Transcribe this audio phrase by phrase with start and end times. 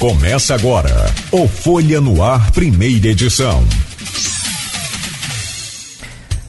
[0.00, 0.90] Começa agora
[1.30, 3.62] o Folha no Ar, primeira edição.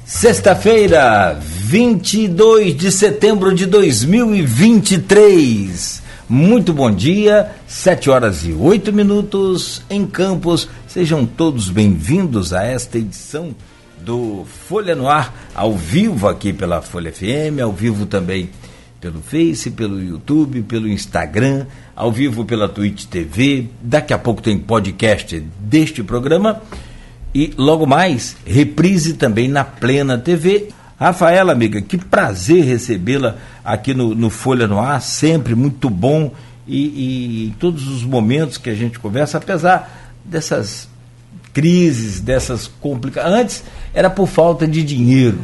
[0.05, 6.01] Sexta-feira, 22 de setembro de 2023.
[6.29, 10.69] Muito bom dia, 7 horas e 8 minutos em Campos.
[10.87, 13.53] Sejam todos bem-vindos a esta edição
[13.99, 18.49] do Folha no Ar, ao vivo aqui pela Folha FM, ao vivo também
[19.01, 21.65] pelo Face, pelo YouTube, pelo Instagram,
[21.95, 23.65] ao vivo pela Twitch TV.
[23.81, 26.61] Daqui a pouco tem podcast deste programa
[27.33, 30.69] e logo mais reprise também na Plena TV.
[30.99, 36.31] Rafaela, amiga, que prazer recebê-la aqui no, no, Folha no Ar, sempre muito bom
[36.67, 40.87] e, e em todos os momentos que a gente conversa, apesar dessas
[41.51, 43.33] crises, dessas complicações.
[43.33, 43.63] Antes
[43.95, 45.39] era por falta de dinheiro.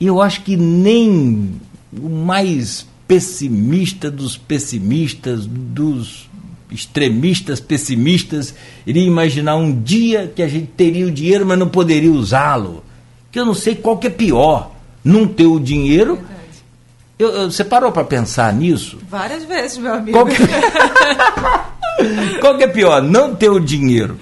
[0.00, 1.52] E eu acho que nem
[2.00, 6.28] o mais pessimista dos pessimistas, dos
[6.70, 8.54] extremistas pessimistas,
[8.86, 12.82] iria imaginar um dia que a gente teria o dinheiro, mas não poderia usá-lo.
[13.30, 14.72] Que eu não sei qual que é pior,
[15.04, 16.18] não ter o dinheiro.
[17.18, 18.98] Eu, eu, você parou para pensar nisso?
[19.08, 20.18] Várias vezes, meu amigo.
[20.18, 20.34] Qual que...
[22.40, 24.18] qual que é pior, não ter o dinheiro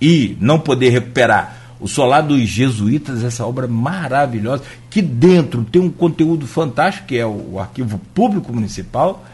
[0.00, 5.90] e não poder recuperar o Solar dos Jesuítas, essa obra maravilhosa, que dentro tem um
[5.90, 9.24] conteúdo fantástico, que é o, o arquivo público municipal,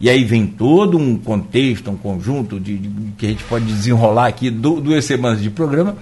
[0.00, 4.26] e aí vem todo um contexto, um conjunto de, de que a gente pode desenrolar
[4.26, 5.96] aqui do, duas semanas de programa,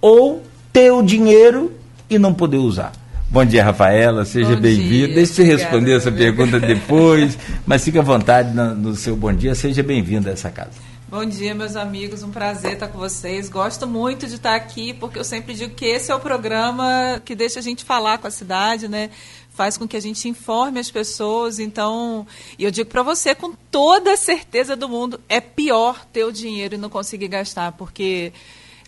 [0.00, 1.72] ou ter o dinheiro
[2.08, 2.92] e não poder usar.
[3.28, 5.14] Bom dia, Rafaela, seja bem-vinda.
[5.14, 9.54] Deixa eu responder essa pergunta depois, mas fique à vontade no, no seu bom dia,
[9.54, 10.93] seja bem-vinda a essa casa.
[11.14, 12.24] Bom dia, meus amigos.
[12.24, 13.48] Um prazer estar com vocês.
[13.48, 17.36] Gosto muito de estar aqui, porque eu sempre digo que esse é o programa que
[17.36, 19.10] deixa a gente falar com a cidade, né?
[19.50, 21.60] Faz com que a gente informe as pessoas.
[21.60, 22.26] Então,
[22.58, 26.32] e eu digo para você com toda a certeza do mundo, é pior ter o
[26.32, 28.32] dinheiro e não conseguir gastar, porque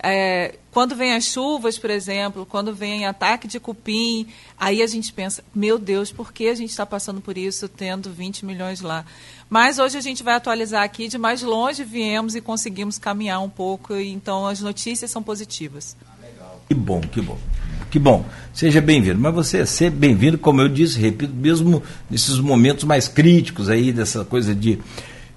[0.03, 4.29] é, quando vem as chuvas, por exemplo, quando vem ataque de cupim,
[4.59, 8.11] aí a gente pensa, meu Deus, por que a gente está passando por isso tendo
[8.13, 9.05] 20 milhões lá?
[9.49, 13.49] Mas hoje a gente vai atualizar aqui, de mais longe viemos e conseguimos caminhar um
[13.49, 15.97] pouco, então as notícias são positivas.
[16.69, 17.39] Que bom, que bom.
[17.91, 19.21] Que bom, seja bem-vindo.
[19.21, 21.81] Mas você é sempre bem-vindo, como eu disse, repito, mesmo
[22.11, 24.81] nesses momentos mais críticos aí, dessa coisa de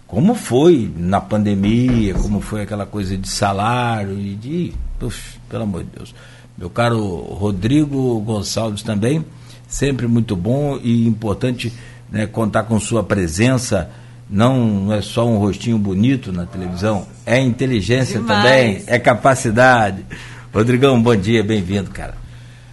[0.08, 4.74] como foi na pandemia, como foi aquela coisa de salário e de.
[4.98, 6.16] Puxa, pelo amor de Deus.
[6.58, 9.24] Meu caro Rodrigo Gonçalves também,
[9.68, 11.72] sempre muito bom e importante
[12.12, 13.92] né, contar com sua presença.
[14.30, 18.44] Não é só um rostinho bonito na televisão, é inteligência Demais.
[18.44, 20.06] também, é capacidade.
[20.54, 22.16] Rodrigão, bom dia, bem-vindo, cara.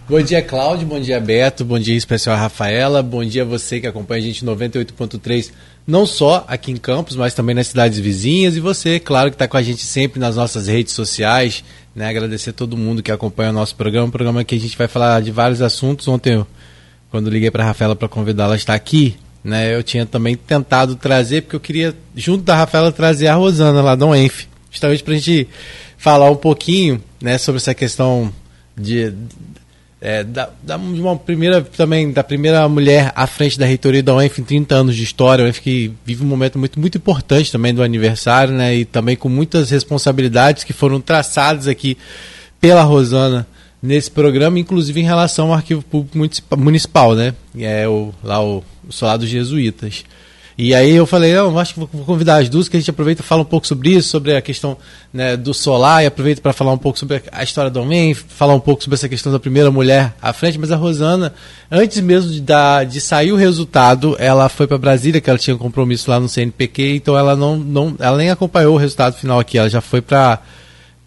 [0.09, 0.87] Bom dia, Cláudio.
[0.87, 1.65] Bom dia, Beto.
[1.65, 3.03] Bom dia, especial Rafaela.
[3.03, 5.51] Bom dia a você que acompanha a gente 98.3,
[5.85, 8.55] não só aqui em Campos, mas também nas cidades vizinhas.
[8.55, 11.61] E você, claro, que está com a gente sempre nas nossas redes sociais.
[11.93, 12.07] Né?
[12.07, 14.07] Agradecer a todo mundo que acompanha o nosso programa.
[14.07, 16.07] Um programa que a gente vai falar de vários assuntos.
[16.07, 16.47] Ontem, eu,
[17.11, 20.97] quando liguei para a Rafaela para convidá-la a estar aqui, né, eu tinha também tentado
[20.97, 25.13] trazer, porque eu queria, junto da Rafaela, trazer a Rosana lá do Enf, justamente para
[25.13, 25.47] a gente
[25.97, 28.29] falar um pouquinho né, sobre essa questão
[28.75, 29.13] de,
[30.01, 34.41] é, da, da, uma primeira também da primeira mulher à frente da reitoria da UENF
[34.41, 37.73] em 30 anos de história, a UENF que vive um momento muito, muito importante também
[37.73, 41.97] do aniversário, né, e também com muitas responsabilidades que foram traçadas aqui
[42.59, 43.47] pela Rosana
[43.81, 46.17] nesse programa, inclusive em relação ao arquivo público
[46.57, 50.05] municipal, né, é o, lá o o solar dos jesuítas.
[50.59, 53.21] E aí eu falei, não, acho que vou convidar as duas, que a gente aproveita
[53.21, 54.75] e fala um pouco sobre isso, sobre a questão
[55.13, 58.55] né, do solar, e aproveita para falar um pouco sobre a história do homem, falar
[58.55, 61.31] um pouco sobre essa questão da primeira mulher à frente, mas a Rosana,
[61.69, 65.55] antes mesmo de, dar, de sair o resultado, ela foi para Brasília, que ela tinha
[65.55, 69.39] um compromisso lá no CNPq, então ela não, não ela nem acompanhou o resultado final
[69.39, 70.41] aqui, ela já foi para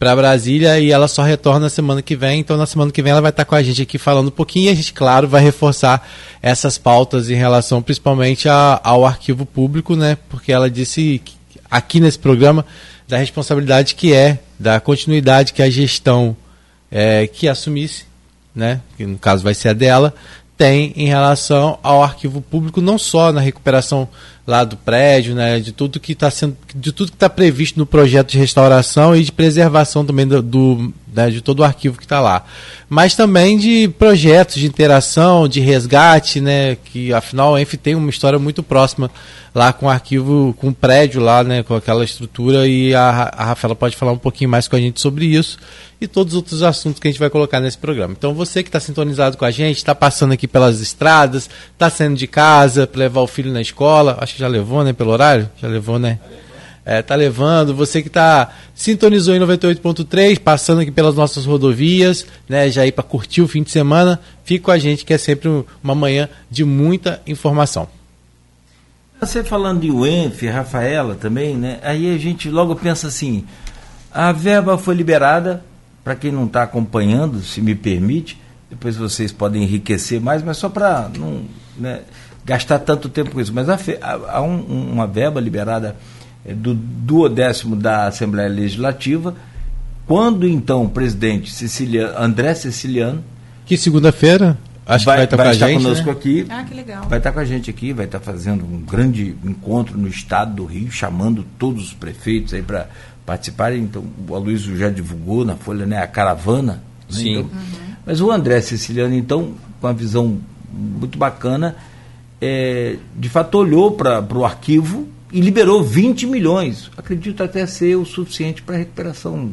[0.01, 2.41] para Brasília e ela só retorna na semana que vem.
[2.41, 4.65] Então, na semana que vem, ela vai estar com a gente aqui falando um pouquinho
[4.65, 6.09] e a gente, claro, vai reforçar
[6.41, 10.17] essas pautas em relação principalmente a, ao arquivo público, né?
[10.31, 11.21] Porque ela disse
[11.71, 12.65] aqui nesse programa
[13.07, 16.35] da responsabilidade que é, da continuidade que a gestão
[16.91, 18.07] é, que assumisse,
[18.55, 18.81] né?
[18.97, 20.15] Que no caso vai ser a dela,
[20.57, 24.09] tem em relação ao arquivo público, não só na recuperação
[24.47, 27.87] lá do prédio, né, de tudo que está sendo, de tudo que está previsto no
[27.87, 32.05] projeto de restauração e de preservação também do, do né, de todo o arquivo que
[32.05, 32.45] está lá,
[32.89, 38.11] mas também de projetos de interação, de resgate, né, que afinal a ENF tem uma
[38.11, 39.11] história muito próxima
[39.55, 43.45] lá com o arquivo, com o prédio lá, né, com aquela estrutura e a, a
[43.47, 45.59] Rafaela pode falar um pouquinho mais com a gente sobre isso
[46.01, 48.15] e todos os outros assuntos que a gente vai colocar nesse programa.
[48.17, 52.17] Então você que está sintonizado com a gente, está passando aqui pelas estradas, está saindo
[52.17, 55.51] de casa para levar o filho na escola, acho que já levou, né, pelo horário?
[55.61, 56.19] Já levou, né?
[56.85, 62.71] é, tá levando, você que está sintonizou em 98.3, passando aqui pelas nossas rodovias, né,
[62.71, 65.65] já ir para curtir o fim de semana, fique com a gente que é sempre
[65.83, 67.89] uma manhã de muita informação.
[69.21, 71.79] Você falando de UENF, Rafaela também, né?
[71.83, 73.45] Aí a gente logo pensa assim,
[74.11, 75.63] a verba foi liberada,
[76.03, 78.41] para quem não está acompanhando, se me permite,
[78.71, 81.45] depois vocês podem enriquecer mais, mas só para não
[81.77, 82.01] né,
[82.51, 83.55] gastar tanto tempo com isso.
[83.55, 83.79] Mas há,
[84.29, 85.95] há um, uma verba liberada
[86.45, 89.37] é, do duodécimo da Assembleia Legislativa,
[90.05, 93.23] quando então o presidente Siciliano, André Siciliano.
[93.65, 94.59] Que segunda-feira?
[94.85, 96.13] Acho vai, que vai estar, vai com, estar gente, conosco né?
[96.13, 96.47] aqui.
[96.51, 97.05] Ah, que legal.
[97.09, 100.65] Vai estar com a gente aqui, vai estar fazendo um grande encontro no estado do
[100.65, 102.89] Rio, chamando todos os prefeitos aí para
[103.25, 103.81] participarem.
[103.81, 106.73] Então, o Aloysio já divulgou na Folha né, a caravana.
[106.73, 106.81] Né?
[107.11, 107.31] Sim.
[107.31, 107.95] Então, uhum.
[108.05, 110.41] Mas o André Siciliano, então, com uma visão
[110.73, 111.77] muito bacana,
[112.41, 116.91] é, de fato olhou para o arquivo e liberou 20 milhões.
[116.97, 119.53] Acredito até ser o suficiente para a recuperação.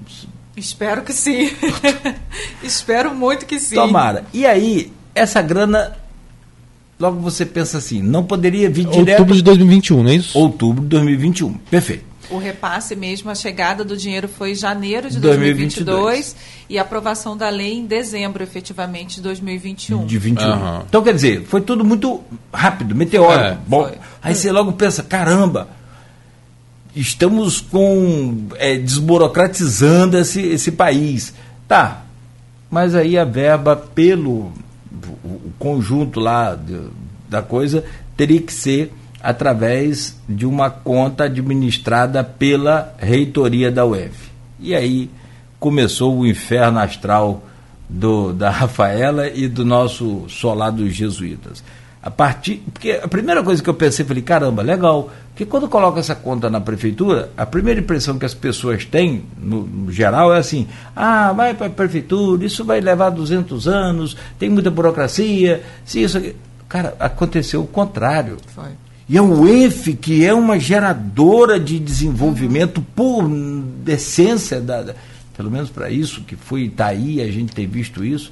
[0.55, 1.51] Espero que sim.
[2.63, 3.75] Espero muito que sim.
[3.75, 4.25] Tomara.
[4.33, 5.95] E aí, essa grana,
[6.99, 9.19] logo você pensa assim, não poderia vir direto.
[9.19, 10.37] Outubro de 2021, não é isso?
[10.37, 11.53] Outubro de 2021.
[11.69, 12.06] Perfeito.
[12.29, 16.35] O repasse mesmo, a chegada do dinheiro foi em janeiro de 2022, 2022
[16.69, 20.05] e a aprovação da lei em dezembro, efetivamente, de 2021.
[20.05, 20.45] De 21.
[20.45, 20.81] Uhum.
[20.87, 22.21] Então, quer dizer, foi tudo muito
[22.53, 23.45] rápido, meteórico.
[23.45, 23.97] É, Bom, foi.
[24.21, 25.69] aí você logo pensa, caramba,
[26.95, 31.33] estamos com é, desburocratizando esse, esse país.
[31.67, 32.03] Tá,
[32.69, 34.51] mas aí a verba pelo
[35.23, 36.79] o conjunto lá de,
[37.29, 37.83] da coisa
[38.15, 38.91] teria que ser
[39.21, 44.31] através de uma conta administrada pela reitoria da UF.
[44.59, 45.09] E aí
[45.59, 47.43] começou o inferno astral
[47.89, 51.63] do, da Rafaela e do nosso solar dos jesuítas.
[52.01, 55.99] A partir, porque a primeira coisa que eu pensei, falei, caramba, legal, porque quando coloca
[55.99, 60.37] essa conta na prefeitura, a primeira impressão que as pessoas têm, no, no geral, é
[60.37, 66.01] assim, ah, vai para a prefeitura, isso vai levar 200 anos, tem muita burocracia, se
[66.01, 66.21] isso...
[66.69, 68.37] Cara, aconteceu o contrário.
[68.47, 68.71] Foi.
[69.09, 73.23] E a UEF, que é uma geradora de desenvolvimento por
[73.87, 74.93] essência, da,
[75.35, 78.31] pelo menos para isso que foi Itaí, a gente tem visto isso,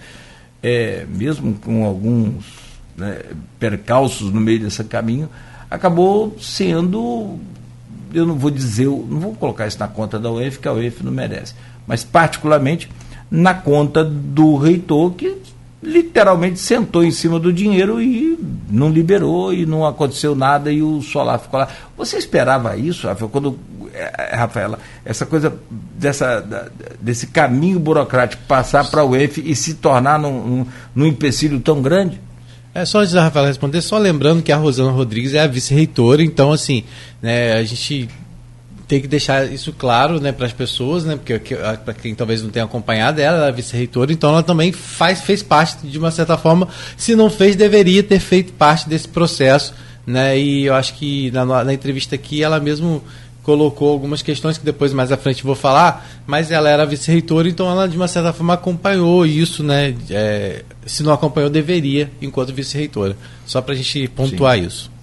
[0.61, 2.43] é, mesmo com alguns
[2.97, 3.21] né,
[3.57, 5.29] percalços no meio desse caminho,
[5.71, 7.39] acabou sendo,
[8.13, 11.03] eu não vou dizer, não vou colocar isso na conta da UEF, que a UEF
[11.03, 11.53] não merece,
[11.87, 12.89] mas particularmente
[13.31, 15.37] na conta do reitor, que
[15.85, 18.37] literalmente sentou em cima do dinheiro e
[18.69, 21.67] não liberou e não aconteceu nada e o solar ficou lá.
[21.95, 23.57] Você esperava isso, Rafael, quando
[23.93, 30.19] é, Rafaela, essa coisa dessa, desse caminho burocrático passar para a UEF e se tornar
[30.19, 32.19] num, num, num empecilho tão grande?
[32.73, 36.21] É só antes da Rafaela responder, só lembrando que a Rosana Rodrigues é a vice-reitora,
[36.21, 36.83] então assim,
[37.21, 38.09] né, a gente
[38.87, 41.39] tem que deixar isso claro né, para as pessoas, né, porque
[41.83, 45.87] para quem talvez não tenha acompanhado, ela é vice-reitora, então ela também faz, fez parte,
[45.87, 49.73] de uma certa forma, se não fez, deveria ter feito parte desse processo.
[50.05, 53.03] Né, e eu acho que na, na entrevista aqui ela mesmo
[53.41, 57.69] colocou algumas questões que depois mais à frente vou falar, mas ela era vice-reitora, então
[57.69, 59.95] ela de uma certa forma acompanhou isso, né?
[60.09, 63.15] É, se não acompanhou, deveria, enquanto vice-reitora.
[63.47, 64.65] Só para a gente pontuar Sim.
[64.65, 64.94] isso.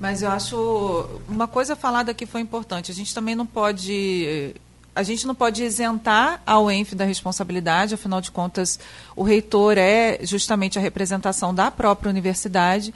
[0.00, 2.90] Mas eu acho uma coisa falada aqui foi importante.
[2.90, 4.54] A gente também não pode
[4.94, 8.78] a gente não pode isentar a UENF da responsabilidade, afinal de contas,
[9.14, 12.92] o reitor é justamente a representação da própria universidade,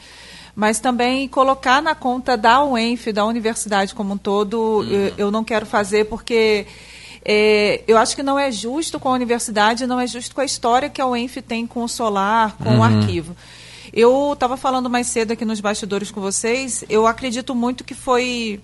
[0.57, 4.91] mas também colocar na conta da UENF, da universidade como um todo, uhum.
[4.91, 6.67] eu, eu, não quero fazer porque
[7.25, 10.45] é, eu acho que não é justo com a universidade, não é justo com a
[10.45, 12.81] história que a UENF tem com o solar, com uhum.
[12.81, 13.37] o arquivo.
[13.97, 18.61] Eu estava falando mais cedo aqui nos bastidores com vocês, eu acredito muito que foi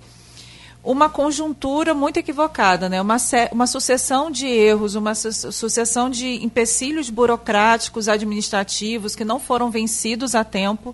[0.83, 3.01] uma conjuntura muito equivocada, né?
[3.01, 3.17] uma,
[3.53, 10.35] uma sucessão de erros, uma su sucessão de empecilhos burocráticos, administrativos, que não foram vencidos
[10.35, 10.93] a tempo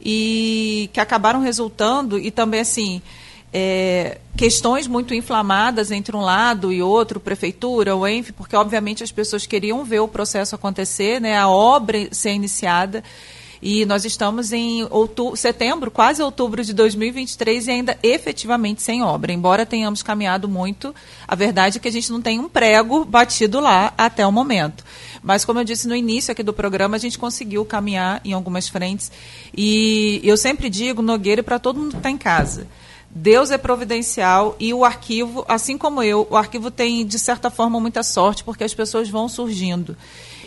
[0.00, 3.02] e que acabaram resultando, e também assim.
[3.56, 9.12] É, questões muito inflamadas entre um lado e outro, prefeitura, o ENF, porque obviamente as
[9.12, 13.02] pessoas queriam ver o processo acontecer, né, a obra ser iniciada.
[13.66, 19.32] E nós estamos em outubro, setembro, quase outubro de 2023 e ainda efetivamente sem obra.
[19.32, 20.94] Embora tenhamos caminhado muito,
[21.26, 24.84] a verdade é que a gente não tem um prego batido lá até o momento.
[25.22, 28.68] Mas, como eu disse no início aqui do programa, a gente conseguiu caminhar em algumas
[28.68, 29.10] frentes.
[29.56, 32.66] E eu sempre digo, Nogueira, para todo mundo que está em casa.
[33.08, 37.80] Deus é providencial e o arquivo, assim como eu, o arquivo tem, de certa forma,
[37.80, 39.96] muita sorte, porque as pessoas vão surgindo.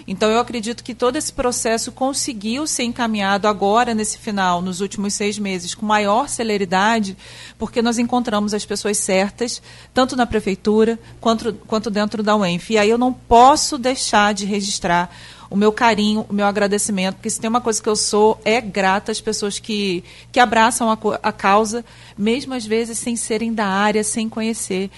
[0.08, 5.14] Então, eu acredito que todo esse processo conseguiu ser encaminhado agora, nesse final, nos últimos
[5.14, 7.18] seis meses, com maior celeridade,
[7.60, 9.62] porque nós encontramos as pessoas certas,
[9.94, 12.72] tanto na prefeitura quanto, quanto dentro da UENF.
[12.72, 15.14] E aí eu não posso deixar de registrar
[15.50, 18.62] o meu carinho, o meu agradecimento, porque se tem uma coisa que eu sou, é
[18.62, 21.84] grata às pessoas que, que abraçam a, a causa,
[22.18, 24.90] mesmo às vezes sem serem da área, sem conhecer.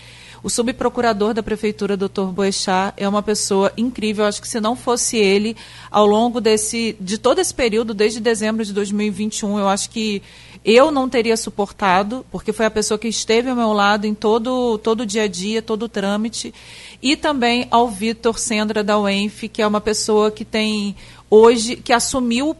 [0.41, 4.25] O subprocurador da prefeitura, doutor Boechat, é uma pessoa incrível.
[4.25, 5.55] Acho que se não fosse ele,
[5.91, 10.21] ao longo desse, de todo esse período, desde dezembro de 2021, eu acho que
[10.63, 14.77] eu não teria suportado, porque foi a pessoa que esteve ao meu lado em todo,
[14.77, 16.53] todo o dia a dia, todo o trâmite.
[17.01, 20.95] E também ao Vitor Sendra da UENF, que é uma pessoa que tem
[21.29, 22.55] hoje, que assumiu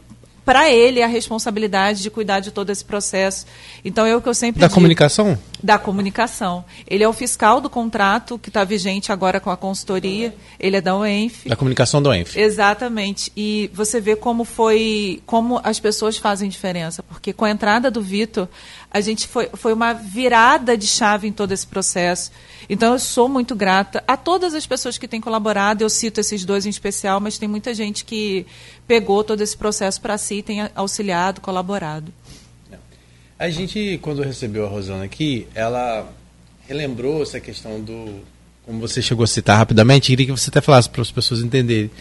[0.50, 3.46] para ele a responsabilidade de cuidar de todo esse processo.
[3.86, 5.38] Então, é o que eu sempre Da digo, comunicação?
[5.62, 6.66] Da comunicação.
[6.88, 10.34] Ele é o fiscal do contrato que está vigente agora com a consultoria.
[10.60, 11.48] Ele é da UENF.
[11.48, 12.36] Da comunicação da UENF.
[12.36, 13.32] Exatamente.
[13.38, 17.04] E você vê como foi, como as pessoas fazem diferença.
[17.04, 18.48] Porque com a entrada do Vitor,
[18.90, 22.32] a gente foi, foi uma virada de chave em todo esse processo.
[22.68, 25.84] Então, eu sou muito grata a todas as pessoas que têm colaborado.
[25.84, 28.48] Eu cito esses dois em especial, mas tem muita gente que
[28.90, 32.12] pegou todo esse processo para si, tem auxiliado, colaborado.
[33.38, 36.12] A gente, quando recebeu a Rosana aqui, ela
[36.68, 38.22] relembrou essa questão do.
[38.66, 41.92] Como você chegou a citar rapidamente, queria que você até falasse para as pessoas entenderem.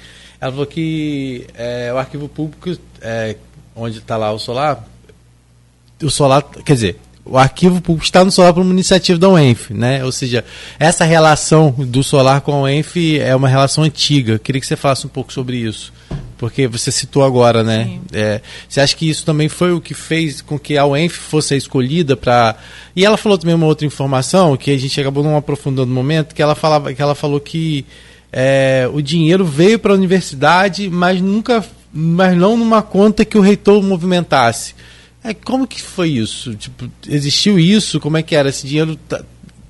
[0.40, 3.36] Ela falou que é, o arquivo público, é,
[3.76, 4.88] onde está lá o solar,
[6.02, 6.96] o solar, quer dizer,
[7.28, 10.04] o arquivo público está no solar por uma iniciativa da UENF, né?
[10.04, 10.44] Ou seja,
[10.78, 14.38] essa relação do solar com a UENF é uma relação antiga.
[14.38, 15.92] Queria que você falasse um pouco sobre isso.
[16.38, 17.98] Porque você citou agora, né?
[18.12, 21.54] É, você acha que isso também foi o que fez com que a UENF fosse
[21.54, 22.56] a escolhida para.
[22.94, 26.34] E ela falou também uma outra informação que a gente acabou não aprofundando no momento,
[26.34, 27.84] que ela falava, que ela falou que
[28.32, 33.40] é, o dinheiro veio para a universidade, mas nunca, mas não numa conta que o
[33.40, 34.74] reitor movimentasse.
[35.22, 36.54] É, como que foi isso?
[36.54, 38.00] Tipo, existiu isso?
[38.00, 38.48] Como é que era?
[38.48, 39.24] Esse dinheiro tá,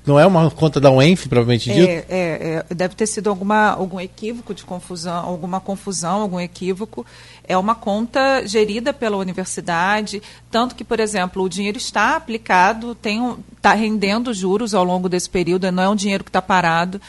[0.09, 1.87] não é uma conta da UENF, provavelmente dito?
[1.87, 7.05] É, é, é, deve ter sido alguma, algum equívoco de confusão, alguma confusão, algum equívoco.
[7.45, 13.11] É uma conta gerida pela universidade, tanto que, por exemplo, o dinheiro está aplicado, está
[13.11, 17.00] um, tá rendendo juros ao longo desse período, não é um dinheiro que está parado.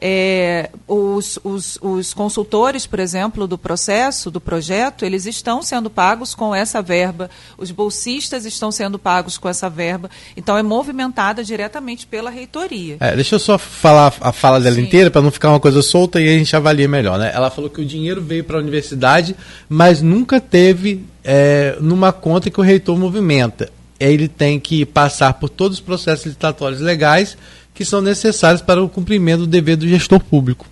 [0.00, 6.36] É, os, os, os, consultores, por exemplo, do processo, do projeto, eles estão sendo pagos
[6.36, 12.06] com essa verba, os bolsistas estão sendo pagos com essa verba, então é movimentada diretamente
[12.06, 12.96] pela reitoria.
[13.00, 14.82] É, deixa eu só falar a fala dela Sim.
[14.82, 17.18] inteira para não ficar uma coisa solta e a gente avalia melhor.
[17.18, 17.32] Né?
[17.34, 19.34] Ela falou que o dinheiro veio para a universidade,
[19.68, 23.68] mas nunca teve é, numa conta que o reitor movimenta.
[23.98, 27.36] Ele tem que passar por todos os processos licitatórios legais
[27.78, 30.66] que são necessárias para o cumprimento do dever do gestor público.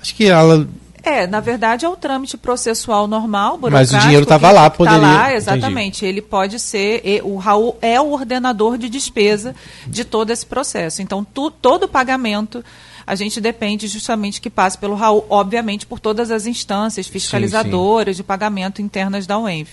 [0.00, 0.68] Acho que ela
[1.02, 5.00] é, na verdade é o trâmite processual normal, Mas o dinheiro estava lá, poderia.
[5.00, 5.98] Tá lá, exatamente.
[5.98, 6.06] Entendi.
[6.06, 11.02] Ele pode ser, o Raul é o ordenador de despesa de todo esse processo.
[11.02, 12.64] Então, tu, todo pagamento
[13.04, 18.18] a gente depende justamente que passe pelo Raul, obviamente por todas as instâncias fiscalizadoras sim,
[18.18, 18.22] sim.
[18.22, 19.72] de pagamento internas da UENF.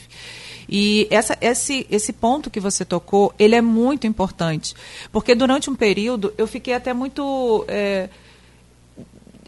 [0.72, 4.74] E essa, esse, esse ponto que você tocou, ele é muito importante,
[5.12, 8.08] porque durante um período eu fiquei até muito é,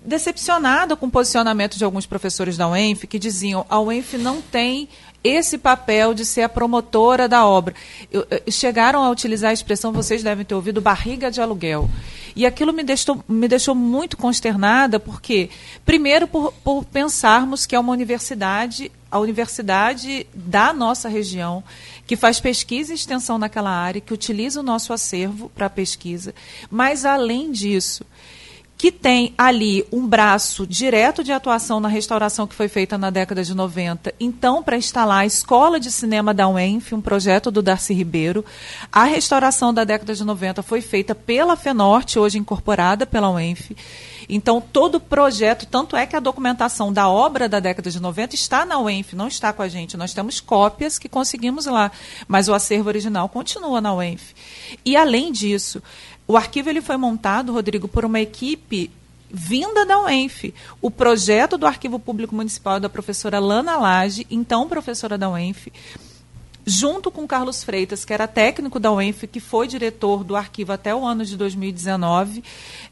[0.06, 4.90] decepcionada com o posicionamento de alguns professores da UENF que diziam a UENF não tem
[5.24, 7.74] esse papel de ser a promotora da obra.
[8.12, 11.90] Eu, eu, chegaram a utilizar a expressão, vocês devem ter ouvido, barriga de aluguel.
[12.36, 15.50] E aquilo me deixou, me deixou muito consternada, porque,
[15.86, 21.64] primeiro, por, por pensarmos que é uma universidade a universidade da nossa região,
[22.08, 26.34] que faz pesquisa e extensão naquela área, que utiliza o nosso acervo para pesquisa,
[26.72, 28.04] mas além disso,
[28.84, 33.42] que tem ali um braço direto de atuação na restauração que foi feita na década
[33.42, 37.94] de 90, então para instalar a Escola de Cinema da UENF, um projeto do Darcy
[37.94, 38.44] Ribeiro.
[38.92, 43.74] A restauração da década de 90 foi feita pela FENORTE, hoje incorporada pela UENF.
[44.28, 48.36] Então, todo o projeto, tanto é que a documentação da obra da década de 90
[48.36, 49.98] está na UENF, não está com a gente.
[49.98, 51.92] Nós temos cópias que conseguimos lá,
[52.28, 54.34] mas o acervo original continua na UENF.
[54.86, 55.82] E, além disso,
[56.28, 58.90] o arquivo ele foi montado, Rodrigo, por uma equipe
[59.34, 60.54] vinda da UENF.
[60.80, 65.74] O projeto do Arquivo Público Municipal é da professora Lana Lage, então professora da UENF,
[66.66, 70.94] junto com Carlos Freitas, que era técnico da UENF, que foi diretor do arquivo até
[70.96, 72.44] o ano de 2019.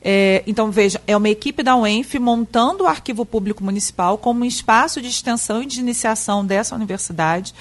[0.01, 4.45] É, então, veja, é uma equipe da UENF montando o Arquivo Público Municipal como um
[4.45, 7.53] espaço de extensão e de iniciação dessa universidade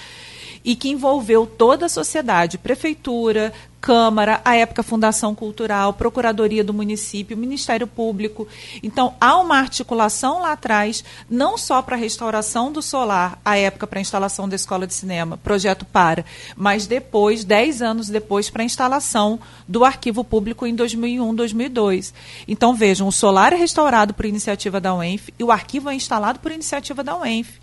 [0.65, 7.37] e que envolveu toda a sociedade, prefeitura, Câmara, a época Fundação Cultural, Procuradoria do Município,
[7.37, 8.47] Ministério Público.
[8.83, 13.87] Então, há uma articulação lá atrás, não só para a restauração do solar, a época
[13.87, 18.63] para a instalação da escola de cinema, projeto para, mas depois, dez anos depois, para
[18.63, 22.13] a instalação do arquivo público em 2001, 2002.
[22.47, 26.39] Então, vejam, o solar é restaurado por iniciativa da UENF e o arquivo é instalado
[26.39, 27.59] por iniciativa da UENF.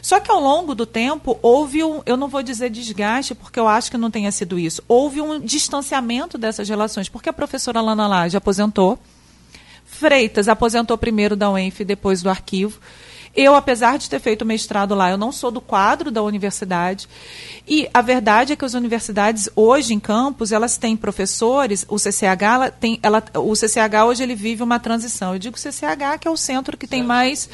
[0.00, 3.66] Só que ao longo do tempo houve um, eu não vou dizer desgaste, porque eu
[3.66, 8.06] acho que não tenha sido isso, houve um distanciamento dessas relações, porque a professora Lana
[8.06, 8.98] Lage aposentou,
[9.84, 12.78] Freitas aposentou primeiro da UENF e depois do arquivo.
[13.34, 17.08] Eu, apesar de ter feito mestrado lá, eu não sou do quadro da universidade.
[17.66, 22.42] E a verdade é que as universidades hoje em campus, elas têm professores, o CCH,
[22.42, 25.34] ela tem, ela, o CCH hoje ele vive uma transição.
[25.34, 27.48] Eu digo CCH que é o centro que tem mais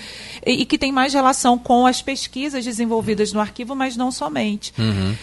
[0.47, 4.73] e, e que tem mais relação com as pesquisas desenvolvidas no arquivo, mas não somente.
[4.78, 5.14] Uhum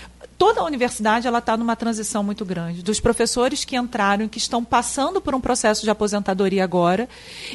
[0.42, 2.82] toda a universidade ela está numa transição muito grande.
[2.82, 7.08] Dos professores que entraram que estão passando por um processo de aposentadoria agora,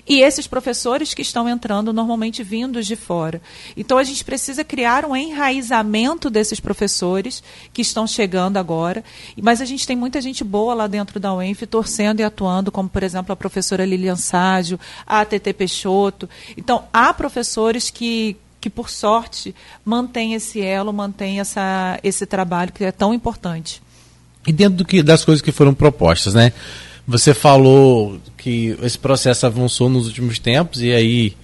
[0.06, 3.42] e esses professores que estão entrando normalmente vindos de fora.
[3.76, 9.02] Então a gente precisa criar um enraizamento desses professores que estão chegando agora.
[9.42, 12.88] Mas a gente tem muita gente boa lá dentro da UENF torcendo e atuando, como
[12.88, 16.30] por exemplo a professora Lilian Ságio, a TT Peixoto.
[16.56, 22.84] Então há professores que que, por sorte, mantém esse elo, mantém essa, esse trabalho que
[22.84, 23.82] é tão importante.
[24.46, 26.52] E dentro que, das coisas que foram propostas, né?
[27.06, 31.36] Você falou que esse processo avançou nos últimos tempos e aí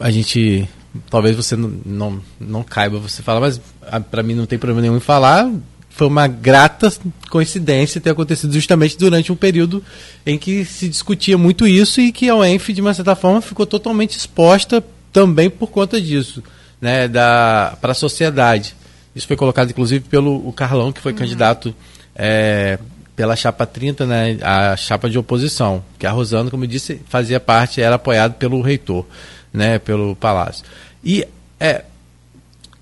[0.00, 0.68] a gente
[1.08, 4.80] talvez você não, não, não caiba você falar, mas ah, para mim não tem problema
[4.80, 5.50] nenhum em falar.
[5.90, 6.90] Foi uma grata
[7.28, 9.84] coincidência ter acontecido justamente durante um período
[10.24, 13.66] em que se discutia muito isso e que a UENF, de uma certa forma, ficou
[13.66, 16.42] totalmente exposta também por conta disso,
[16.80, 18.74] né, para a sociedade.
[19.14, 21.18] Isso foi colocado inclusive pelo o Carlão, que foi uhum.
[21.18, 21.74] candidato
[22.14, 22.78] é,
[23.14, 27.38] pela chapa 30, né, a chapa de oposição, que a Rosana, como eu disse, fazia
[27.38, 29.04] parte, era apoiado pelo reitor,
[29.52, 30.64] né, pelo palácio.
[31.04, 31.26] E
[31.60, 31.84] é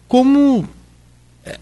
[0.06, 0.68] como
[1.44, 1.58] é,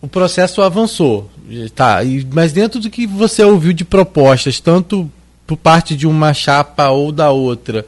[0.00, 1.30] o processo avançou,
[1.74, 5.10] tá, e, mas dentro do que você ouviu de propostas, tanto
[5.46, 7.86] por parte de uma chapa ou da outra,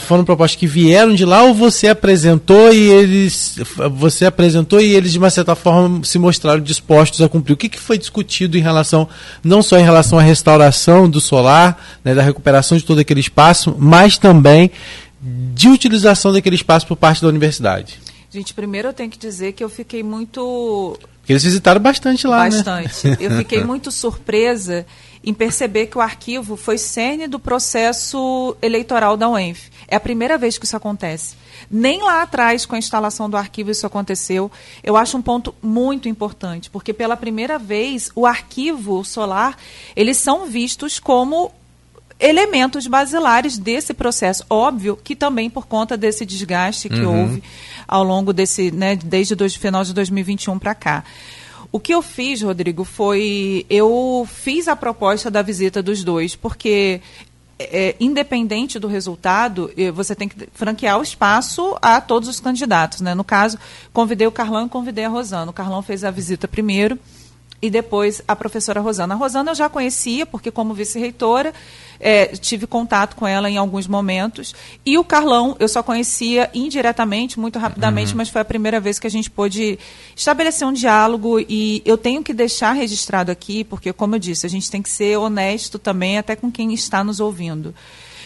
[0.00, 3.56] foram propostas que vieram de lá ou você apresentou e eles
[3.96, 7.54] você apresentou e eles de uma certa forma se mostraram dispostos a cumprir?
[7.54, 9.08] O que, que foi discutido em relação
[9.42, 13.76] não só em relação à restauração do solar, né, da recuperação de todo aquele espaço,
[13.78, 14.70] mas também
[15.20, 18.00] de utilização daquele espaço por parte da universidade?
[18.32, 22.62] Gente, primeiro eu tenho que dizer que eu fiquei muito eles visitaram bastante lá, né?
[22.62, 23.08] Bastante.
[23.08, 23.16] Né?
[23.20, 24.84] Eu fiquei muito surpresa
[25.22, 29.70] em perceber que o arquivo foi cerne do processo eleitoral da UENF.
[29.86, 31.36] É a primeira vez que isso acontece.
[31.70, 34.50] Nem lá atrás, com a instalação do arquivo, isso aconteceu.
[34.82, 39.58] Eu acho um ponto muito importante, porque pela primeira vez, o arquivo solar,
[39.94, 41.52] eles são vistos como
[42.18, 44.44] elementos basilares desse processo.
[44.48, 47.22] Óbvio que também por conta desse desgaste que uhum.
[47.22, 47.42] houve
[47.88, 51.04] ao longo desse, né, desde o final de 2021 para cá.
[51.72, 57.00] O que eu fiz, Rodrigo, foi eu fiz a proposta da visita dos dois, porque
[57.58, 63.00] é, independente do resultado, você tem que franquear o espaço a todos os candidatos.
[63.00, 63.14] Né?
[63.14, 63.58] No caso,
[63.92, 65.50] convidei o Carlão e convidei a Rosana.
[65.50, 66.98] O Carlão fez a visita primeiro
[67.62, 69.14] e depois a professora Rosana.
[69.14, 71.52] A Rosana eu já conhecia, porque como vice-reitora,
[71.98, 74.54] é, tive contato com ela em alguns momentos.
[74.84, 78.16] E o Carlão eu só conhecia indiretamente, muito rapidamente, uhum.
[78.16, 79.78] mas foi a primeira vez que a gente pôde
[80.16, 81.38] estabelecer um diálogo.
[81.40, 84.88] E eu tenho que deixar registrado aqui, porque, como eu disse, a gente tem que
[84.88, 87.74] ser honesto também, até com quem está nos ouvindo.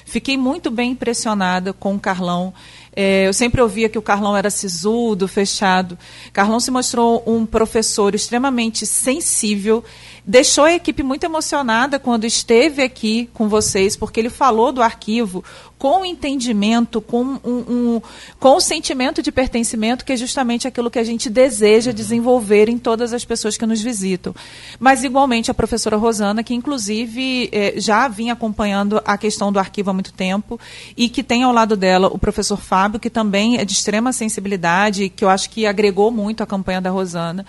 [0.04, 2.52] Fiquei muito bem impressionada com o Carlão.
[2.96, 5.98] É, eu sempre ouvia que o Carlão era sisudo, fechado.
[6.32, 9.82] Carlão se mostrou um professor extremamente sensível
[10.26, 15.44] deixou a equipe muito emocionada quando esteve aqui com vocês, porque ele falou do arquivo
[15.84, 18.02] com entendimento, com, um, um,
[18.40, 22.78] com o sentimento de pertencimento, que é justamente aquilo que a gente deseja desenvolver em
[22.78, 24.34] todas as pessoas que nos visitam.
[24.80, 29.90] Mas, igualmente, a professora Rosana, que inclusive eh, já vinha acompanhando a questão do arquivo
[29.90, 30.58] há muito tempo,
[30.96, 35.10] e que tem ao lado dela o professor Fábio, que também é de extrema sensibilidade,
[35.10, 37.44] que eu acho que agregou muito à campanha da Rosana.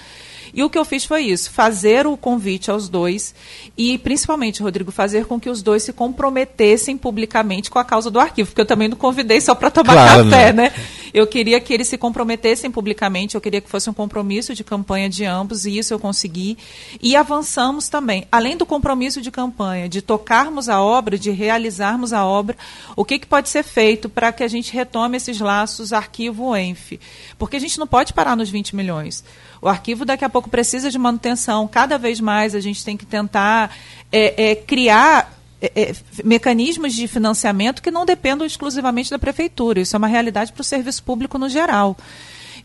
[0.56, 3.36] E o que eu fiz foi isso, fazer o convite aos dois
[3.78, 8.22] e, principalmente, Rodrigo, fazer com que os dois se comprometessem publicamente com a causa do
[8.22, 10.72] arquivo, porque eu também não convidei só para tomar claro, café, né?
[11.14, 15.10] Eu queria que eles se comprometessem publicamente, eu queria que fosse um compromisso de campanha
[15.10, 16.58] de ambos, e isso eu consegui.
[17.02, 22.26] E avançamos também, além do compromisso de campanha, de tocarmos a obra, de realizarmos a
[22.26, 22.56] obra,
[22.96, 26.98] o que, que pode ser feito para que a gente retome esses laços arquivo-ENF?
[27.38, 29.22] Porque a gente não pode parar nos 20 milhões.
[29.62, 31.68] O arquivo daqui a pouco precisa de manutenção.
[31.68, 33.76] Cada vez mais a gente tem que tentar
[34.12, 39.80] é, é, criar é, é, mecanismos de financiamento que não dependam exclusivamente da prefeitura.
[39.80, 41.98] Isso é uma realidade para o serviço público no geral.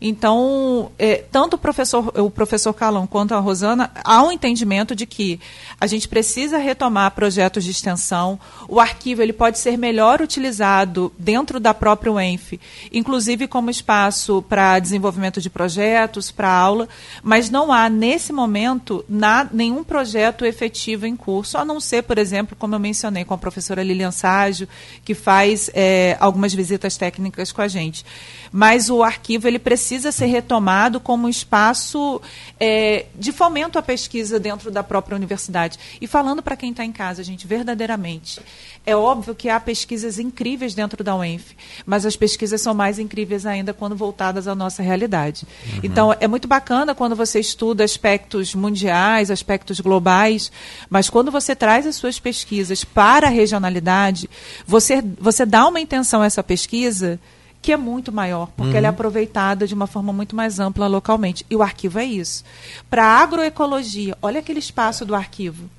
[0.03, 5.05] Então, é, tanto o professor, o professor Calão quanto a Rosana, há um entendimento de
[5.05, 5.39] que
[5.79, 8.39] a gente precisa retomar projetos de extensão.
[8.67, 12.59] O arquivo ele pode ser melhor utilizado dentro da própria UENF,
[12.91, 16.89] inclusive como espaço para desenvolvimento de projetos, para aula,
[17.21, 22.17] mas não há, nesse momento, na, nenhum projeto efetivo em curso, a não ser, por
[22.17, 24.67] exemplo, como eu mencionei com a professora Lilian Ságio,
[25.05, 28.03] que faz é, algumas visitas técnicas com a gente.
[28.51, 32.21] Mas o arquivo ele precisa precisa ser retomado como um espaço
[32.57, 35.77] é, de fomento à pesquisa dentro da própria universidade.
[35.99, 38.39] E falando para quem está em casa, gente, verdadeiramente,
[38.85, 43.45] é óbvio que há pesquisas incríveis dentro da UENF, mas as pesquisas são mais incríveis
[43.45, 45.45] ainda quando voltadas à nossa realidade.
[45.73, 45.79] Uhum.
[45.83, 50.53] Então, é muito bacana quando você estuda aspectos mundiais, aspectos globais,
[50.89, 54.29] mas quando você traz as suas pesquisas para a regionalidade,
[54.65, 57.19] você, você dá uma intenção a essa pesquisa
[57.61, 58.77] que é muito maior, porque uhum.
[58.77, 61.45] ela é aproveitada de uma forma muito mais ampla localmente.
[61.49, 62.43] E o arquivo é isso.
[62.89, 65.69] Para a agroecologia, olha aquele espaço do arquivo.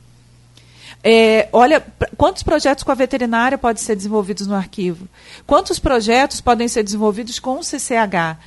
[1.03, 1.85] É, olha,
[2.17, 5.09] quantos projetos com a veterinária podem ser desenvolvidos no arquivo?
[5.45, 8.39] Quantos projetos podem ser desenvolvidos com o CCH?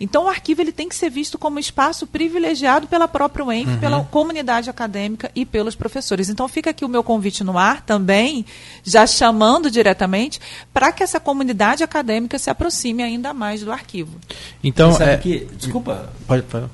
[0.00, 3.78] Então, o arquivo ele tem que ser visto como espaço privilegiado pela própria UENF, uhum.
[3.78, 6.30] pela comunidade acadêmica e pelos professores.
[6.30, 8.46] Então, fica aqui o meu convite no ar também,
[8.82, 10.40] já chamando diretamente,
[10.72, 14.18] para que essa comunidade acadêmica se aproxime ainda mais do arquivo.
[14.64, 15.18] Então, é...
[15.18, 16.10] que, desculpa.
[16.26, 16.64] Pode, pode,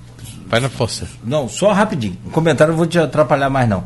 [0.47, 1.09] vai na força.
[1.25, 2.17] Não, só rapidinho.
[2.25, 3.85] Um comentário não vou te atrapalhar mais, não.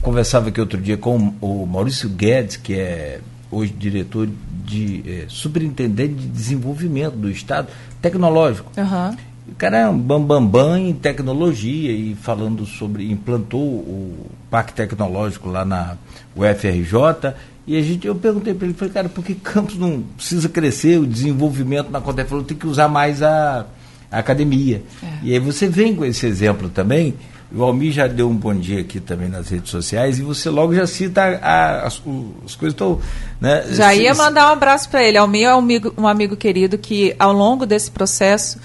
[0.00, 3.20] Conversava aqui outro dia com o Maurício Guedes, que é
[3.52, 4.28] hoje diretor
[4.64, 7.68] de é, superintendente de desenvolvimento do Estado
[8.00, 8.72] tecnológico.
[8.76, 9.16] Uhum.
[9.48, 13.10] O cara é um bambambam bam, bam em tecnologia e falando sobre.
[13.10, 15.96] implantou o Parque Tecnológico lá na
[16.34, 17.34] UFRJ.
[17.66, 20.98] E a gente, eu perguntei para ele, falei, cara, por que Campos não precisa crescer,
[20.98, 22.22] o desenvolvimento na conta?
[22.22, 23.66] Ele falou, tem que usar mais a,
[24.10, 24.82] a academia.
[25.02, 25.06] É.
[25.22, 27.14] E aí você vem com esse exemplo também,
[27.54, 30.74] o Almir já deu um bom dia aqui também nas redes sociais e você logo
[30.74, 32.02] já cita a, a, as,
[32.44, 33.00] as, coisas estão.
[33.40, 35.18] Né, já ia mandar um abraço para ele.
[35.18, 38.58] Almir é um amigo, um amigo querido que, ao longo desse processo,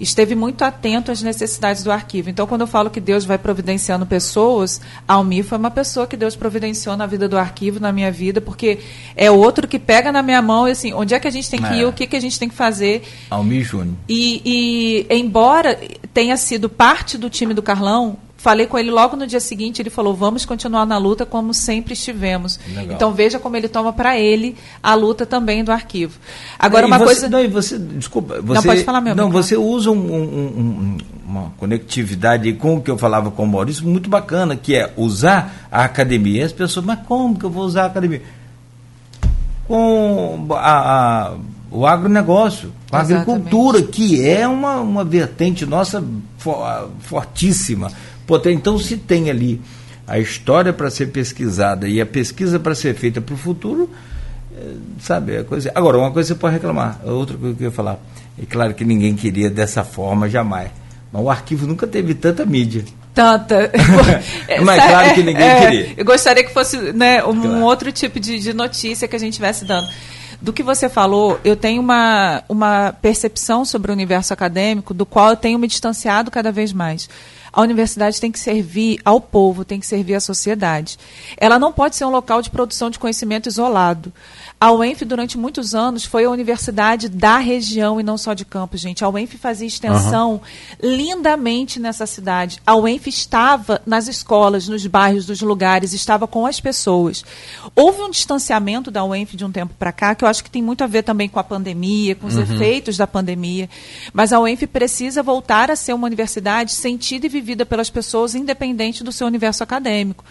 [0.00, 2.30] esteve muito atento às necessidades do arquivo.
[2.30, 6.36] Então, quando eu falo que Deus vai providenciando pessoas, Almir foi uma pessoa que Deus
[6.36, 8.78] providenciou na vida do arquivo, na minha vida, porque
[9.16, 11.60] é outro que pega na minha mão e assim, onde é que a gente tem
[11.60, 11.78] que é.
[11.78, 13.02] ir, o que, que a gente tem que fazer.
[13.30, 13.96] Almir Júnior.
[14.08, 15.78] E, e, embora
[16.14, 19.90] tenha sido parte do time do Carlão, Falei com ele logo no dia seguinte, ele
[19.90, 22.58] falou: vamos continuar na luta como sempre estivemos.
[22.68, 22.94] Legal.
[22.94, 26.16] Então veja como ele toma para ele a luta também do arquivo.
[26.56, 27.28] Agora, uma você, coisa.
[27.28, 30.98] Não, e você, desculpa, você, não pode falar meu Não, você usa um, um, um,
[31.26, 35.66] uma conectividade com o que eu falava com o Maurício muito bacana, que é usar
[35.68, 36.46] a academia.
[36.46, 38.22] As pessoas, mas como que eu vou usar a academia?
[39.66, 41.34] Com a, a
[41.70, 46.02] o agronegócio, a agricultura, que é uma, uma vertente nossa
[47.00, 47.90] fortíssima.
[48.50, 49.60] Então, se tem ali
[50.06, 53.90] a história para ser pesquisada e a pesquisa para ser feita para o futuro,
[54.56, 55.70] é, sabe, é coisa.
[55.74, 57.98] Agora, uma coisa você pode reclamar, outra coisa que eu ia falar.
[58.40, 60.70] É claro que ninguém queria dessa forma jamais.
[61.12, 62.84] Mas o arquivo nunca teve tanta mídia.
[63.14, 63.72] Tanta.
[64.64, 65.94] Mas claro que ninguém é, queria.
[65.96, 67.64] Eu gostaria que fosse né, um claro.
[67.64, 69.88] outro tipo de, de notícia que a gente estivesse dando.
[70.40, 75.30] Do que você falou, eu tenho uma, uma percepção sobre o universo acadêmico do qual
[75.30, 77.08] eu tenho me distanciado cada vez mais.
[77.52, 80.98] A universidade tem que servir ao povo, tem que servir à sociedade.
[81.36, 84.12] Ela não pode ser um local de produção de conhecimento isolado.
[84.60, 88.80] A UENF, durante muitos anos, foi a universidade da região e não só de Campos,
[88.80, 89.04] gente.
[89.04, 90.40] A UENF fazia extensão uhum.
[90.82, 92.60] lindamente nessa cidade.
[92.66, 97.24] A UENF estava nas escolas, nos bairros, nos lugares, estava com as pessoas.
[97.76, 100.60] Houve um distanciamento da UENF de um tempo para cá, que eu acho que tem
[100.62, 102.42] muito a ver também com a pandemia, com os uhum.
[102.42, 103.70] efeitos da pandemia.
[104.12, 109.04] Mas a UENF precisa voltar a ser uma universidade sentida e vivida pelas pessoas, independente
[109.04, 110.24] do seu universo acadêmico.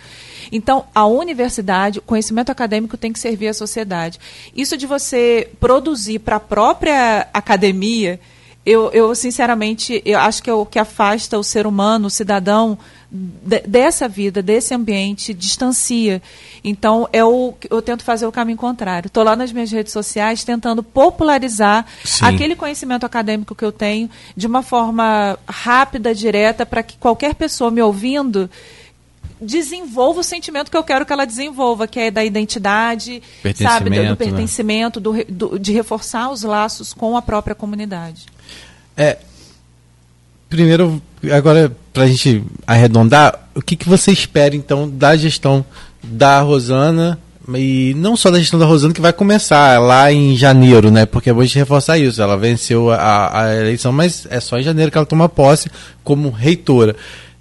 [0.51, 4.19] Então, a universidade, o conhecimento acadêmico tem que servir à sociedade.
[4.55, 8.19] Isso de você produzir para a própria academia,
[8.65, 12.77] eu, eu, sinceramente, eu acho que é o que afasta o ser humano, o cidadão,
[13.09, 16.21] de, dessa vida, desse ambiente, distancia.
[16.61, 19.07] Então, eu, eu tento fazer o caminho contrário.
[19.07, 22.25] Estou lá nas minhas redes sociais tentando popularizar Sim.
[22.25, 27.71] aquele conhecimento acadêmico que eu tenho de uma forma rápida, direta, para que qualquer pessoa
[27.71, 28.49] me ouvindo
[29.39, 33.21] desenvolva o sentimento que eu quero que ela desenvolva, que é da identidade,
[33.55, 35.25] sabe, do, do pertencimento, né?
[35.27, 38.25] do, do, de reforçar os laços com a própria comunidade.
[38.95, 39.17] É,
[40.49, 45.65] primeiro, agora, para a gente arredondar, o que, que você espera, então, da gestão
[46.03, 47.19] da Rosana
[47.55, 51.05] e não só da gestão da Rosana que vai começar lá em janeiro, né?
[51.05, 52.21] Porque vou te reforçar isso.
[52.21, 55.69] Ela venceu a, a, eleição, mas é só em janeiro que ela toma posse
[56.03, 56.95] como reitora.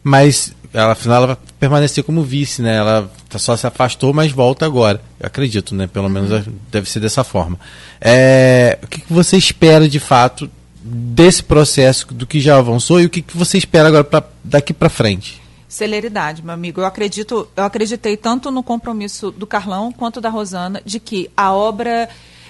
[0.05, 2.77] Mas ela, afinal ela vai permanecer como vice, né?
[2.77, 5.01] Ela só se afastou, mas volta agora.
[5.19, 5.87] Eu acredito, né?
[5.87, 6.53] Pelo menos uhum.
[6.71, 7.59] deve ser dessa forma.
[8.01, 10.51] É, o que, que você espera de fato
[10.83, 14.73] desse processo, do que já avançou e o que, que você espera agora pra, daqui
[14.73, 15.43] para frente?
[15.69, 16.81] celeridade, meu amigo.
[16.81, 21.53] Eu acredito, eu acreditei tanto no compromisso do Carlão quanto da Rosana de que a
[21.53, 22.09] obra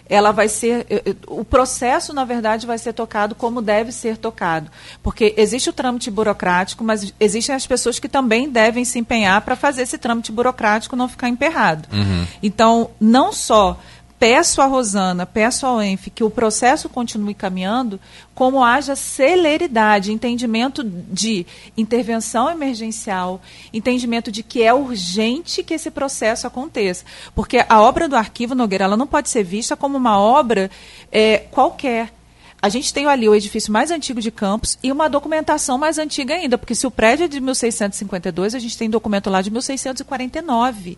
[0.09, 0.87] ela vai ser
[1.27, 4.71] o processo na verdade vai ser tocado como deve ser tocado
[5.03, 9.57] porque existe o trâmite burocrático mas existem as pessoas que também devem se empenhar para
[9.57, 12.27] fazer esse trâmite burocrático não ficar emperrado uhum.
[12.43, 13.79] então não só
[14.19, 18.01] peço à Rosana, peço ao ENF que o processo continue caminhando,
[18.35, 23.41] como haja celeridade, entendimento de intervenção emergencial,
[23.73, 27.05] entendimento de que é urgente que esse processo aconteça.
[27.35, 30.71] Porque a obra do arquivo Nogueira ela não pode ser vista como uma obra
[31.13, 32.13] é, qualquer.
[32.61, 36.35] A gente tem ali o edifício mais antigo de Campos e uma documentação mais antiga
[36.35, 40.97] ainda, porque se o prédio é de 1652, a gente tem documento lá de 1649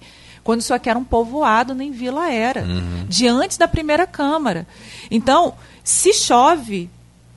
[0.49, 3.05] quando isso aqui era um povoado, nem vila era, uhum.
[3.07, 4.67] de antes da primeira Câmara.
[5.11, 5.53] Então,
[5.85, 6.89] se chove,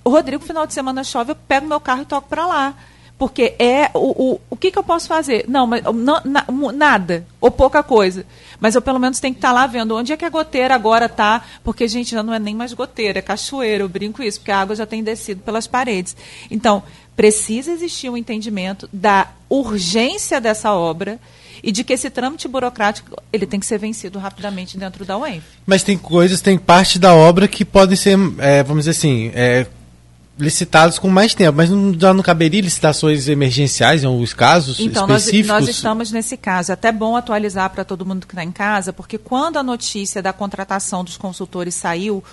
[0.01, 2.73] o Rodrigo, final de semana chove, eu pego meu carro e toco para lá.
[3.17, 5.43] Porque é o, o, o que, que eu posso fazer?
[5.49, 8.25] Não, mas não, na, nada, ou pouca coisa.
[8.61, 10.73] Mas eu pelo menos tenho que estar tá lá vendo onde é que a goteira
[10.73, 14.39] agora está, porque, gente, já não é nem mais goteira, é cachoeira, eu brinco isso,
[14.39, 16.15] porque a água já tem descido pelas paredes.
[16.49, 16.81] Então,
[17.13, 21.19] precisa existir um entendimento da urgência dessa obra
[21.63, 25.43] e de que esse trâmite burocrático ele tem que ser vencido rapidamente dentro da UENF.
[25.65, 29.67] Mas tem coisas, tem parte da obra que podem ser, é, vamos dizer assim, é,
[30.41, 35.05] licitados com mais tempo, mas não, já não caberia licitações emergenciais em alguns casos então,
[35.05, 35.47] específicos?
[35.47, 36.71] Nós, nós estamos nesse caso.
[36.71, 40.21] É até bom atualizar para todo mundo que está em casa, porque quando a notícia
[40.21, 42.23] da contratação dos consultores saiu,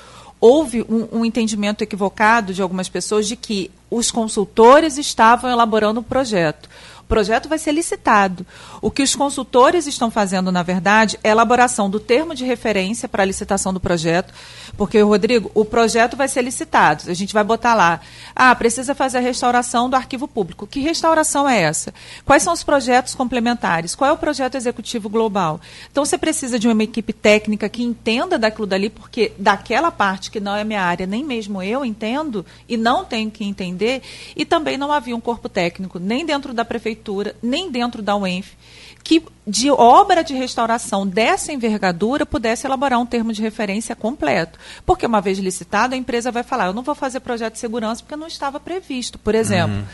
[0.41, 6.03] houve um, um, entendimento equivocado de algumas pessoas de que os consultores estavam elaborando o
[6.03, 6.69] projeto
[7.09, 8.47] projeto vai ser licitado.
[8.81, 13.23] O que os consultores estão fazendo, na verdade, é elaboração do termo de referência para
[13.23, 14.33] a licitação do projeto,
[14.77, 17.11] porque, Rodrigo, o projeto vai ser licitado.
[17.11, 18.01] A gente vai botar lá,
[18.37, 20.67] ah, precisa fazer a restauração do arquivo público.
[20.67, 21.93] Que restauração é essa?
[22.25, 23.95] Quais são os projetos complementares?
[23.95, 25.61] Qual é o projeto executivo global?
[25.91, 30.39] Então, você precisa de uma equipe técnica que entenda daquilo dali, porque daquela parte que
[30.39, 34.03] não é minha área, nem mesmo eu entendo e não tenho que entender,
[34.37, 38.17] e também não havia um corpo técnico, nem dentro da prefeitura, prefeitura, nem dentro da
[38.17, 38.57] UENF,
[39.03, 44.59] que de obra de restauração dessa envergadura pudesse elaborar um termo de referência completo.
[44.85, 48.03] Porque uma vez licitado, a empresa vai falar, eu não vou fazer projeto de segurança
[48.03, 49.79] porque não estava previsto, por exemplo.
[49.79, 49.85] Uhum.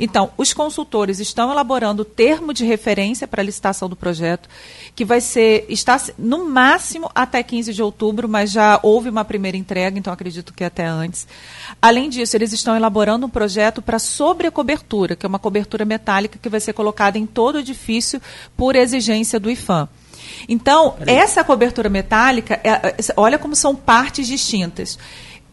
[0.00, 4.48] Então, os consultores estão elaborando o termo de referência para a licitação do projeto,
[4.96, 9.56] que vai ser, está no máximo até 15 de outubro, mas já houve uma primeira
[9.56, 11.28] entrega, então acredito que até antes.
[11.80, 16.48] Além disso, eles estão elaborando um projeto para sobrecobertura, que é uma cobertura metálica que
[16.48, 18.20] vai ser colocada em todo o edifício
[18.56, 19.88] por exigência do IFAM.
[20.48, 24.98] Então, essa cobertura metálica, é, é, olha como são partes distintas.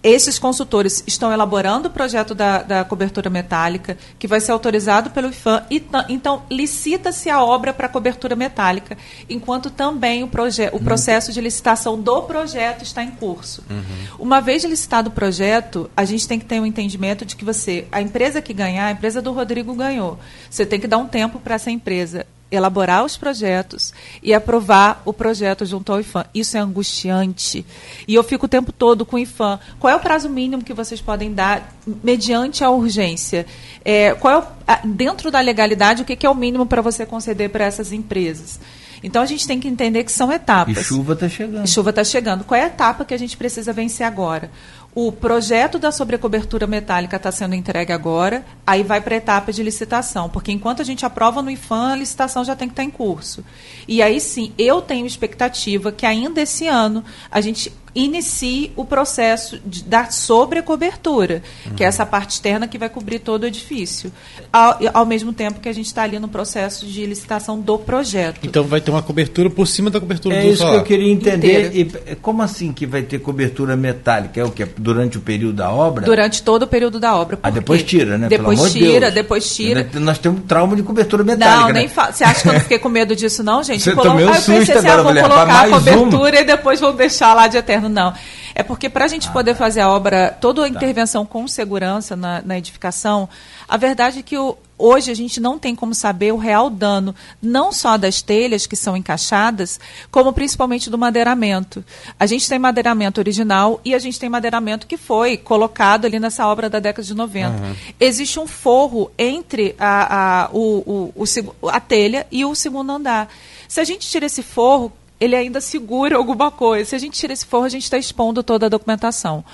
[0.04, 5.30] Esses consultores estão elaborando o projeto da, da, cobertura metálica, que vai ser autorizado pelo
[5.30, 8.98] IFAM, e então licita-se a obra para cobertura metálica,
[9.30, 10.84] enquanto também o, o uhum.
[10.84, 13.64] processo de licitação do projeto está em curso.
[13.70, 14.18] Uhum.
[14.18, 17.88] Uma vez licitado o projeto, a gente tem que ter um entendimento de que você,
[17.92, 20.18] a empresa que ganhar, a empresa do Rodrigo ganhou.
[20.50, 25.14] Você tem que dar um tempo para essa empresa elaborar os projetos e aprovar o
[25.14, 26.26] projeto junto ao IFAM.
[26.34, 27.66] Isso é angustiante.
[28.08, 29.60] E eu fico o tempo todo com o IFAM.
[29.80, 33.46] Qual é o prazo mínimo que vocês podem dar mediante a urgência?
[33.86, 37.50] É, qual é o, dentro da legalidade, o que é o mínimo para você conceder
[37.50, 38.60] para essas empresas?
[39.04, 40.78] Então a gente tem que entender que são etapas.
[40.78, 41.68] E chuva está chegando.
[41.68, 42.44] chuva está chegando.
[42.44, 44.52] Qual é a etapa que a gente precisa vencer agora?
[44.94, 49.64] O projeto da sobrecobertura metálica está sendo entregue agora, aí vai para a etapa de
[49.64, 52.88] licitação, porque enquanto a gente aprova no IFAM, a licitação já tem que estar tá
[52.88, 53.42] em curso.
[53.88, 59.60] E aí sim, eu tenho expectativa que ainda esse ano a gente inicie o processo
[59.66, 61.74] de, da sobrecobertura, uhum.
[61.76, 64.12] que é essa parte externa que vai cobrir todo o edifício,
[64.52, 68.40] ao, ao mesmo tempo que a gente está ali no processo de licitação do projeto.
[68.44, 70.84] Então vai ter uma cobertura por cima da cobertura é do É isso que eu
[70.84, 71.72] queria entender.
[71.76, 74.40] E, como assim que vai ter cobertura metálica?
[74.40, 74.66] É o que?
[74.78, 76.06] Durante o período da obra?
[76.06, 77.40] Durante todo o período da obra.
[77.44, 78.28] Ah, depois tira, né?
[78.28, 79.90] Depois tira, de depois tira.
[79.96, 81.60] Nós temos trauma de cobertura metálica.
[81.60, 81.74] Não, né?
[81.74, 82.12] nem fa...
[82.12, 83.82] Você acha que eu não fiquei com medo disso, não, gente?
[83.82, 84.10] Você Colo...
[84.10, 86.40] tomou um susto eu pensei assim, ah, vou colocar a cobertura uma.
[86.40, 88.14] e depois vou deixar lá de eterno inferno, não.
[88.54, 90.70] É porque para a gente ah, poder fazer a obra, toda a tá.
[90.70, 93.28] intervenção com segurança na, na edificação,
[93.68, 97.16] a verdade é que o, hoje a gente não tem como saber o real dano,
[97.42, 101.84] não só das telhas que são encaixadas, como principalmente do madeiramento.
[102.20, 106.48] A gente tem madeiramento original e a gente tem madeiramento que foi colocado ali nessa
[106.48, 107.50] obra da década de 90.
[107.50, 107.76] Uhum.
[108.00, 111.24] Existe um forro entre a, a, o, o,
[111.62, 113.32] o, a telha e o segundo andar.
[113.68, 116.90] Se a gente tira esse forro, ele ainda segura alguma coisa.
[116.90, 119.46] Se a gente tira esse forro, a gente está expondo toda a documentação.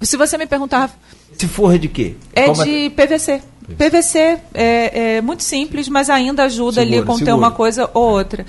[0.00, 0.96] Se você me perguntar.
[1.32, 2.14] Esse forro é de quê?
[2.32, 2.90] É Como de é?
[2.90, 3.42] PVC.
[3.76, 4.18] PVC
[4.54, 7.36] é, é, muito simples, mas ainda ajuda segura, ali a conter segura.
[7.36, 8.46] uma coisa ou outra.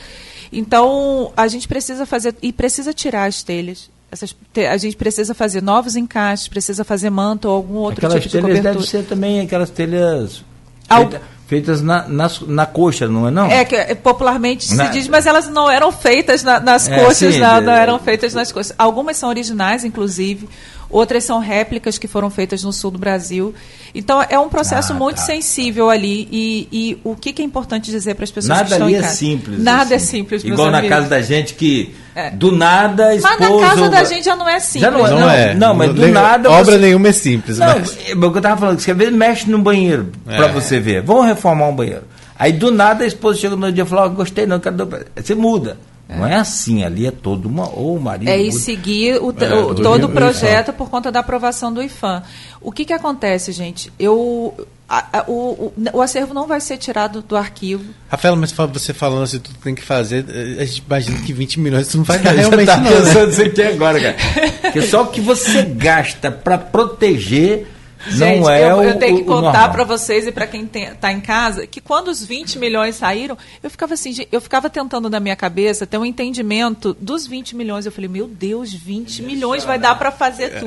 [0.53, 2.35] Então, a gente precisa fazer.
[2.43, 3.89] E precisa tirar as telhas.
[4.11, 4.35] Essas,
[4.69, 8.41] a gente precisa fazer novos encaixes, precisa fazer manto ou algum outro aquelas tipo de
[8.41, 8.69] cobertura.
[8.69, 10.43] Aquelas telhas devem ser também aquelas telhas...
[10.87, 11.21] Feita,
[11.51, 13.45] feitas na, na, na, coxa, não é não?
[13.47, 14.85] É, que é, popularmente na...
[14.85, 17.99] se diz, mas elas não eram feitas na, nas é, coxas, sim, não, não eram
[17.99, 18.73] feitas nas coxas.
[18.77, 20.47] Algumas são originais, inclusive,
[20.91, 23.53] outras são réplicas que foram feitas no sul do Brasil.
[23.93, 25.93] Então é um processo ah, muito tá, sensível tá.
[25.93, 28.87] ali e, e, o que, que, é importante dizer para as pessoas nada que estão
[28.87, 29.63] ali em é simples.
[29.63, 30.05] Nada é assim.
[30.05, 30.43] é simples.
[30.43, 32.29] Igual na casa da gente que é.
[32.29, 33.35] do nada esposo...
[33.39, 34.81] Mas na casa da gente já não é simples.
[34.81, 35.53] Já não, não, não é.
[35.53, 36.77] Não, mas do nada obra você...
[36.77, 37.57] nenhuma é simples.
[37.57, 37.97] Não, mas...
[38.07, 40.37] é o que eu tava falando, que às vezes mexe no banheiro é.
[40.37, 41.01] para você ver.
[41.01, 42.03] Vamos reformar um banheiro.
[42.37, 44.75] Aí do nada a esposa chega no dia e fala: oh, gostei não, quero.
[45.15, 45.77] Você muda.
[46.11, 46.17] É.
[46.17, 47.69] Não é assim, ali é todo uma.
[47.69, 48.27] Ou o marido.
[48.29, 52.21] É e seguir o, é, o, todo o projeto por conta da aprovação do IFAM.
[52.59, 53.91] O que, que acontece, gente?
[53.97, 54.67] Eu.
[54.89, 57.93] A, a, o, o, acervo não vai ser tirado do arquivo.
[58.09, 60.25] Rafael, mas você falando assim, tudo tem que fazer,
[60.59, 62.91] a gente imagina que 20 milhões não vai dar realmente tá não.
[62.91, 64.17] pensando isso aqui agora, cara.
[64.63, 67.67] Porque só o que você gasta para proteger
[68.07, 71.21] Gente, não é eu, eu tenho que contar para vocês e para quem está em
[71.21, 75.35] casa que quando os 20 milhões saíram, eu ficava assim, eu ficava tentando na minha
[75.35, 77.85] cabeça ter um entendimento dos 20 milhões.
[77.85, 80.59] Eu falei, meu Deus, 20 milhões vai dar para fazer é.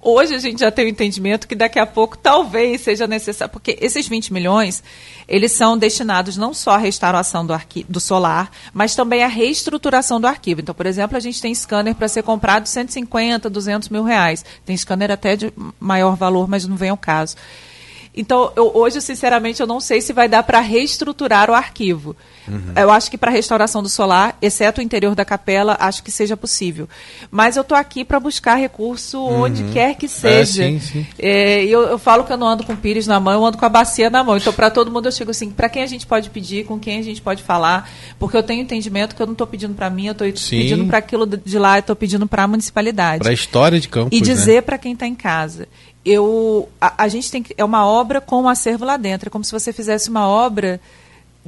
[0.00, 3.76] Hoje a gente já tem o entendimento que daqui a pouco talvez seja necessário, porque
[3.80, 4.82] esses 20 milhões,
[5.26, 7.52] eles são destinados não só à restauração do,
[7.88, 10.60] do solar, mas também à reestruturação do arquivo.
[10.60, 14.44] Então, por exemplo, a gente tem scanner para ser comprado de 150, 200 mil reais.
[14.64, 17.34] Tem scanner até de maior valor, mas não vem ao caso.
[18.14, 22.16] Então, eu, hoje, sinceramente, eu não sei se vai dar para reestruturar o arquivo.
[22.48, 22.72] Uhum.
[22.74, 26.10] Eu acho que para a restauração do solar, exceto o interior da capela, acho que
[26.10, 26.88] seja possível.
[27.30, 29.42] Mas eu estou aqui para buscar recurso uhum.
[29.42, 30.64] onde quer que é, seja.
[30.64, 31.06] É, sim, sim.
[31.18, 33.64] É, eu, eu, falo que eu não ando com pires na mão, eu ando com
[33.64, 34.36] a bacia na mão.
[34.36, 36.98] Então, para todo mundo, eu chego assim: para quem a gente pode pedir, com quem
[36.98, 40.06] a gente pode falar, porque eu tenho entendimento que eu não estou pedindo para mim,
[40.06, 43.20] eu estou pedindo para aquilo de lá, eu estou pedindo para a municipalidade.
[43.20, 44.08] Para a história de campo.
[44.12, 44.26] E né?
[44.26, 44.60] dizer né?
[44.62, 45.68] para quem está em casa
[46.04, 49.30] eu a, a, gente tem que, é uma obra com um acervo lá dentro, é
[49.30, 50.80] como se você fizesse uma obra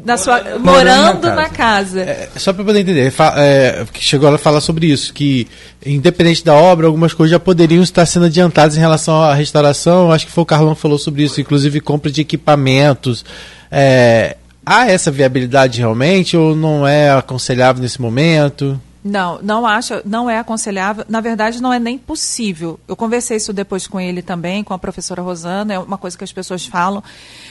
[0.05, 2.01] na sua, morando, morando na casa.
[2.01, 2.11] Na casa.
[2.11, 5.47] É, só para poder entender, é, chegou a falar sobre isso, que
[5.85, 10.11] independente da obra, algumas coisas já poderiam estar sendo adiantadas em relação à restauração.
[10.11, 13.25] Acho que foi o Carlão que falou sobre isso, inclusive compra de equipamentos.
[13.71, 18.81] É, há essa viabilidade realmente ou não é aconselhável nesse momento?
[19.03, 21.07] Não, não acho, não é aconselhável.
[21.09, 22.79] Na verdade, não é nem possível.
[22.87, 26.25] Eu conversei isso depois com ele também, com a professora Rosana, é uma coisa que
[26.25, 27.03] as pessoas falam.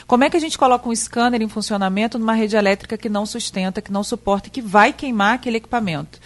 [0.05, 3.25] Como é que a gente coloca um scanner em funcionamento numa rede elétrica que não
[3.25, 6.19] sustenta, que não suporta, que vai queimar aquele equipamento?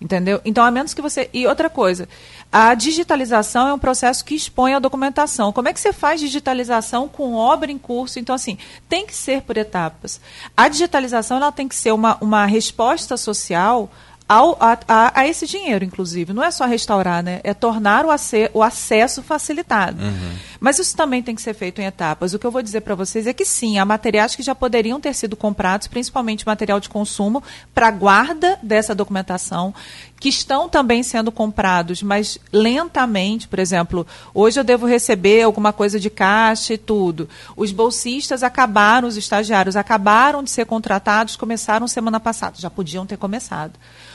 [0.00, 0.40] Entendeu?
[0.44, 1.30] Então, a menos que você.
[1.32, 2.08] E outra coisa,
[2.50, 5.52] a digitalização é um processo que expõe a documentação.
[5.52, 8.18] Como é que você faz digitalização com obra em curso?
[8.18, 10.20] Então, assim, tem que ser por etapas.
[10.56, 13.90] A digitalização ela tem que ser uma, uma resposta social
[14.32, 16.32] ao, a, a, a, esse dinheiro, inclusive.
[16.32, 17.40] Não é só restaurar, né?
[17.44, 20.02] É tornar o, ace, o acesso facilitado.
[20.02, 20.32] Uhum.
[20.58, 22.32] Mas isso também tem que ser feito em etapas.
[22.32, 24.98] O que eu vou dizer para vocês é que sim, há materiais que já poderiam
[24.98, 27.42] ter sido comprados, principalmente material de consumo,
[27.74, 29.74] para guarda dessa documentação,
[30.18, 33.46] que estão também sendo comprados, mas lentamente.
[33.48, 37.28] Por exemplo, hoje eu devo receber alguma coisa de caixa e tudo.
[37.54, 42.54] Os bolsistas acabaram, os estagiários acabaram de ser contratados, começaram semana passada.
[42.58, 43.72] Já podiam ter começado.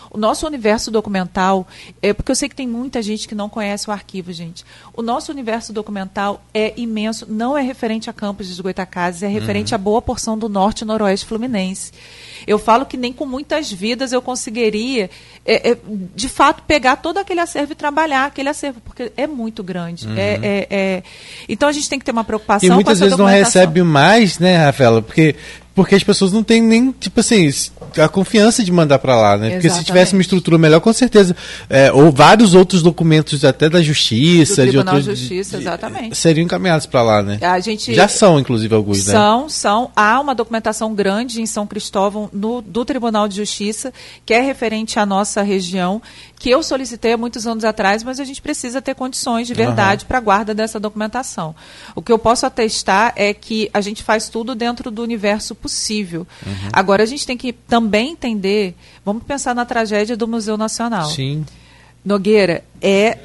[0.09, 1.67] O nosso universo documental,
[2.01, 4.65] é porque eu sei que tem muita gente que não conhece o arquivo, gente.
[4.93, 9.73] O nosso universo documental é imenso, não é referente a Campos de Goitacazes, é referente
[9.73, 9.75] uhum.
[9.75, 11.91] a boa porção do norte e noroeste fluminense.
[12.45, 15.09] Eu falo que nem com muitas vidas eu conseguiria,
[15.45, 15.77] é, é,
[16.15, 20.07] de fato, pegar todo aquele acervo e trabalhar aquele acervo, porque é muito grande.
[20.07, 20.17] Uhum.
[20.17, 21.03] É, é, é.
[21.49, 22.69] então a gente tem que ter uma preocupação.
[22.69, 25.01] E muitas vezes não recebe mais, né, Rafaela?
[25.01, 25.35] Porque
[25.77, 27.47] porque as pessoas não têm nem, tipo assim,
[28.01, 29.51] a confiança de mandar para lá, né?
[29.51, 31.35] Porque se tivesse uma estrutura melhor, com certeza,
[31.69, 36.17] é, ou vários outros documentos até da justiça, Do de outros, de Justiça, exatamente.
[36.17, 37.37] seriam encaminhados para lá, né?
[37.43, 39.19] A gente já são, inclusive, alguns, são, né?
[39.19, 39.91] São, são.
[39.95, 43.93] Há uma documentação grande em São Cristóvão no, do Tribunal de Justiça
[44.25, 46.01] que é referente à nossa região,
[46.39, 50.05] que eu solicitei há muitos anos atrás, mas a gente precisa ter condições de verdade
[50.05, 50.07] uhum.
[50.07, 51.55] para a guarda dessa documentação.
[51.93, 56.25] O que eu posso atestar é que a gente faz tudo dentro do universo possível.
[56.45, 56.69] Uhum.
[56.71, 61.09] Agora, a gente tem que também entender, vamos pensar na tragédia do Museu Nacional.
[61.09, 61.45] Sim.
[62.05, 63.17] Nogueira, é,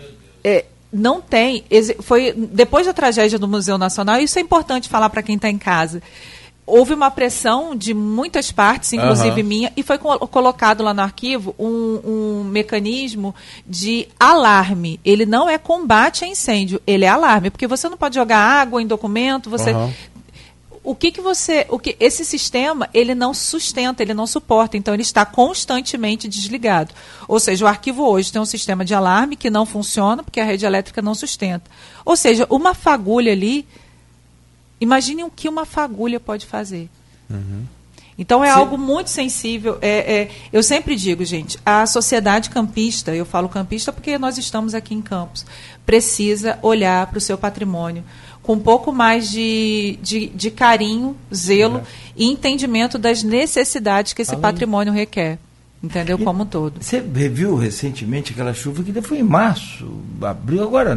[0.42, 1.64] é não tem.
[2.00, 5.56] Foi depois da tragédia do Museu Nacional, isso é importante falar para quem está em
[5.56, 6.02] casa
[6.64, 9.46] houve uma pressão de muitas partes, inclusive uhum.
[9.46, 13.34] minha, e foi colocado lá no arquivo um, um, mecanismo
[13.66, 15.00] de alarme.
[15.04, 18.80] Ele não é combate a incêndio, ele é alarme, porque você não pode jogar água
[18.80, 19.92] em documento, você uhum.
[20.84, 21.66] O que, que você.
[21.68, 26.92] O que, esse sistema ele não sustenta, ele não suporta, então ele está constantemente desligado.
[27.28, 30.44] Ou seja, o arquivo hoje tem um sistema de alarme que não funciona porque a
[30.44, 31.70] rede elétrica não sustenta.
[32.04, 33.66] Ou seja, uma fagulha ali
[34.82, 36.90] Imagine o que uma fagulha pode fazer.
[37.30, 37.64] Uhum.
[38.18, 38.58] Então é Sim.
[38.58, 39.78] algo muito sensível.
[39.80, 44.74] É, é, eu sempre digo, gente, a sociedade campista, eu falo campista porque nós estamos
[44.74, 45.46] aqui em Campos,
[45.86, 48.02] precisa olhar para o seu patrimônio
[48.42, 51.82] com um pouco mais de, de, de carinho, zelo é.
[52.16, 54.42] e entendimento das necessidades que esse Além...
[54.42, 55.38] patrimônio requer.
[55.82, 56.16] Entendeu?
[56.18, 56.74] E Como um todo.
[56.80, 60.96] Você viu recentemente aquela chuva que foi em março, abril, agora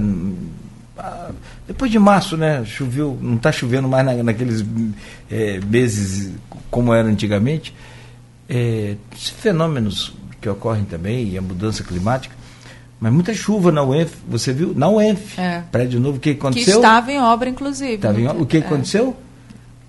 [0.97, 1.31] ah,
[1.67, 2.63] depois de março, né?
[2.65, 4.63] Choveu, não está chovendo mais na, naqueles
[5.29, 6.31] é, meses
[6.69, 7.73] como era antigamente.
[8.47, 12.35] É, fenômenos que ocorrem também, e a mudança climática.
[12.99, 14.73] Mas muita chuva na UENF, você viu?
[14.75, 15.63] Na UENF, é.
[15.71, 16.79] prédio novo, o que aconteceu?
[16.79, 17.95] Que estava em obra, inclusive.
[17.95, 18.41] Estava em obra.
[18.41, 18.59] O que é.
[18.61, 19.15] aconteceu?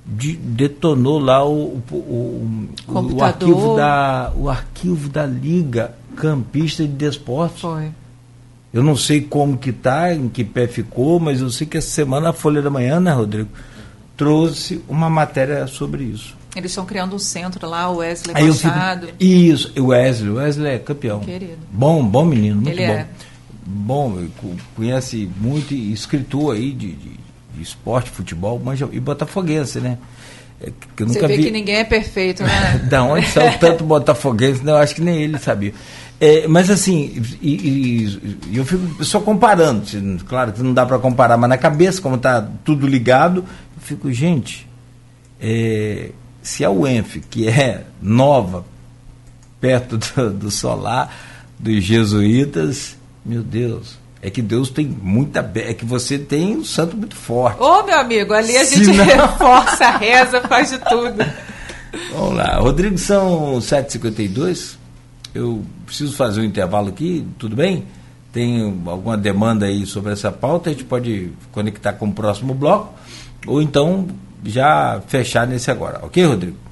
[0.05, 6.93] De, detonou lá o, o, o, o, arquivo da, o arquivo da Liga Campista de
[6.93, 7.61] Desportos.
[7.61, 7.91] Foi.
[8.73, 11.89] Eu não sei como que tá, em que pé ficou, mas eu sei que essa
[11.89, 13.49] semana a Folha da Manhã, né, Rodrigo,
[14.17, 16.37] trouxe uma matéria sobre isso.
[16.57, 19.09] Eles estão criando um centro lá, o Wesley Aí Machado.
[19.09, 21.21] Fico, isso, o Wesley, o Wesley é campeão.
[21.21, 21.59] Querido.
[21.71, 22.93] Bom, bom menino, muito Ele bom.
[22.95, 23.07] É.
[23.67, 24.27] Bom,
[24.75, 27.11] conhece muito escritor aí de, de,
[27.55, 29.99] de esporte, futebol, manja, e botafoguense, né?
[30.59, 31.45] É, que eu nunca Você vê vi...
[31.45, 32.79] que ninguém é perfeito, né?
[32.89, 35.75] da onde saiu tanto botafoguense, eu acho que nem ele sabia.
[36.19, 39.85] É, mas assim, e, e, e, eu fico só comparando,
[40.25, 43.45] claro que não dá para comparar, mas na cabeça, como está tudo ligado,
[43.77, 44.67] eu fico, gente,
[45.39, 46.13] é,
[46.47, 48.65] se a UENF, que é nova,
[49.61, 51.15] perto do, do solar,
[51.59, 55.51] dos jesuítas, meu Deus, é que Deus tem muita.
[55.57, 57.61] É que você tem um santo muito forte.
[57.61, 59.05] Ô, meu amigo, ali a gente não...
[59.05, 61.25] reforça, reza, faz de tudo.
[62.13, 62.59] Vamos lá.
[62.59, 64.77] Rodrigo, são 7h52
[65.37, 67.85] eu preciso fazer um intervalo aqui, tudo bem?
[68.33, 72.95] Tem alguma demanda aí sobre essa pauta, a gente pode conectar com o próximo bloco,
[73.47, 74.09] ou então
[74.45, 76.66] já fechar nesse agora, ok, Rodrigo?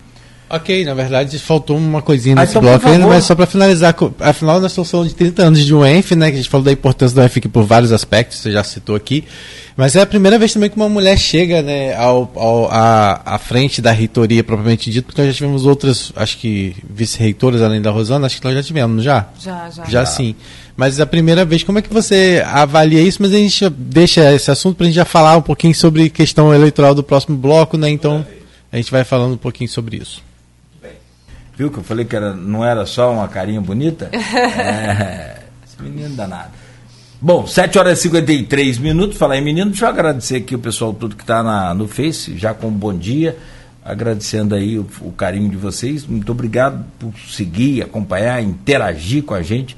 [0.55, 3.95] Ok, na verdade faltou uma coisinha nesse ah, então, bloco ainda, mas só para finalizar,
[4.21, 6.65] afinal nós estamos falando de 30 anos de um ENF, né, que a gente falou
[6.65, 9.25] da importância do ENF aqui por vários aspectos, você já citou aqui,
[9.77, 13.39] mas é a primeira vez também que uma mulher chega né, ao, ao, à, à
[13.39, 17.91] frente da reitoria propriamente dito, porque nós já tivemos outras, acho que vice-reitoras além da
[17.91, 19.27] Rosana, acho que nós já tivemos, já?
[19.41, 19.85] Já, já.
[19.87, 20.37] Já sim.
[20.77, 23.21] Mas a primeira vez, como é que você avalia isso?
[23.21, 26.53] Mas a gente deixa esse assunto para a gente já falar um pouquinho sobre questão
[26.53, 27.91] eleitoral do próximo bloco, né?
[27.91, 28.25] Então
[28.73, 30.21] a gente vai falando um pouquinho sobre isso.
[31.57, 34.11] Viu que eu falei que era, não era só uma carinha bonita?
[34.13, 36.51] é, esse menino danado.
[37.21, 39.17] Bom, 7 horas e 53 minutos.
[39.17, 42.53] Falar em menino, deixa eu agradecer aqui o pessoal tudo que está no Face, já
[42.53, 43.39] com um bom dia.
[43.85, 46.07] Agradecendo aí o, o, carinho de vocês.
[46.07, 49.77] Muito obrigado por seguir, acompanhar, interagir com a gente.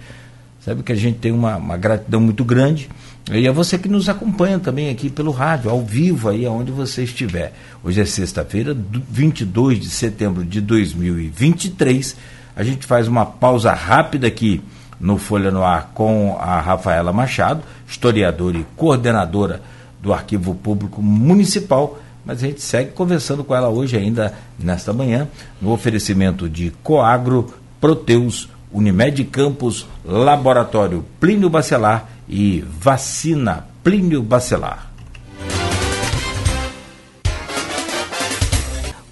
[0.61, 2.89] Sabe que a gente tem uma, uma gratidão muito grande.
[3.33, 7.03] E é você que nos acompanha também aqui pelo rádio, ao vivo, aí aonde você
[7.03, 7.53] estiver.
[7.83, 8.77] Hoje é sexta-feira,
[9.11, 12.17] 22 de setembro de 2023.
[12.55, 14.63] A gente faz uma pausa rápida aqui
[15.01, 19.61] no Folha no Ar com a Rafaela Machado, historiadora e coordenadora
[20.01, 25.27] do Arquivo Público Municipal, mas a gente segue conversando com ela hoje ainda nesta manhã,
[25.61, 34.93] no oferecimento de Coagro, Proteus, Unimed Campos, Laboratório Plínio Bacelar e Vacina Plínio Bacelar.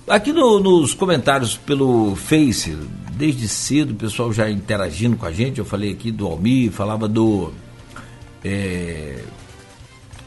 [0.06, 2.76] Aqui no, nos comentários pelo Face
[3.16, 5.58] desde cedo, o pessoal já interagindo com a gente.
[5.58, 7.52] Eu falei aqui do Almir, falava do.
[8.44, 9.20] É,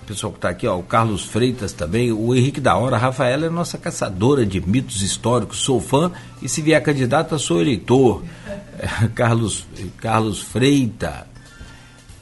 [0.07, 3.45] pessoal que está aqui, ó, o Carlos Freitas também, o Henrique da Hora, a Rafaela
[3.45, 8.23] é nossa caçadora de mitos históricos, sou fã e se vier candidata sou eleitor.
[9.13, 11.27] Carlos, Carlos Freita.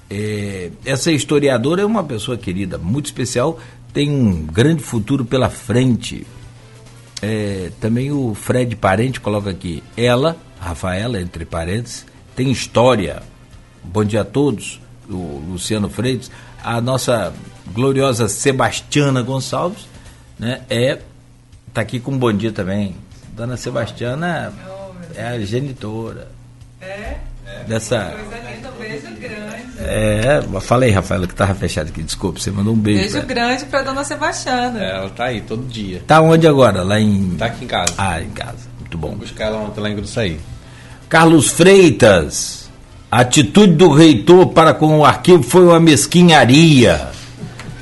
[0.09, 3.59] É, essa historiadora é uma pessoa querida, muito especial,
[3.93, 6.25] tem um grande futuro pela frente.
[7.21, 12.05] É, também o Fred Parente coloca aqui, ela, Rafaela, entre parênteses,
[12.35, 13.21] tem história.
[13.83, 16.31] Bom dia a todos, o Luciano Freitas.
[16.63, 17.31] A nossa
[17.75, 19.85] gloriosa Sebastiana Gonçalves,
[20.39, 20.99] né, é
[21.73, 22.95] tá aqui com um bom dia também.
[23.35, 24.53] Dona Sebastiana
[25.13, 26.29] é a genitora.
[26.81, 27.17] É?
[27.67, 28.13] Dessa.
[28.15, 29.65] Coisa linda, um beijo grande.
[29.77, 32.99] É, falei, Rafaela, que tava fechado aqui, desculpa, você mandou um beijo.
[33.01, 34.81] Beijo pra- grande pra dona Sebastiana.
[34.83, 36.01] É, ela tá aí todo dia.
[36.07, 36.81] Tá onde agora?
[36.81, 37.35] Lá em.
[37.37, 37.93] Tá aqui em casa.
[37.97, 38.67] Ah, em casa.
[38.79, 39.09] Muito bom.
[39.09, 40.39] Vou buscar ela ontem lá em Gruçaí.
[41.09, 42.69] Carlos Freitas.
[43.11, 47.09] A atitude do reitor para com o arquivo foi uma mesquinharia.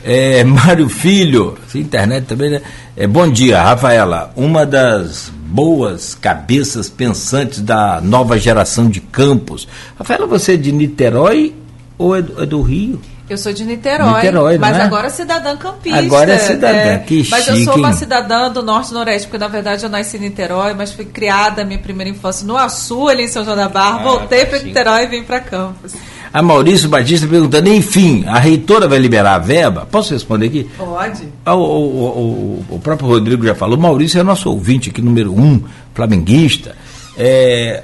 [0.04, 2.62] É, Mário Filho, internet também, né?
[2.96, 4.32] É, bom dia, Rafaela.
[4.36, 9.68] Uma das boas cabeças pensantes da nova geração de campos.
[9.98, 11.56] Rafaela, você é de Niterói
[11.98, 13.00] ou é do, é do Rio?
[13.30, 14.82] Eu sou de Niterói, Niterói, mas é?
[14.82, 15.98] agora cidadã campista.
[15.98, 17.94] Agora é cidadã, que Mas eu chique, sou uma hein?
[17.94, 21.64] cidadã do Norte e Noroeste, porque na verdade eu nasci em Niterói, mas fui criada
[21.64, 24.02] minha primeira infância no Açu, ali em São João da Barra.
[24.02, 24.66] Ah, Voltei para sim.
[24.66, 25.94] Niterói e vim para Campos.
[26.34, 29.88] A Maurício Batista perguntando, enfim, a reitora vai liberar a verba?
[29.90, 30.68] Posso responder aqui?
[30.76, 31.28] Pode?
[31.46, 35.32] Ah, O, o- o- o próprio Rodrigo já falou, Maurício é nosso ouvinte aqui, número
[35.32, 35.62] um,
[35.94, 36.76] flamenguista.
[37.16, 37.84] É,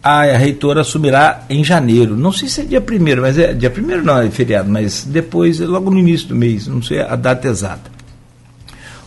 [0.00, 2.16] a reitora assumirá em janeiro.
[2.16, 5.60] Não sei se é dia primeiro, mas é dia primeiro não, é feriado, mas depois,
[5.60, 7.90] é logo no início do mês, não sei a data exata.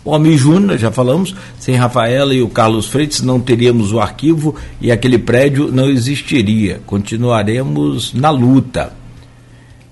[0.05, 4.53] O Homem Júnior, já falamos, sem Rafaela e o Carlos Freitas não teríamos o arquivo
[4.79, 6.79] e aquele prédio não existiria.
[6.85, 8.93] Continuaremos na luta.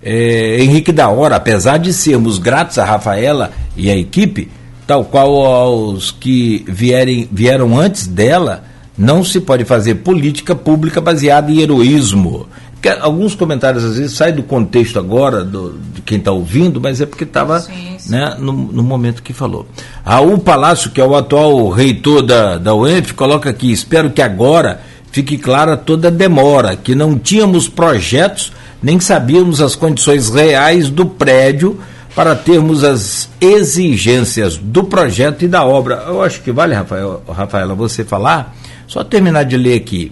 [0.03, 4.51] É, Henrique da Hora, apesar de sermos gratos a Rafaela e a equipe,
[4.86, 11.51] tal qual aos que vierem, vieram antes dela, não se pode fazer política pública baseada
[11.51, 12.47] em heroísmo.
[12.84, 16.99] Porque alguns comentários às vezes saem do contexto agora do, de quem está ouvindo, mas
[16.99, 17.65] é porque estava
[18.09, 19.65] né, no, no momento que falou.
[20.03, 24.81] Raul Palácio, que é o atual reitor da, da UENF, coloca aqui: espero que agora
[25.13, 31.05] fique clara toda a demora, que não tínhamos projetos, nem sabíamos as condições reais do
[31.05, 31.79] prédio
[32.13, 36.03] para termos as exigências do projeto e da obra.
[36.05, 38.53] Eu acho que vale, Rafael, Rafaela, você falar,
[38.88, 40.11] só terminar de ler aqui.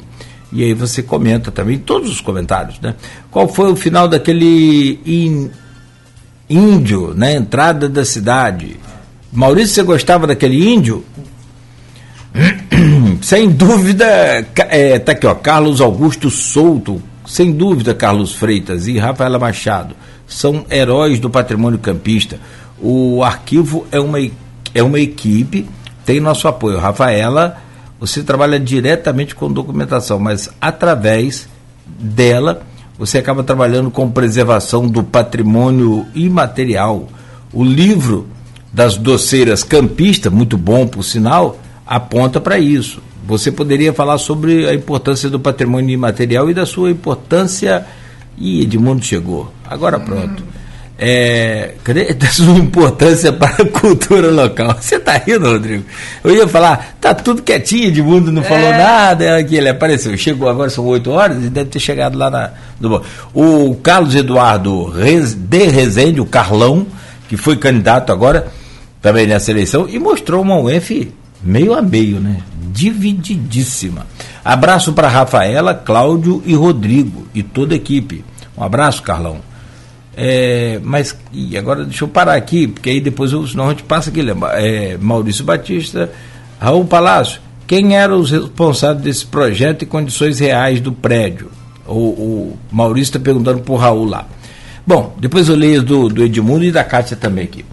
[0.52, 2.96] E aí você comenta também, todos os comentários, né?
[3.30, 5.50] Qual foi o final daquele in-
[6.50, 8.76] índio na entrada da cidade.
[9.32, 11.06] Maurício, você gostava daquele índio?
[13.22, 14.06] Sem dúvida,
[14.70, 19.96] é, tá aqui, ó, Carlos Augusto Souto, sem dúvida, Carlos Freitas e Rafaela Machado
[20.28, 22.40] são heróis do patrimônio campista.
[22.80, 24.18] O arquivo é uma,
[24.74, 25.68] é uma equipe,
[26.06, 26.80] tem nosso apoio.
[26.80, 27.58] Rafaela,
[28.02, 31.48] você trabalha diretamente com documentação, mas através
[31.86, 32.64] dela
[32.98, 37.08] você acaba trabalhando com preservação do patrimônio imaterial.
[37.54, 38.28] O livro
[38.74, 43.04] das doceiras campista, muito bom por sinal, aponta para isso.
[43.24, 47.86] Você poderia falar sobre a importância do patrimônio imaterial e da sua importância.
[48.36, 49.54] Ih, Edmundo chegou.
[49.64, 50.44] Agora pronto.
[51.04, 52.14] É, cadê?
[52.14, 54.78] da sua importância para a cultura local.
[54.80, 55.84] Você está rindo, Rodrigo?
[56.24, 59.26] Eu ia falar, tá tudo quietinho, Edmundo não falou nada.
[59.40, 60.16] É que ele apareceu.
[60.16, 62.52] Chegou agora, são 8 horas, e deve ter chegado lá na.
[62.80, 63.02] no-
[63.34, 64.94] o Carlos Eduardo
[65.36, 66.86] de Rezende, o Carlão,
[67.28, 68.48] que foi candidato agora
[69.02, 71.12] também nessa eleição, e mostrou uma UF
[71.44, 72.38] meio a meio, né?
[72.72, 74.06] Divididíssima.
[74.46, 78.24] Abraço para Rafaela, Cláudio e Rodrigo e toda a equipe.
[78.56, 79.38] Um abraço, Carlão.
[80.16, 83.84] É, mas e agora deixa eu parar aqui, porque aí depois eu, senão a gente
[83.84, 84.22] passa aqui.
[84.22, 84.50] lembra?
[84.62, 86.12] É, Maurício Batista,
[86.60, 87.42] Raul Palácio.
[87.66, 91.50] Quem eram os responsáveis desse projeto e condições reais do prédio?
[91.88, 94.26] O, o Maurício está perguntando para o Raul lá.
[94.86, 97.64] Bom, depois eu leio do, do Edmundo e da Kátia também aqui.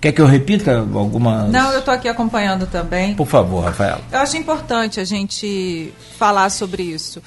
[0.00, 1.50] Quer que eu repita algumas?
[1.50, 3.14] Não, eu estou aqui acompanhando também.
[3.14, 3.98] Por favor, Rafael.
[4.12, 7.20] Eu acho importante a gente falar sobre isso.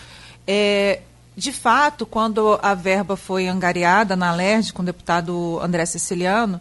[0.48, 1.00] É,
[1.36, 6.60] de fato, quando a verba foi angariada na LERJ com o deputado André Siciliano,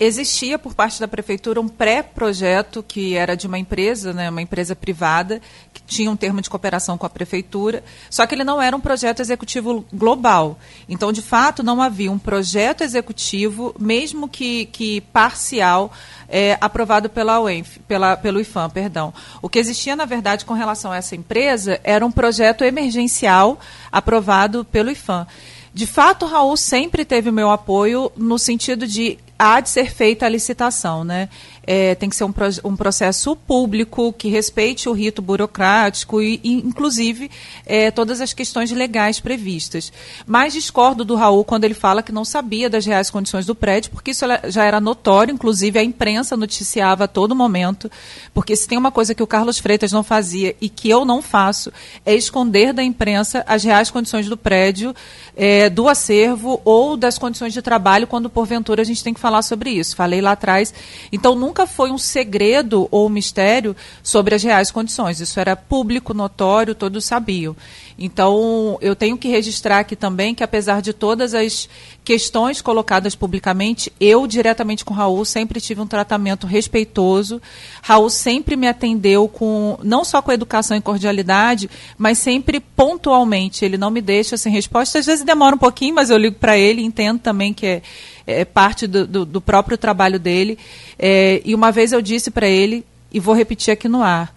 [0.00, 4.74] existia por parte da prefeitura um pré-projeto que era de uma empresa, né, uma empresa
[4.74, 5.42] privada,
[5.74, 8.80] que tinha um termo de cooperação com a prefeitura, só que ele não era um
[8.80, 10.58] projeto executivo global.
[10.88, 15.92] Então, de fato, não havia um projeto executivo, mesmo que, que parcial,
[16.30, 19.12] é, aprovado pela UENF, pela, pelo IFAM, perdão.
[19.42, 23.60] O que existia, na verdade, com relação a essa empresa era um projeto emergencial
[23.92, 25.26] aprovado pelo IFAM.
[25.72, 30.26] De fato, Raul sempre teve o meu apoio no sentido de há de ser feita
[30.26, 31.28] a licitação, né?
[31.66, 32.32] É, tem que ser um,
[32.64, 37.30] um, processo público que respeite o rito burocrático e, e inclusive,
[37.66, 39.92] é, todas as questões legais previstas.
[40.26, 43.90] Mas discordo do Raul quando ele fala que não sabia das reais condições do prédio,
[43.90, 47.90] porque isso já era notório, inclusive a imprensa noticiava a todo momento,
[48.32, 51.20] porque se tem uma coisa que o Carlos Freitas não fazia e que eu não
[51.20, 51.70] faço,
[52.04, 54.94] é esconder da imprensa as reais condições do prédio,
[55.36, 59.42] é, do acervo ou das condições de trabalho, quando porventura a gente tem que falar
[59.42, 59.96] sobre isso.
[59.96, 60.72] Falei lá atrás.
[61.12, 65.20] Então, nunca foi um segredo ou mistério sobre as reais condições.
[65.20, 67.56] Isso era público, notório, todos sabiam.
[68.02, 71.68] Então, eu tenho que registrar aqui também que, apesar de todas as
[72.02, 77.42] questões colocadas publicamente, eu, diretamente com Raul, sempre tive um tratamento respeitoso.
[77.82, 83.66] Raul sempre me atendeu com, não só com educação e cordialidade, mas sempre pontualmente.
[83.66, 84.98] Ele não me deixa sem resposta.
[84.98, 87.82] Às vezes demora um pouquinho, mas eu ligo para ele, entendo também que é,
[88.30, 90.58] é parte do, do, do, próprio trabalho dele.
[90.98, 94.34] É, e uma vez eu disse para ele, e vou repetir aqui no ar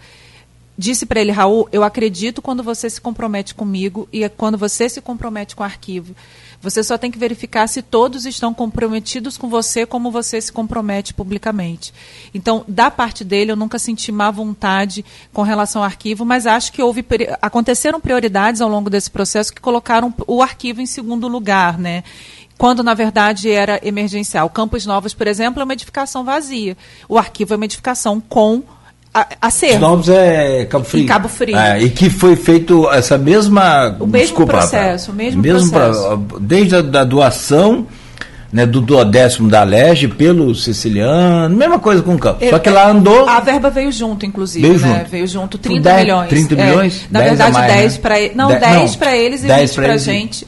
[0.77, 4.89] disse para ele, Raul, eu acredito quando você se compromete comigo e é quando você
[4.89, 6.15] se compromete com o arquivo.
[6.61, 11.13] Você só tem que verificar se todos estão comprometidos com você como você se compromete
[11.13, 11.93] publicamente.
[12.33, 16.71] Então, da parte dele, eu nunca senti má vontade com relação ao arquivo, mas acho
[16.71, 17.05] que houve
[17.41, 22.03] aconteceram prioridades ao longo desse processo que colocaram o arquivo em segundo lugar, né?
[22.63, 24.49] Quando na verdade era emergencial.
[24.49, 26.77] Campos Novos, por exemplo, é uma edificação vazia.
[27.09, 28.63] O arquivo é uma edificação com
[29.41, 29.75] acervo.
[29.75, 31.03] Os novos é Cabo Frio.
[31.03, 31.57] Em Cabo Frio.
[31.57, 33.97] É, e que foi feito essa mesma.
[33.99, 36.17] O mesmo desculpa, processo, o mesmo, mesmo processo.
[36.19, 37.85] Pra, desde a da doação.
[38.53, 42.47] Né, do duodécimo da Lege pelo siciliano, mesma coisa com o campo.
[42.47, 43.27] Só que lá andou.
[43.27, 44.67] A verba veio junto, inclusive.
[44.67, 44.97] Veio né?
[44.99, 45.09] junto.
[45.09, 46.29] Veio junto 30 10, milhões.
[46.29, 47.01] 30 milhões?
[47.01, 47.99] É, na verdade, 10 né?
[47.99, 50.45] para Não, 10 para eles e 20 para a gente.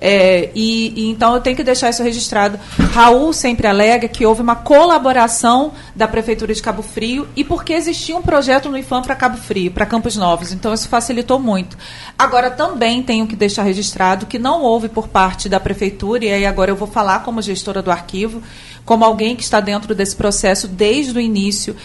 [0.00, 2.58] É, e, e, então eu tenho que deixar isso registrado.
[2.92, 8.16] Raul sempre alega que houve uma colaboração da Prefeitura de Cabo Frio e porque existia
[8.16, 10.52] um projeto no IFAM para Cabo Frio, para Campos Novos.
[10.52, 11.76] Então isso facilitou muito.
[12.16, 16.46] Agora também tenho que deixar registrado que não houve por parte da Prefeitura, e aí
[16.46, 18.42] agora eu vou falar como gestora do arquivo,
[18.84, 21.76] como alguém que está dentro desse processo desde o início.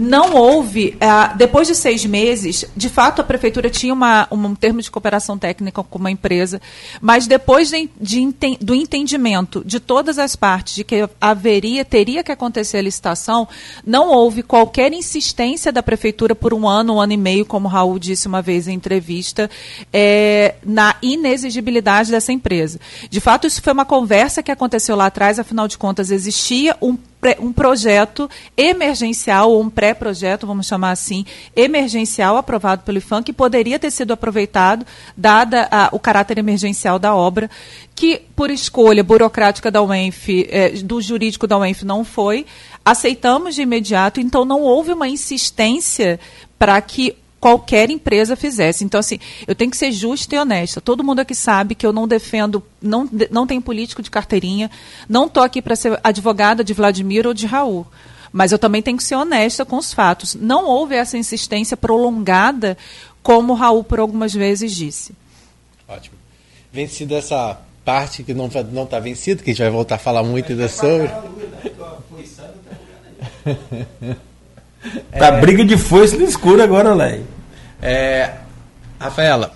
[0.00, 4.80] Não houve, uh, depois de seis meses, de fato a prefeitura tinha uma, um termo
[4.80, 6.60] de cooperação técnica com uma empresa,
[7.00, 12.30] mas depois de, de, do entendimento de todas as partes de que haveria, teria que
[12.30, 13.48] acontecer a licitação,
[13.84, 17.98] não houve qualquer insistência da prefeitura por um ano, um ano e meio, como Raul
[17.98, 19.50] disse uma vez em entrevista,
[19.92, 22.78] é, na inexigibilidade dessa empresa.
[23.10, 26.96] De fato, isso foi uma conversa que aconteceu lá atrás, afinal de contas, existia um,
[27.40, 33.78] um projeto emergencial, ou um pré-projeto, vamos chamar assim, emergencial aprovado pelo IFAM, que poderia
[33.78, 37.50] ter sido aproveitado, dada a, o caráter emergencial da obra,
[37.94, 42.46] que por escolha burocrática da UENF, eh, do jurídico da UENF não foi,
[42.84, 46.20] aceitamos de imediato, então não houve uma insistência
[46.58, 48.84] para que qualquer empresa fizesse.
[48.84, 50.80] Então, assim, eu tenho que ser justa e honesta.
[50.80, 54.70] Todo mundo aqui sabe que eu não defendo, não, não tenho político de carteirinha,
[55.08, 57.86] não estou aqui para ser advogada de Vladimir ou de Raul.
[58.32, 60.34] Mas eu também tenho que ser honesta com os fatos.
[60.34, 62.76] Não houve essa insistência prolongada,
[63.22, 65.14] como o Raul por algumas vezes disse.
[65.88, 66.16] Ótimo.
[66.70, 70.52] Vencida essa parte que não está vencida, que a gente vai voltar a falar muito
[70.52, 71.10] ainda sobre.
[75.10, 75.40] Tá é...
[75.40, 77.24] briga de foice no escuro agora, Léo.
[77.80, 78.32] É,
[78.98, 79.52] Rafaela,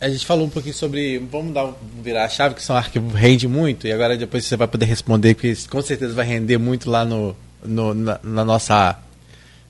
[0.00, 1.18] a gente falou um pouquinho sobre.
[1.18, 4.68] Vamos dar, virar a chave, que são arquivos rende muito, e agora depois você vai
[4.68, 8.98] poder responder, porque com certeza vai render muito lá no, no na, na, nossa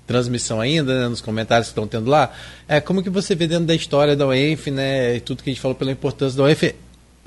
[0.07, 2.32] transmissão ainda, né, nos comentários que estão tendo lá.
[2.68, 5.53] É, como que você vê dentro da história da UENF, né, e tudo que a
[5.53, 6.74] gente falou pela importância da UENF,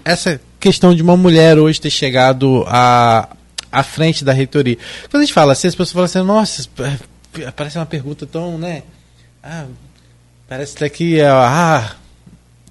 [0.04, 3.30] essa questão de uma mulher hoje ter chegado à,
[3.72, 4.78] à frente da reitoria.
[5.10, 6.70] Quando a gente fala assim, as pessoas falam assim, nossa,
[7.56, 8.84] parece uma pergunta tão, né?
[9.44, 9.66] Ah,
[10.48, 11.96] parece até que é, ah,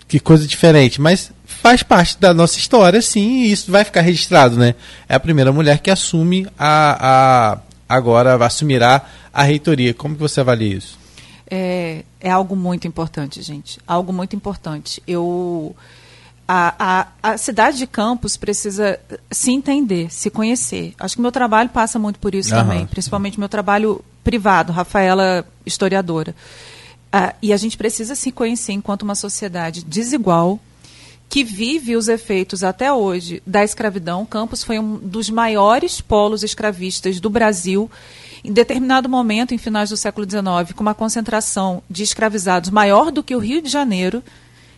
[0.07, 4.57] que coisa diferente, mas faz parte da nossa história, sim, e isso vai ficar registrado,
[4.57, 4.75] né?
[5.09, 7.59] É a primeira mulher que assume a, a
[7.89, 9.95] agora assumirá a reitoria.
[9.95, 10.99] Como que você avalia isso?
[11.51, 13.81] É, é algo muito importante, gente.
[13.87, 15.03] Algo muito importante.
[15.07, 15.75] Eu
[16.47, 16.75] a,
[17.23, 18.99] a, a, cidade de Campos precisa
[19.31, 20.95] se entender, se conhecer.
[20.99, 22.63] Acho que meu trabalho passa muito por isso uhum.
[22.63, 26.37] também, principalmente meu trabalho privado, Rafaela, historiadora.
[27.07, 30.61] Uh, e a gente precisa se conhecer enquanto uma sociedade desigual
[31.31, 34.27] que vive os efeitos até hoje da escravidão.
[34.27, 37.91] Campos foi um dos maiores polos escravistas do Brasil.
[38.45, 43.23] Em determinado momento, em finais do século XIX, com uma concentração de escravizados maior do
[43.23, 44.23] que o Rio de Janeiro.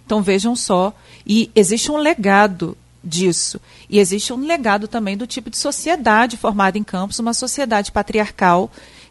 [0.07, 0.95] Então vejam só,
[1.27, 3.61] e existe um legado disso.
[3.89, 8.71] E existe um legado também do tipo de sociedade formada em Campos, uma sociedade patriarcal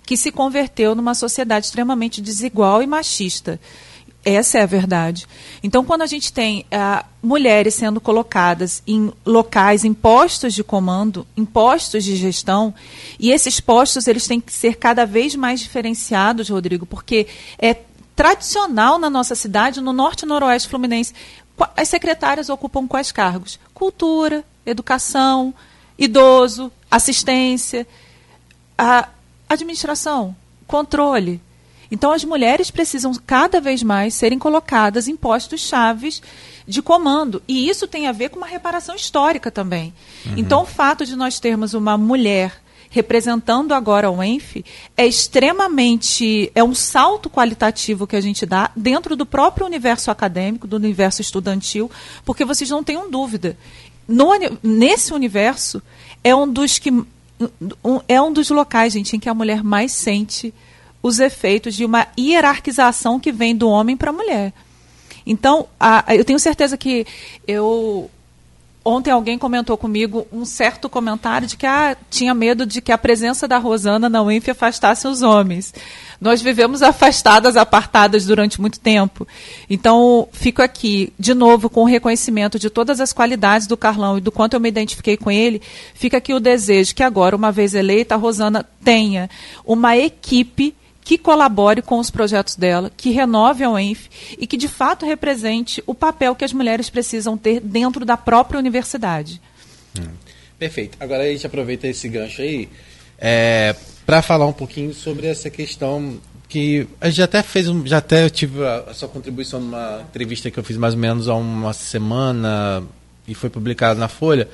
[0.10, 3.60] que se converteu numa sociedade extremamente desigual e machista.
[4.26, 5.28] Essa é a verdade.
[5.62, 11.28] Então, quando a gente tem uh, mulheres sendo colocadas em locais, em postos de comando,
[11.38, 12.74] em postos de gestão,
[13.20, 17.28] e esses postos eles têm que ser cada vez mais diferenciados, Rodrigo, porque
[17.60, 17.76] é
[18.16, 21.14] tradicional na nossa cidade, no norte e noroeste fluminense,
[21.78, 23.60] as secretárias ocupam quais cargos?
[23.76, 25.54] Cultura, educação,
[26.00, 27.86] idoso, assistência,
[28.76, 29.08] a
[29.50, 30.36] administração,
[30.68, 31.42] controle.
[31.92, 36.22] Então, as mulheres precisam cada vez mais serem colocadas em postos chaves
[36.68, 37.42] de comando.
[37.48, 39.92] E isso tem a ver com uma reparação histórica também.
[40.26, 40.34] Uhum.
[40.38, 44.66] Então, o fato de nós termos uma mulher representando agora o ENF
[44.98, 50.68] é extremamente é um salto qualitativo que a gente dá dentro do próprio universo acadêmico,
[50.68, 51.90] do universo estudantil,
[52.26, 53.56] porque vocês não tenham dúvida.
[54.08, 54.32] No,
[54.64, 55.82] nesse universo
[56.24, 56.92] é um dos que
[58.08, 60.54] é um dos locais, gente, em que a mulher mais sente
[61.02, 64.54] os efeitos de uma hierarquização que vem do homem para a mulher.
[65.26, 67.06] Então, a, eu tenho certeza que
[67.48, 68.10] eu
[68.90, 72.98] ontem alguém comentou comigo um certo comentário de que ah, tinha medo de que a
[72.98, 75.74] presença da Rosana na UENF afastasse os homens.
[76.20, 79.28] Nós vivemos afastadas, apartadas durante muito tempo.
[79.70, 84.22] Então, fico aqui, de novo, com o reconhecimento de todas as qualidades do Carlão e
[84.22, 85.62] do quanto eu me identifiquei com ele,
[85.94, 89.30] fica aqui o desejo que agora, uma vez eleita, a Rosana tenha
[89.64, 90.76] uma equipe
[91.10, 94.08] que colabore com os projetos dela, que renove a UENF
[94.38, 98.60] e que de fato represente o papel que as mulheres precisam ter dentro da própria
[98.60, 99.42] universidade.
[100.00, 100.04] Hum.
[100.60, 100.96] Perfeito.
[101.00, 102.70] Agora a gente aproveita esse gancho aí
[103.18, 108.30] é, para falar um pouquinho sobre essa questão que a gente até fez, já até
[108.30, 111.74] tive a, a, sua contribuição numa entrevista que eu fiz mais ou menos há uma
[111.74, 112.84] semana
[113.28, 114.48] e foi publicada na Folha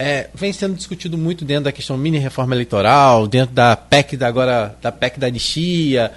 [0.00, 4.28] é, vem sendo discutido muito dentro da questão mini reforma eleitoral, dentro da PEC da
[4.28, 6.12] agora da PEC da anistia,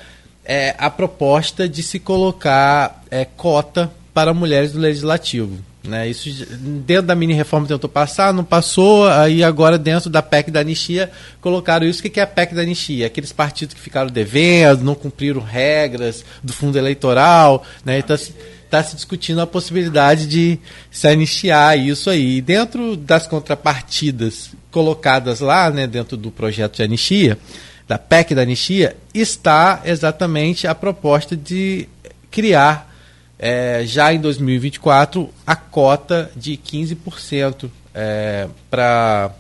[0.46, 5.58] é, a proposta de se colocar é, cota para mulheres do legislativo.
[5.84, 6.08] Né?
[6.08, 6.46] Isso
[6.86, 11.10] dentro da mini reforma tentou passar, não passou, aí agora dentro da PEC da anistia
[11.42, 12.02] colocaram isso.
[12.02, 13.08] O que é a PEC da anistia?
[13.08, 17.98] Aqueles partidos que ficaram devendo, não cumpriram regras do fundo eleitoral, né?
[17.98, 18.34] Então, assim,
[18.72, 20.58] está se discutindo a possibilidade de
[20.90, 22.38] se anistiar isso aí.
[22.38, 27.38] E dentro das contrapartidas colocadas lá, né, dentro do projeto de anistia,
[27.86, 31.90] da PEC da anistia, está exatamente a proposta de
[32.32, 32.90] criar,
[33.38, 39.32] é, já em 2024, a cota de 15% é, para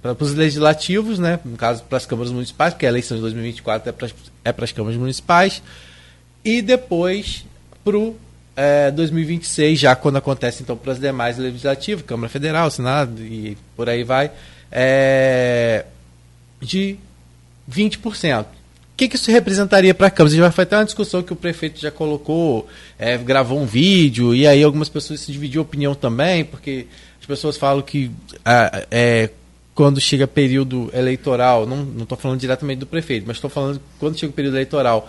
[0.00, 1.40] para os legislativos, né?
[1.44, 4.06] no caso para as câmaras municipais, porque a eleição de 2024 é para
[4.44, 5.60] é as câmaras municipais,
[6.44, 7.44] e depois
[7.82, 8.16] para o
[8.56, 13.88] é, 2026, já quando acontece então para as demais legislativas, Câmara Federal, Senado e por
[13.88, 14.30] aí vai,
[14.72, 15.84] é,
[16.60, 16.96] de
[17.70, 18.42] 20%.
[18.42, 18.46] O
[18.96, 20.34] que, que isso representaria para a Câmara?
[20.34, 22.66] Já foi até uma discussão que o prefeito já colocou,
[22.98, 26.86] é, gravou um vídeo, e aí algumas pessoas se dividiram opinião também, porque
[27.20, 28.10] as pessoas falam que
[28.90, 29.28] é,
[29.74, 34.30] quando chega período eleitoral, não estou falando diretamente do prefeito, mas estou falando quando chega
[34.30, 35.06] o período eleitoral,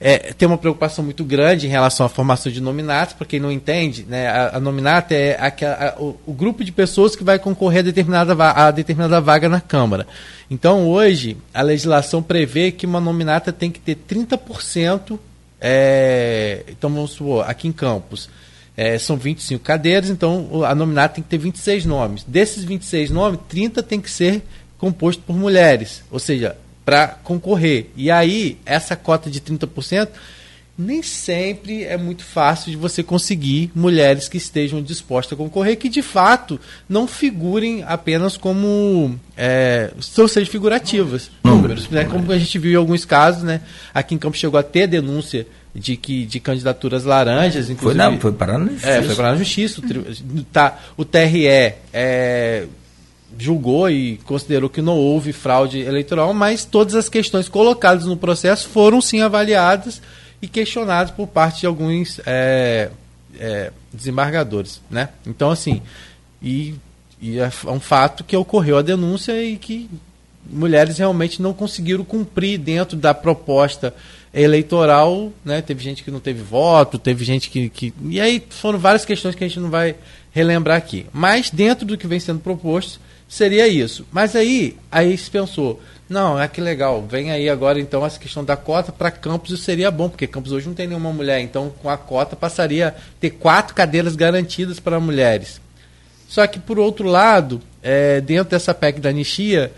[0.00, 3.50] é, tem uma preocupação muito grande em relação à formação de nominatos, para quem não
[3.50, 7.38] entende, né, a, a nominata é a, a, o, o, grupo de pessoas que vai
[7.38, 10.06] concorrer a determinada, a determinada vaga na Câmara.
[10.48, 15.18] Então, hoje, a legislação prevê que uma nominata tem que ter 30%,
[15.60, 18.30] é, então vamos supor, aqui em Campos,
[18.76, 22.22] é, são 25 cadeiras, então a nominata tem que ter 26 nomes.
[22.22, 24.44] Desses 26 nomes, 30 tem que ser
[24.78, 26.56] composto por mulheres, ou seja,
[26.88, 27.90] para concorrer.
[27.94, 30.08] E aí, essa cota de 30%
[30.78, 35.90] nem sempre é muito fácil de você conseguir mulheres que estejam dispostas a concorrer, que
[35.90, 36.58] de fato
[36.88, 41.30] não figurem apenas como é, são seres figurativas.
[41.44, 41.90] Números.
[41.90, 42.06] Né?
[42.06, 43.60] Como a gente viu em alguns casos, né?
[43.92, 48.02] Aqui em Campos chegou a ter denúncia de que de candidaturas laranjas, inclusive.
[48.02, 48.88] Foi, não, foi parar na justiça.
[48.88, 49.82] É, foi parar na justiça.
[49.82, 52.66] O, tá, o TRE é,
[53.38, 58.68] julgou e considerou que não houve fraude eleitoral, mas todas as questões colocadas no processo
[58.68, 60.02] foram sim avaliadas
[60.42, 62.90] e questionadas por parte de alguns é,
[63.38, 65.10] é, desembargadores, né?
[65.26, 65.80] Então assim,
[66.42, 66.74] e,
[67.20, 69.88] e é um fato que ocorreu a denúncia e que
[70.50, 73.94] mulheres realmente não conseguiram cumprir dentro da proposta
[74.34, 75.62] eleitoral, né?
[75.62, 79.34] Teve gente que não teve voto, teve gente que, que e aí foram várias questões
[79.34, 79.94] que a gente não vai
[80.32, 81.06] relembrar aqui.
[81.12, 84.06] Mas dentro do que vem sendo proposto seria isso.
[84.10, 88.42] Mas aí, aí se pensou, não, é que legal, vem aí agora então essa questão
[88.42, 91.70] da cota para Campos, isso seria bom, porque Campos hoje não tem nenhuma mulher, então
[91.82, 95.60] com a cota passaria a ter quatro cadeiras garantidas para mulheres.
[96.26, 99.72] Só que, por outro lado, é, dentro dessa PEC da anistia,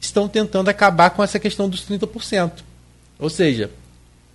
[0.00, 2.52] estão tentando acabar com essa questão dos 30%.
[3.18, 3.70] Ou seja,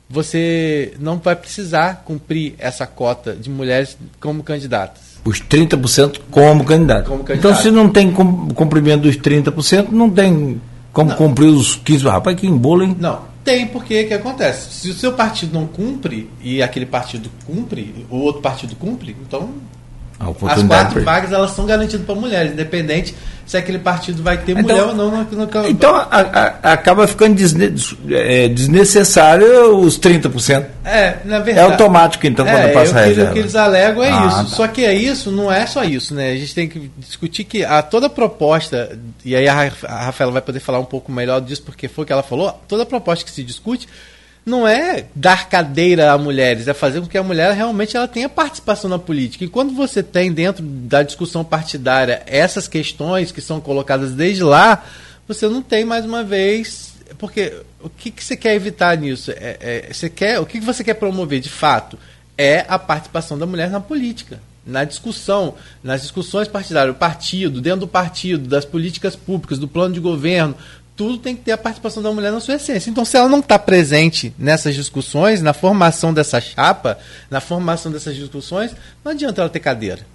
[0.10, 5.13] você não vai precisar cumprir essa cota de mulheres como candidatas.
[5.26, 7.10] Os 30% como candidato.
[7.10, 7.52] Como candidato.
[7.52, 10.62] Então, se não tem cumprimento dos 30%, não tem
[10.92, 11.18] como não.
[11.18, 12.10] cumprir os 15%.
[12.10, 12.96] Rapaz, que embolo, hein?
[13.00, 14.74] Não, tem, porque o que acontece?
[14.74, 19.50] Se o seu partido não cumpre e aquele partido cumpre, o outro partido cumpre, então
[20.30, 23.16] as quatro vagas elas são garantidas para mulheres, independente
[23.46, 27.06] se aquele partido vai ter então, mulher ou não no, no Então a, a, acaba
[27.08, 27.74] ficando desne,
[28.10, 30.66] é, desnecessário os 30%.
[30.86, 31.68] É, na verdade.
[31.68, 33.32] É automático então quando é, passa a reserva.
[33.32, 34.38] O que eles alegam é ah, isso.
[34.38, 34.46] Tá.
[34.46, 36.32] Só que é isso, não é só isso, né?
[36.32, 40.42] A gente tem que discutir que a toda proposta, e aí a, a Rafaela vai
[40.42, 43.32] poder falar um pouco melhor disso, porque foi o que ela falou, toda proposta que
[43.32, 43.88] se discute
[44.46, 48.28] não é dar cadeira a mulheres, é fazer com que a mulher realmente ela tenha
[48.28, 49.46] participação na política.
[49.46, 54.84] E quando você tem dentro da discussão partidária essas questões que são colocadas desde lá,
[55.28, 56.94] você não tem mais uma vez.
[57.18, 59.32] Porque o que, que você quer evitar nisso?
[59.32, 61.98] É, é, você quer, o que, que você quer promover de fato?
[62.38, 67.82] É a participação da mulher na política na discussão, nas discussões partidárias, o partido, dentro
[67.82, 70.56] do partido, das políticas públicas, do plano de governo,
[70.96, 72.90] tudo tem que ter a participação da mulher na sua essência.
[72.90, 78.16] Então, se ela não está presente nessas discussões, na formação dessa chapa, na formação dessas
[78.16, 80.06] discussões, não adianta ela ter cadeira.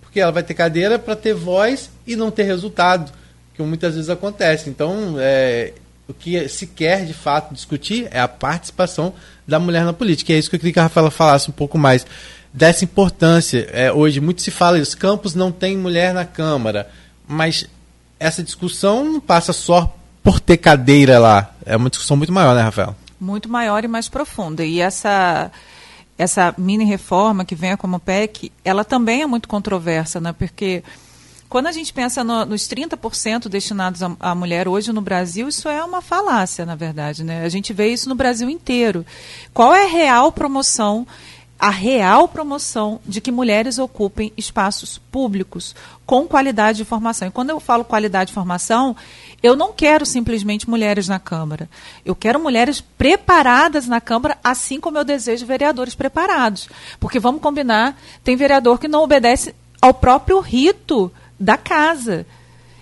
[0.00, 3.12] Porque ela vai ter cadeira para ter voz e não ter resultado,
[3.54, 4.70] que muitas vezes acontece.
[4.70, 5.72] Então, é,
[6.06, 9.12] o que se quer de fato discutir é a participação
[9.46, 10.32] da mulher na política.
[10.32, 12.06] E é isso que eu queria que a Rafaela falasse um pouco mais
[12.52, 13.68] dessa importância.
[13.72, 16.88] É, hoje, muito se fala isso: Campos não tem mulher na Câmara.
[17.26, 17.66] Mas
[18.18, 21.52] essa discussão não passa só por ter cadeira lá?
[21.64, 22.94] É uma discussão muito maior, né, Rafael?
[23.20, 24.64] Muito maior e mais profunda.
[24.64, 25.50] E essa
[26.18, 30.34] essa mini reforma que vem como PEC, ela também é muito controversa, né?
[30.34, 30.84] Porque
[31.48, 35.82] quando a gente pensa no, nos 30% destinados à mulher hoje no Brasil, isso é
[35.82, 37.42] uma falácia, na verdade, né?
[37.44, 39.04] A gente vê isso no Brasil inteiro.
[39.52, 41.06] Qual é a real promoção
[41.60, 45.74] a real promoção de que mulheres ocupem espaços públicos
[46.06, 47.28] com qualidade de formação.
[47.28, 48.96] E quando eu falo qualidade de formação,
[49.42, 51.68] eu não quero simplesmente mulheres na Câmara.
[52.04, 56.66] Eu quero mulheres preparadas na Câmara, assim como eu desejo vereadores preparados.
[56.98, 62.26] Porque vamos combinar, tem vereador que não obedece ao próprio rito da casa.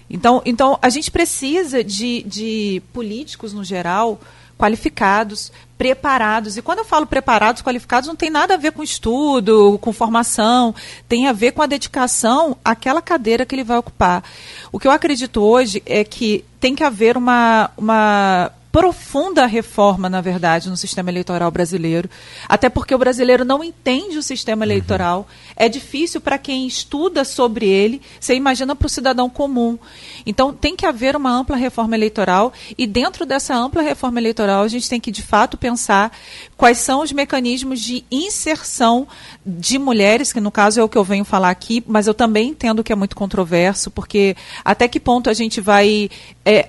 [0.09, 4.20] Então, então a gente precisa de, de políticos, no geral,
[4.59, 6.56] qualificados, preparados.
[6.56, 10.74] E quando eu falo preparados, qualificados, não tem nada a ver com estudo, com formação,
[11.09, 14.24] tem a ver com a dedicação àquela cadeira que ele vai ocupar.
[14.72, 20.20] O que eu acredito hoje é que tem que haver uma, uma profunda reforma, na
[20.20, 22.09] verdade, no sistema eleitoral brasileiro,
[22.49, 24.70] até porque o brasileiro não entende o sistema uhum.
[24.70, 25.18] eleitoral.
[25.18, 25.55] Uhum.
[25.57, 29.76] É difícil para quem estuda sobre ele, você imagina para o cidadão comum.
[30.24, 34.68] Então, tem que haver uma ampla reforma eleitoral e dentro dessa ampla reforma eleitoral, a
[34.68, 36.16] gente tem que, de fato, pensar
[36.57, 39.09] quais são os mecanismos de inserção
[39.45, 42.51] de mulheres, que no caso é o que eu venho falar aqui, mas eu também
[42.51, 46.09] entendo que é muito controverso, porque até que ponto a gente vai
[46.45, 46.68] é,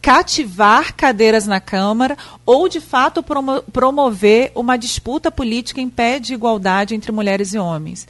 [0.00, 6.34] cativar cadeiras na Câmara ou, de fato, promo promover uma disputa política em pé de
[6.34, 8.06] igualdade entre mulheres e homens.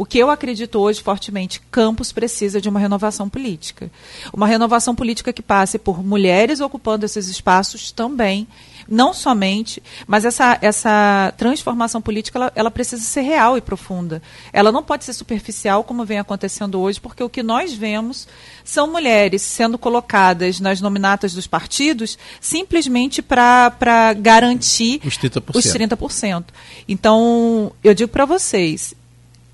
[0.00, 3.90] O que eu acredito hoje fortemente, Campos precisa de uma renovação política.
[4.32, 8.48] Uma renovação política que passe por mulheres ocupando esses espaços também
[8.88, 14.22] não somente, mas essa, essa transformação política ela, ela, precisa ser real e profunda.
[14.54, 18.26] Ela não pode ser superficial, como vem acontecendo hoje, porque o que nós vemos
[18.64, 25.54] são mulheres sendo colocadas nas nominatas dos partidos simplesmente para garantir os 30%.
[25.54, 26.44] os 30%.
[26.88, 28.94] Então, eu digo para vocês,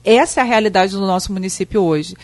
[0.06, 2.14] essa é a realidade do nosso município hoje.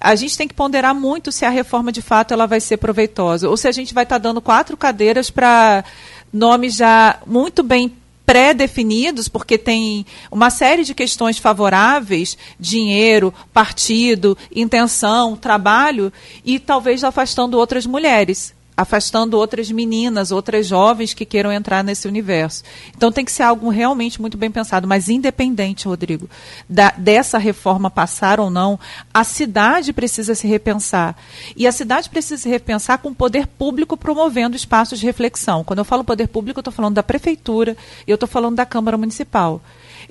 [0.00, 3.48] A gente tem que ponderar muito se a reforma de fato ela vai ser proveitosa
[3.48, 5.84] ou se a gente vai estar tá dando quatro cadeiras para
[6.32, 7.92] nomes já muito bem
[8.24, 16.12] pré-definidos, porque tem uma série de questões favoráveis, dinheiro, partido, intenção, trabalho,
[16.44, 22.64] e talvez afastando outras mulheres afastando outras meninas, outras jovens que queiram entrar nesse universo.
[22.96, 26.28] Então tem que ser algo realmente muito bem pensado, mas independente, Rodrigo,
[26.68, 28.78] da, dessa reforma passar ou não,
[29.12, 31.16] a cidade precisa se repensar.
[31.56, 35.62] E a cidade precisa se repensar com o poder público promovendo espaços de reflexão.
[35.62, 38.66] Quando eu falo poder público, eu estou falando da prefeitura e eu estou falando da
[38.66, 39.60] Câmara Municipal.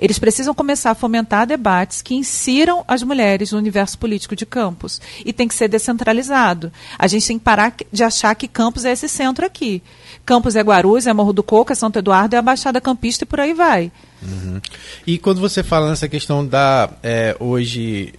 [0.03, 4.99] Eles precisam começar a fomentar debates que insiram as mulheres no universo político de Campos.
[5.25, 6.73] E tem que ser descentralizado.
[6.99, 9.81] A gente tem que parar de achar que Campos é esse centro aqui.
[10.25, 13.25] Campos é Guarulhos, é Morro do Coco, é Santo Eduardo, é a Baixada Campista e
[13.25, 13.93] por aí vai.
[14.21, 14.59] Uhum.
[15.07, 18.13] E quando você fala nessa questão da é, hoje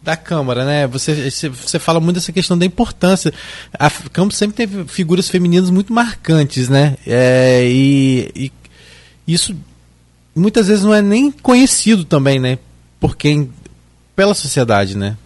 [0.00, 0.86] da Câmara, né?
[0.86, 3.34] Você, você fala muito dessa questão da importância.
[3.76, 6.96] A Campos sempre teve figuras femininas muito marcantes, né?
[7.04, 8.52] É, e, e,
[9.26, 9.52] isso
[10.40, 12.58] muitas vezes não é nem conhecido também, né?
[12.98, 13.52] Por quem,
[14.16, 15.16] pela sociedade, né?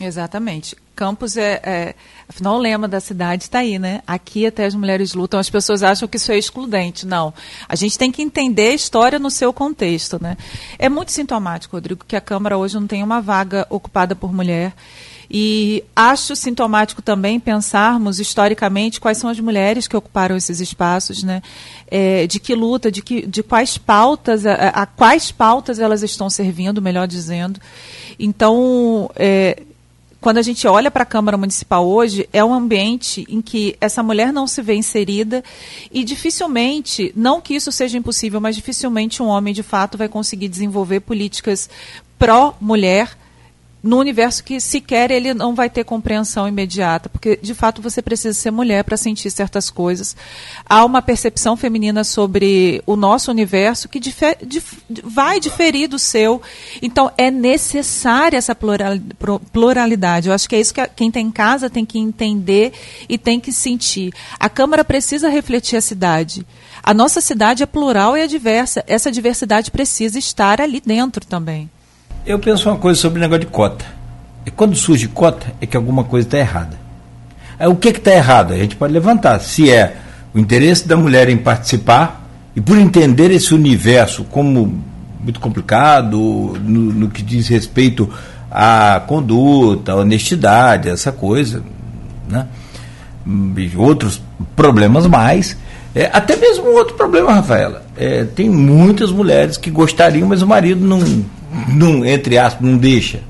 [0.00, 0.76] Exatamente.
[0.94, 1.94] Campos é, é,
[2.28, 4.02] afinal o lema da cidade está aí, né?
[4.06, 5.40] Aqui até as mulheres lutam.
[5.40, 7.06] As pessoas acham que isso é excludente.
[7.06, 7.32] Não.
[7.68, 10.36] A gente tem que entender a história no seu contexto, né?
[10.78, 14.74] É muito sintomático, Rodrigo, que a Câmara hoje não tem uma vaga ocupada por mulher.
[15.34, 21.42] E acho sintomático também pensarmos historicamente quais são as mulheres que ocuparam esses espaços, né?
[21.90, 26.28] É, de que luta, de, que, de quais pautas, a, a, quais pautas elas estão
[26.28, 27.58] servindo, melhor dizendo.
[28.18, 29.62] Então, é,
[30.20, 34.02] quando a gente olha para a Câmara Municipal hoje, é um ambiente em que essa
[34.02, 35.42] mulher não se vê inserida
[35.90, 40.48] e dificilmente, não que isso seja impossível, mas dificilmente um homem de fato vai conseguir
[40.48, 41.70] desenvolver políticas
[42.18, 43.16] pró-mulher
[43.82, 48.38] no universo que sequer ele não vai ter compreensão imediata, porque de fato você precisa
[48.38, 50.16] ser mulher para sentir certas coisas.
[50.64, 54.22] Há uma percepção feminina sobre o nosso universo que dif,
[55.02, 56.40] vai diferir do seu.
[56.80, 60.28] Então é necessária essa pluralidade.
[60.28, 62.72] Eu acho que é isso que quem está em casa tem que entender
[63.08, 64.12] e tem que sentir.
[64.38, 66.46] A Câmara precisa refletir a cidade.
[66.82, 68.84] A nossa cidade é plural e é diversa.
[68.86, 71.70] Essa diversidade precisa estar ali dentro também.
[72.24, 73.84] Eu penso uma coisa sobre o negócio de cota.
[74.46, 76.76] E quando surge cota, é que alguma coisa está errada.
[77.58, 78.52] Aí, o que está errado?
[78.52, 79.40] A gente pode levantar.
[79.40, 79.96] Se é
[80.32, 84.82] o interesse da mulher em participar, e por entender esse universo como
[85.20, 86.18] muito complicado,
[86.62, 88.08] no, no que diz respeito
[88.50, 91.62] à conduta, à honestidade, essa coisa,
[92.28, 92.46] né?
[93.56, 94.22] e outros
[94.54, 95.56] problemas mais.
[95.94, 97.84] É, até mesmo outro problema, Rafaela.
[97.96, 101.00] É, tem muitas mulheres que gostariam, mas o marido não
[101.68, 103.20] não, entre aspas, não deixa.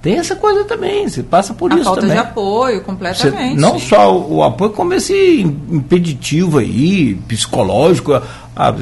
[0.00, 2.16] Tem essa coisa também, você passa por a isso falta também.
[2.16, 3.54] de apoio, completamente.
[3.54, 8.22] Você, não só o, o, apoio, como esse impeditivo aí, psicológico, a,
[8.54, 8.74] a,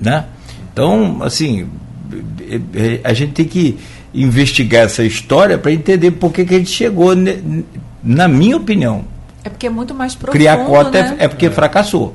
[0.00, 0.24] né?
[0.72, 1.68] Então, assim,
[2.50, 3.78] é, é, a gente tem que
[4.12, 7.12] investigar essa história para entender por que, que a gente chegou,
[8.02, 9.04] na minha opinião.
[9.44, 11.16] É porque é muito mais profundo, Criar cota né?
[11.20, 11.50] é, é porque é.
[11.50, 12.12] fracassou.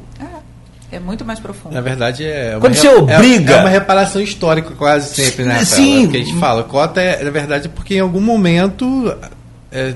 [0.92, 1.74] É muito mais profundo.
[1.74, 2.58] Na verdade, é.
[2.60, 3.54] Quando você obriga.
[3.54, 5.64] É, é, uma reparação histórica quase sempre, né?
[5.64, 6.10] Sim.
[6.10, 6.64] Que a gente fala.
[6.64, 9.16] Cota é, na verdade, porque em algum momento.
[9.72, 9.94] É,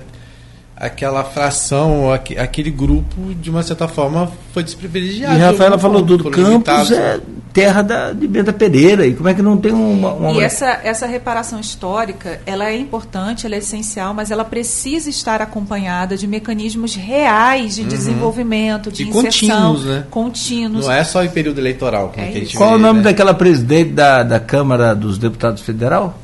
[0.75, 5.35] aquela fração, aquele grupo, de uma certa forma, foi desprivilegiado.
[5.35, 7.19] E Rafaela falou do Campos é
[7.53, 10.11] terra da, de Benta Pereira, e como é que não tem uma...
[10.11, 10.31] uma...
[10.33, 15.41] E essa, essa reparação histórica, ela é importante, ela é essencial, mas ela precisa estar
[15.41, 17.87] acompanhada de mecanismos reais de uhum.
[17.87, 19.71] desenvolvimento, de e inserção.
[19.71, 20.05] Contínuos, né?
[20.11, 20.85] Contínuos.
[20.85, 22.11] Não é só em período eleitoral.
[22.17, 23.05] É que Qual vê, o nome né?
[23.05, 26.19] daquela presidente da, da Câmara dos Deputados Federal?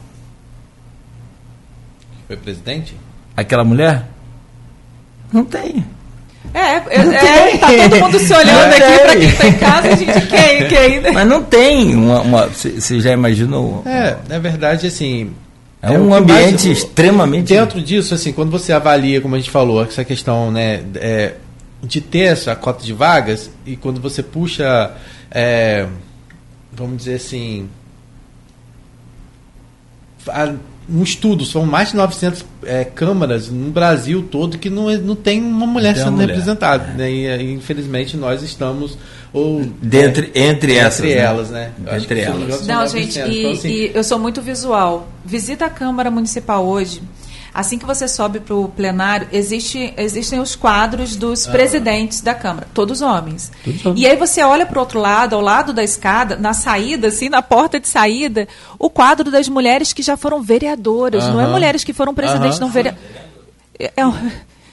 [2.27, 2.93] Foi presidente?
[3.37, 4.05] Aquela mulher?
[5.31, 5.85] Não tem.
[6.53, 9.95] É, é, é, tá todo mundo se olhando aqui para quem está em casa, a
[9.95, 11.13] gente quem, quem.
[11.13, 12.47] Mas não tem uma.
[12.47, 13.83] Você já imaginou?
[13.85, 15.31] É, na verdade, assim.
[15.81, 17.53] É, é um ambiente mais, extremamente.
[17.53, 21.35] Dentro disso, assim, quando você avalia, como a gente falou, essa questão, né, é,
[21.81, 24.91] de ter essa cota de vagas, e quando você puxa,
[25.31, 25.87] é,
[26.71, 27.67] vamos dizer assim,
[30.27, 30.53] a,
[30.89, 35.41] um estudo, são mais de 900 é, câmaras no Brasil todo que não, não tem
[35.41, 36.29] uma mulher tem sendo mulher.
[36.29, 36.91] representada.
[36.91, 36.97] É.
[36.97, 37.11] Né?
[37.11, 38.97] E, infelizmente nós estamos.
[39.33, 40.99] Ou, Dentre, é, entre essas.
[40.99, 41.21] Entre né?
[41.21, 41.71] elas, né?
[41.93, 42.67] Entre elas.
[42.67, 45.07] Não, gente, e, então, assim, e eu sou muito visual.
[45.23, 47.01] Visita a Câmara Municipal hoje
[47.53, 51.51] Assim que você sobe para o plenário, existe, existem os quadros dos ah.
[51.51, 53.51] presidentes da Câmara, todos homens.
[53.63, 54.01] todos homens.
[54.01, 57.27] E aí você olha para o outro lado, ao lado da escada, na saída, assim,
[57.27, 58.47] na porta de saída,
[58.79, 62.69] o quadro das mulheres que já foram vereadoras, não é mulheres que foram presidentes, não
[62.69, 63.05] vereadoras.
[63.77, 64.03] É, é,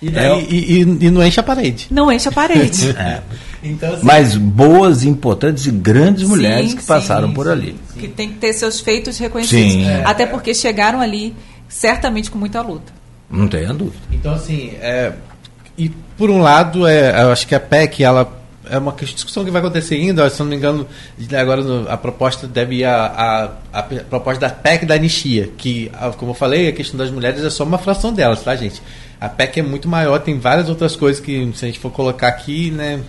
[0.00, 1.88] e, daí, é, e, e, e, não enche a parede.
[1.90, 2.90] Não enche a parede.
[2.96, 3.20] é.
[3.64, 7.74] então, assim, Mas boas, importantes e grandes sim, mulheres que sim, passaram por ali.
[7.98, 9.72] Que tem que ter seus feitos reconhecidos.
[9.72, 10.02] Sim, é.
[10.04, 11.34] Até porque chegaram ali
[11.68, 12.92] certamente com muita luta.
[13.30, 14.02] Não tenha dúvida.
[14.10, 15.12] Então, assim, é,
[15.76, 18.36] e por um lado, é, eu acho que a PEC, ela
[18.70, 20.86] é uma discussão que vai acontecer ainda, se não me engano,
[21.38, 26.32] agora a proposta deve ir a, a, a, proposta da PEC da anistia, que, como
[26.32, 28.82] eu falei, a questão das mulheres é só uma fração delas, tá, gente?
[29.20, 32.28] A PEC é muito maior, tem várias outras coisas que, se a gente for colocar
[32.28, 33.00] aqui, né,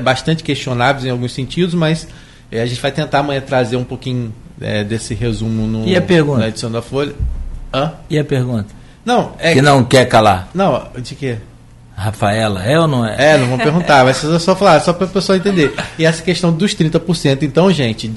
[0.00, 2.08] bastante questionáveis em alguns sentidos, mas
[2.50, 6.02] é, a gente vai tentar amanhã trazer um pouquinho é, desse resumo no, e a
[6.02, 6.40] pergunta?
[6.40, 7.14] na edição da Folha.
[7.74, 7.92] Hã?
[8.08, 8.68] E a pergunta?
[9.04, 10.48] Não, é que não quer calar.
[10.54, 11.38] Não, de quê?
[11.96, 13.34] Rafaela, é ou não é?
[13.34, 15.74] É, não vão perguntar, mas só falar, só para a pessoa entender.
[15.98, 18.08] E essa questão dos 30%, então, gente,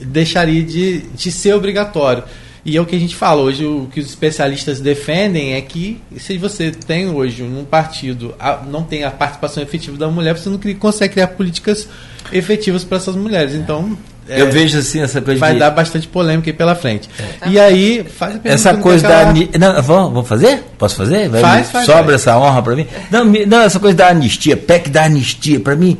[0.00, 2.24] deixaria de, de ser obrigatório.
[2.64, 6.00] E é o que a gente fala hoje, o que os especialistas defendem é que
[6.16, 8.34] se você tem hoje um partido,
[8.68, 11.88] não tem a participação efetiva da mulher, você não consegue criar políticas
[12.32, 13.54] efetivas para essas mulheres.
[13.54, 13.98] Então,
[14.28, 15.58] é, eu vejo assim essa coisa vai de...
[15.58, 17.08] dar bastante polêmica aí pela frente.
[17.18, 17.48] É.
[17.48, 20.62] E aí faz a essa coisa da não, vou, vou fazer?
[20.78, 21.28] Posso fazer?
[21.28, 22.14] Vai faz, faz, sobra faz.
[22.14, 22.86] essa honra para mim?
[23.10, 25.98] Não, não, essa coisa da anistia, PEC da anistia, para mim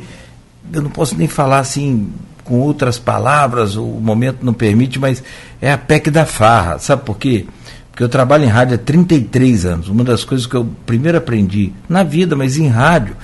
[0.71, 2.11] eu não posso nem falar assim
[2.43, 5.23] com outras palavras, o momento não permite, mas
[5.61, 6.77] é a PEC da farra.
[6.79, 7.45] Sabe por quê?
[7.89, 9.87] Porque eu trabalho em rádio há 33 anos.
[9.87, 13.15] Uma das coisas que eu primeiro aprendi na vida, mas em rádio,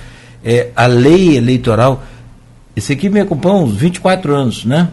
[0.44, 2.02] é a lei eleitoral.
[2.80, 4.88] Esse aqui me acompanha uns 24 anos, né?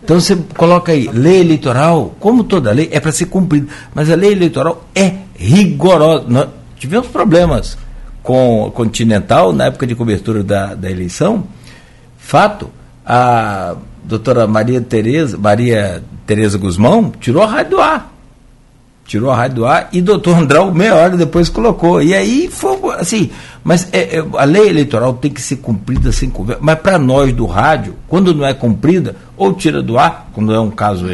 [0.00, 3.66] Então você coloca aí, lei eleitoral, como toda lei, é para ser cumprida.
[3.92, 6.26] Mas a lei eleitoral é rigorosa.
[6.28, 7.76] Nós tivemos problemas
[8.22, 11.42] com o Continental na época de cobertura da, da eleição.
[12.16, 12.70] Fato,
[13.04, 18.09] a doutora Maria Tereza, Maria Tereza Guzmão tirou a rádio do ar.
[19.10, 22.00] Tirou a rádio do ar e doutor Andrão, meia hora depois, colocou.
[22.00, 23.28] E aí foi assim.
[23.64, 26.62] Mas é, é, a lei eleitoral tem que ser cumprida sem conversa.
[26.62, 30.60] Mas para nós do rádio, quando não é cumprida, ou tira do ar, quando é
[30.60, 31.06] um caso,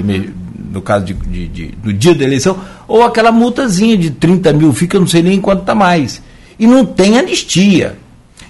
[0.71, 4.75] no caso de, de, de, do dia da eleição, ou aquela multazinha de 30 mil,
[4.75, 6.21] fica não sei nem quanto está mais.
[6.59, 7.97] E não tem anistia.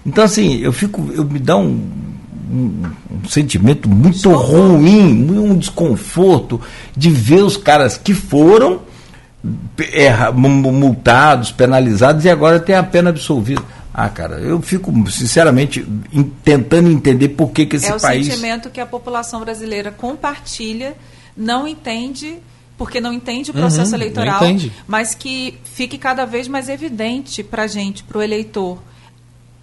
[0.05, 1.81] Então, assim, eu fico, eu me dá um
[2.51, 2.83] um,
[3.25, 6.61] um sentimento muito ruim, um desconforto
[6.97, 8.81] de ver os caras que foram
[9.93, 13.63] erra, multados, penalizados e agora tem a pena absolvida.
[13.93, 15.81] Ah, cara, eu fico, sinceramente,
[16.13, 18.27] in, tentando entender por que, que esse é país.
[18.27, 20.95] É o sentimento que a população brasileira compartilha,
[21.35, 22.39] não entende,
[22.77, 24.43] porque não entende o processo uhum, eleitoral,
[24.87, 28.79] mas que fique cada vez mais evidente para a gente, para o eleitor.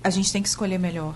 [0.03, 1.15] A gente tem que escolher melhor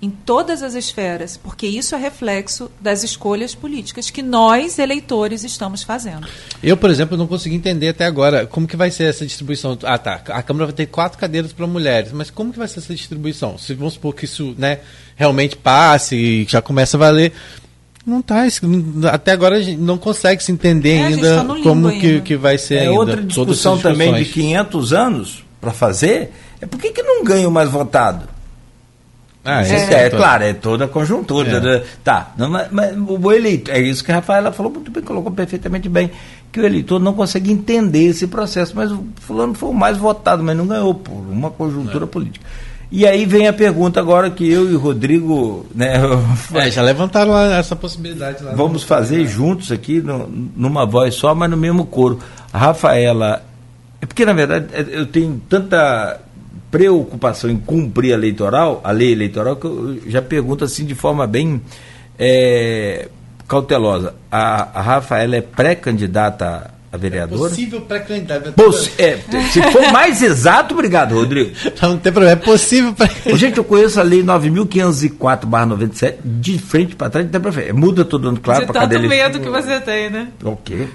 [0.00, 5.82] em todas as esferas, porque isso é reflexo das escolhas políticas que nós, eleitores, estamos
[5.82, 6.26] fazendo.
[6.62, 9.76] Eu, por exemplo, não consegui entender até agora como que vai ser essa distribuição.
[9.82, 10.22] Ah, tá.
[10.28, 13.58] A Câmara vai ter quatro cadeiras para mulheres, mas como que vai ser essa distribuição?
[13.58, 14.78] Se vamos supor que isso né,
[15.16, 17.32] realmente passe e já começa a valer.
[18.06, 18.44] Não tá,
[19.12, 22.00] até agora a gente não consegue se entender é, ainda tá como ainda.
[22.00, 22.92] Que, que vai ser é ainda.
[22.92, 27.50] Outra discussão também de 500 anos para fazer é por que, que não ganha o
[27.50, 28.37] mais votado?
[29.44, 31.76] Ah, é, é, é claro, é toda a conjuntura.
[31.76, 31.84] É.
[32.04, 35.32] Tá, não, mas, mas, o eleitor, é isso que a Rafaela falou muito bem, colocou
[35.32, 36.10] perfeitamente bem,
[36.52, 40.42] que o eleitor não consegue entender esse processo, mas o fulano foi o mais votado,
[40.42, 42.08] mas não ganhou por uma conjuntura é.
[42.08, 42.44] política.
[42.90, 45.66] E aí vem a pergunta agora que eu e o Rodrigo.
[45.74, 46.00] Né,
[46.54, 48.54] é, já levantaram essa possibilidade lá.
[48.54, 50.26] Vamos fazer juntos aqui, no,
[50.56, 52.18] numa voz só, mas no mesmo coro.
[52.52, 53.42] A Rafaela.
[54.00, 56.20] É porque, na verdade, é, eu tenho tanta
[56.70, 61.26] preocupação em cumprir a eleitoral, a lei eleitoral, que eu já pergunto assim de forma
[61.26, 61.60] bem
[62.18, 63.08] é,
[63.46, 64.14] cautelosa.
[64.30, 67.46] A, a Rafaela é pré-candidata a vereadora?
[67.46, 68.52] É possível pré-candidata.
[68.52, 69.18] Poss é,
[69.50, 71.52] se for mais exato, obrigado, Rodrigo.
[71.80, 77.10] Não, tem problema, é possível pré Gente, eu conheço a lei 9.504-97 de frente para
[77.10, 80.28] trás, não tem Muda todo ano, claro, para cada medo que você tem, né?
[80.44, 80.88] Ok.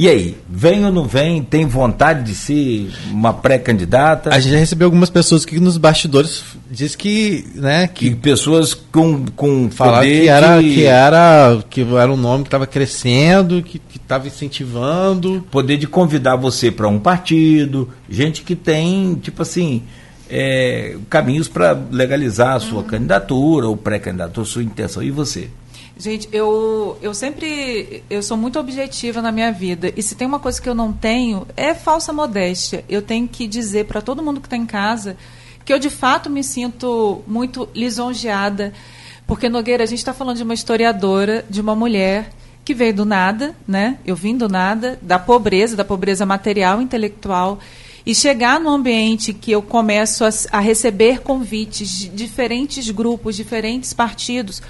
[0.00, 1.42] E aí, vem ou não vem?
[1.42, 4.34] Tem vontade de ser uma pré-candidata?
[4.34, 8.72] A gente já recebeu algumas pessoas que nos bastidores diz que, né, que e pessoas
[8.72, 10.72] com com falar que era de...
[10.72, 16.34] que era que era um nome que estava crescendo, que estava incentivando, poder de convidar
[16.34, 19.82] você para um partido, gente que tem tipo assim
[20.30, 22.86] é, caminhos para legalizar a sua uhum.
[22.86, 25.02] candidatura ou pré-candidatura, sua intenção.
[25.02, 25.50] E você?
[26.00, 29.92] Gente, eu, eu sempre eu sou muito objetiva na minha vida.
[29.94, 32.82] E se tem uma coisa que eu não tenho, é falsa modéstia.
[32.88, 35.14] Eu tenho que dizer para todo mundo que está em casa
[35.62, 38.72] que eu de fato me sinto muito lisonjeada.
[39.26, 42.30] Porque, Nogueira, a gente está falando de uma historiadora, de uma mulher
[42.64, 43.98] que veio do nada, né?
[44.02, 47.58] Eu vim do nada, da pobreza, da pobreza material, intelectual.
[48.06, 53.92] E chegar num ambiente que eu começo a, a receber convites de diferentes grupos, diferentes
[53.92, 54.62] partidos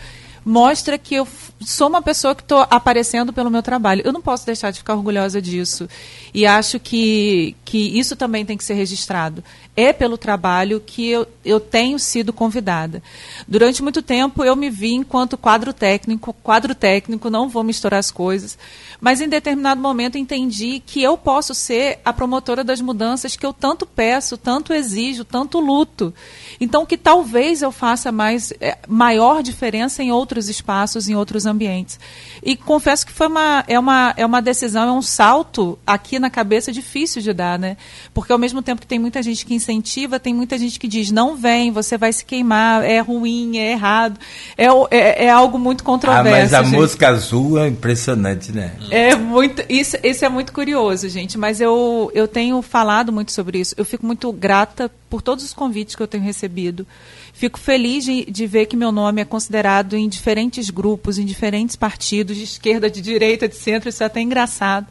[0.45, 1.27] mostra que eu
[1.61, 4.03] sou uma pessoa que estou aparecendo pelo meu trabalho.
[4.05, 5.89] Eu não posso deixar de ficar orgulhosa disso.
[6.33, 9.45] E acho que, que isso também tem que ser registrado.
[9.77, 13.03] É pelo trabalho que eu, eu tenho sido convidada.
[13.47, 18.11] Durante muito tempo eu me vi enquanto quadro técnico, quadro técnico, não vou misturar as
[18.11, 18.59] coisas,
[19.01, 23.53] mas em determinado momento entendi que eu posso ser a promotora das mudanças que eu
[23.53, 26.13] tanto peço, tanto exijo, tanto luto.
[26.61, 31.99] Então que talvez eu faça mais, é, maior diferença em outros espaços, em outros ambientes.
[32.43, 36.29] E confesso que foi uma, é, uma, é uma decisão, é um salto aqui na
[36.29, 37.77] cabeça difícil de dar, né?
[38.13, 41.11] Porque ao mesmo tempo que tem muita gente que incentiva, tem muita gente que diz,
[41.11, 44.19] não vem, você vai se queimar, é ruim, é errado.
[44.57, 46.29] É, é, é algo muito controverso.
[46.29, 46.75] Ah, mas a gente.
[46.75, 48.73] música azul é impressionante, né?
[48.91, 49.63] É muito.
[49.69, 51.39] Isso, isso é muito curioso, gente.
[51.39, 53.75] Mas eu, eu tenho falado muito sobre isso.
[53.77, 56.87] Eu fico muito grata por todos os convites que eu tenho recebido.
[57.33, 61.75] Fico feliz de, de, ver que meu nome é considerado em diferentes grupos, em diferentes
[61.75, 64.87] partidos, de esquerda, de direita, de centro, isso é até engraçado.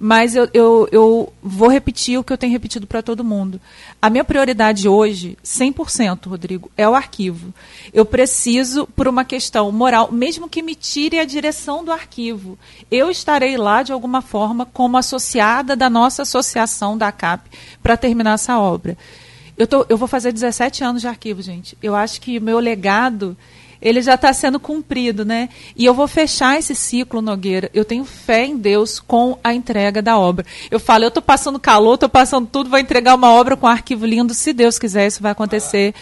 [0.00, 3.60] Mas eu, eu, eu vou repetir o que eu tenho repetido para todo mundo.
[4.00, 7.52] A minha prioridade hoje, 100%, Rodrigo, é o arquivo.
[7.92, 12.56] Eu preciso, por uma questão moral, mesmo que me tire a direção do arquivo,
[12.90, 17.50] eu estarei lá de alguma forma como associada da nossa associação da CAP
[17.82, 18.96] para terminar essa obra.
[19.56, 21.76] Eu, tô, eu vou fazer 17 anos de arquivo, gente.
[21.82, 23.36] Eu acho que o meu legado
[23.80, 25.48] ele já está sendo cumprido, né?
[25.76, 27.70] E eu vou fechar esse ciclo, Nogueira.
[27.72, 30.44] Eu tenho fé em Deus com a entrega da obra.
[30.70, 33.70] Eu falo, eu estou passando calor, estou passando tudo, vou entregar uma obra com um
[33.70, 34.34] arquivo lindo.
[34.34, 35.94] Se Deus quiser, isso vai acontecer.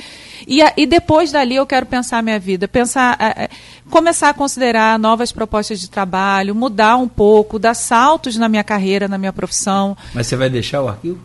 [0.46, 3.48] E, e depois dali eu quero pensar a minha vida, pensar, é,
[3.90, 9.08] começar a considerar novas propostas de trabalho, mudar um pouco, dar saltos na minha carreira,
[9.08, 9.96] na minha profissão.
[10.14, 11.18] Mas você vai deixar o arquivo?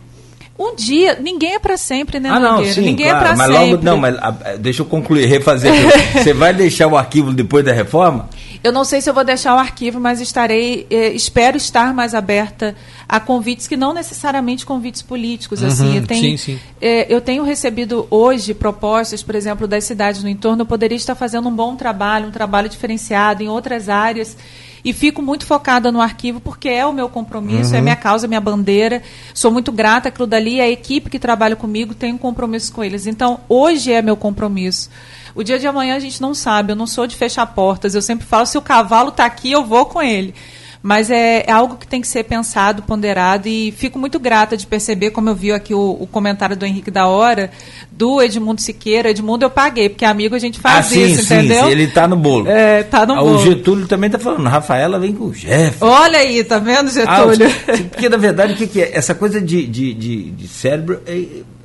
[0.58, 3.36] Um dia, ninguém é para sempre, né, ah, não, sim, ninguém é claro, é para
[3.36, 3.70] sempre.
[3.70, 5.72] Logo, não, mas a, ah, deixa eu concluir, refazer.
[6.12, 8.28] Você vai deixar o arquivo depois da reforma?
[8.62, 12.14] Eu não sei se eu vou deixar o arquivo, mas estarei, eh, espero estar mais
[12.14, 12.76] aberta
[13.08, 15.62] a convites que não necessariamente convites políticos.
[15.62, 16.60] Uhum, assim, eu tenho, sim, sim.
[16.80, 20.62] Eh, eu tenho recebido hoje propostas, por exemplo, das cidades no entorno.
[20.62, 24.36] Eu poderia estar fazendo um bom trabalho, um trabalho diferenciado em outras áreas
[24.84, 27.78] e fico muito focada no arquivo porque é o meu compromisso, é uhum.
[27.78, 29.02] é minha causa, minha bandeira.
[29.32, 33.06] Sou muito grata aquilo dali, a equipe que trabalha comigo tem um compromisso com eles.
[33.06, 34.90] Então, hoje é meu compromisso.
[35.34, 37.94] O dia de amanhã a gente não sabe, eu não sou de fechar portas.
[37.94, 40.34] Eu sempre falo, se o cavalo está aqui, eu vou com ele.
[40.82, 44.66] Mas é, é, algo que tem que ser pensado, ponderado, e fico muito grata de
[44.66, 47.52] perceber, como eu vi aqui o, o comentário do Henrique da Hora,
[47.90, 49.10] do Edmundo Siqueira.
[49.10, 51.66] Edmundo eu paguei, porque amigo a gente faz ah, isso, sim, entendeu?
[51.66, 52.48] Sim, ele está no bolo.
[52.48, 53.36] É, tá no ah, bolo.
[53.36, 55.76] O Getúlio também está falando, Rafaela vem com o Jeff.
[55.80, 57.46] Olha aí, tá vendo, Getúlio?
[57.48, 58.90] Ah, porque, na verdade, o que, que, é?
[58.96, 61.00] Essa coisa de, de, de, de cérebro.
[61.06, 61.24] É,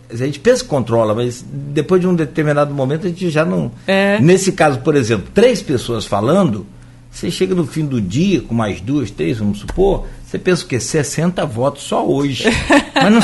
[0.09, 3.71] a gente pensa que controla, mas depois de um determinado momento a gente já não.
[3.85, 4.19] É.
[4.21, 6.65] Nesse caso, por exemplo, três pessoas falando,
[7.11, 10.67] você chega no fim do dia, com mais duas, três, vamos supor, você pensa o
[10.67, 10.79] quê?
[10.79, 12.45] 60 votos só hoje.
[12.95, 13.21] Mas não.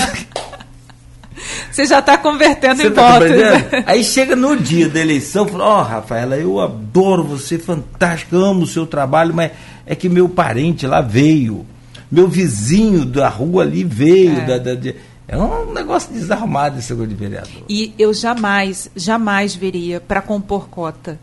[1.72, 3.32] Você já está convertendo você em tá votos.
[3.86, 8.62] Aí chega no dia da eleição, fala, ó, oh, Rafaela, eu adoro você, fantástico, amo
[8.62, 9.52] o seu trabalho, mas
[9.86, 11.66] é que meu parente lá veio.
[12.12, 14.38] Meu vizinho da rua ali veio.
[14.38, 14.96] É, da, da, de...
[15.28, 17.64] é um negócio desarmado esse negócio de vereador.
[17.68, 21.20] E eu jamais, jamais viria para compor cota.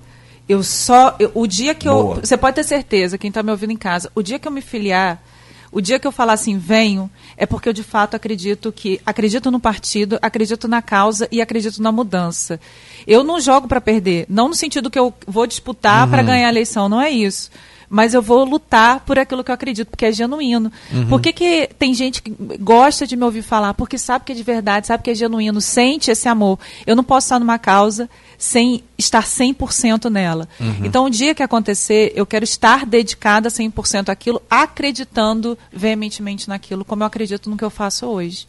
[0.51, 1.14] Eu só.
[1.20, 2.16] Eu, o dia que Boa.
[2.16, 2.20] eu.
[2.22, 4.60] Você pode ter certeza, quem está me ouvindo em casa, o dia que eu me
[4.60, 5.22] filiar,
[5.70, 9.01] o dia que eu falar assim, venho, é porque eu de fato acredito que.
[9.06, 12.59] Acredito no partido, acredito na causa e acredito na mudança.
[13.06, 14.27] Eu não jogo para perder.
[14.28, 16.10] Não no sentido que eu vou disputar uhum.
[16.10, 17.48] para ganhar a eleição, não é isso
[17.91, 20.71] mas eu vou lutar por aquilo que eu acredito, porque é genuíno.
[20.93, 21.09] Uhum.
[21.09, 22.31] Por que, que tem gente que
[22.61, 23.75] gosta de me ouvir falar?
[23.75, 26.61] Porque sabe que é de verdade, sabe que é genuíno, sente esse amor.
[26.87, 28.09] Eu não posso estar numa causa
[28.39, 30.49] sem estar 100% nela.
[30.61, 30.85] Uhum.
[30.85, 37.03] Então, o dia que acontecer, eu quero estar dedicada 100% àquilo, acreditando veementemente naquilo, como
[37.03, 38.47] eu acredito no que eu faço hoje.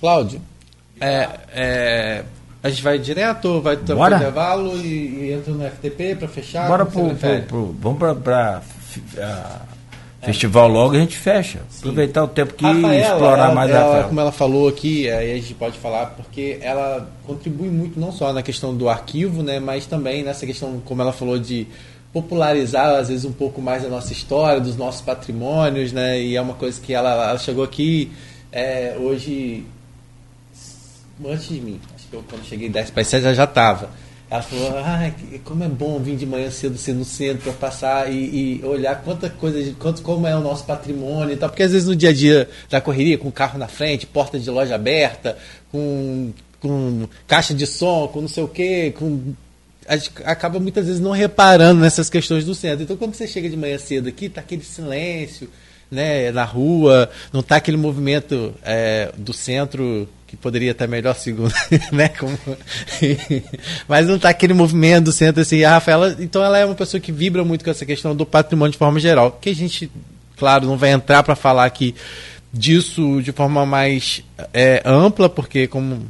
[0.00, 0.40] Cláudio,
[0.98, 2.24] é, é,
[2.62, 6.68] a gente vai direto, vai ter um intervalo e, e, entra no FTP para fechar?
[6.68, 8.62] Bora pro, pro, pro, vamos para
[10.22, 11.60] Festival logo a gente fecha.
[11.70, 11.78] Sim.
[11.78, 15.36] Aproveitar o tempo que Rafaela, explorar ela, mais ela, Como ela falou aqui, aí a
[15.36, 19.86] gente pode falar, porque ela contribui muito não só na questão do arquivo, né, mas
[19.86, 21.66] também nessa questão, como ela falou, de
[22.12, 26.20] popularizar às vezes um pouco mais a nossa história, dos nossos patrimônios, né?
[26.20, 28.10] E é uma coisa que ela, ela chegou aqui
[28.52, 29.64] é, hoje
[31.24, 31.80] antes de mim.
[32.12, 33.90] Eu quando cheguei 10 para 7 já já estava
[34.30, 35.12] ela falou, ah,
[35.44, 39.02] como é bom vir de manhã cedo ser no centro para passar e, e, olhar
[39.02, 41.48] quanta coisa, quanto, como é o nosso patrimônio e tal.
[41.48, 44.48] Porque às vezes no dia a dia da correria, com carro na frente, porta de
[44.48, 45.36] loja aberta,
[45.72, 49.34] com, com caixa de som, com não sei o quê, com
[49.88, 52.84] a gente acaba muitas vezes não reparando nessas questões do centro.
[52.84, 55.50] Então, quando você chega de manhã cedo aqui, tá aquele silêncio,
[55.90, 61.52] né, na rua, não tá aquele movimento é, do centro que poderia estar melhor segundo,
[61.90, 62.08] né?
[62.08, 62.38] Como...
[63.88, 67.00] Mas não está aquele movimento do centro assim, a Rafaela, então ela é uma pessoa
[67.00, 69.90] que vibra muito com essa questão do patrimônio de forma geral, que a gente,
[70.36, 71.96] claro, não vai entrar para falar aqui
[72.52, 74.22] disso de forma mais
[74.52, 76.06] é, ampla, porque como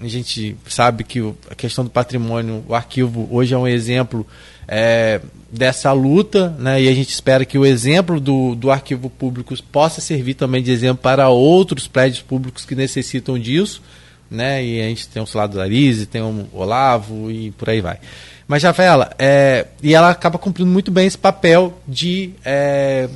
[0.00, 1.20] a gente sabe que
[1.50, 4.26] a questão do patrimônio, o arquivo hoje é um exemplo
[4.66, 5.20] é,
[5.52, 6.80] dessa luta, né?
[6.80, 10.70] E a gente espera que o exemplo do, do arquivo público possa servir também de
[10.70, 13.82] exemplo para outros prédios públicos que necessitam disso,
[14.30, 14.64] né?
[14.64, 15.66] E a gente tem o Salado da
[16.10, 17.98] tem o Olavo e por aí vai.
[18.48, 23.08] Mas, Rafaela, é, e ela acaba cumprindo muito bem esse papel de, é,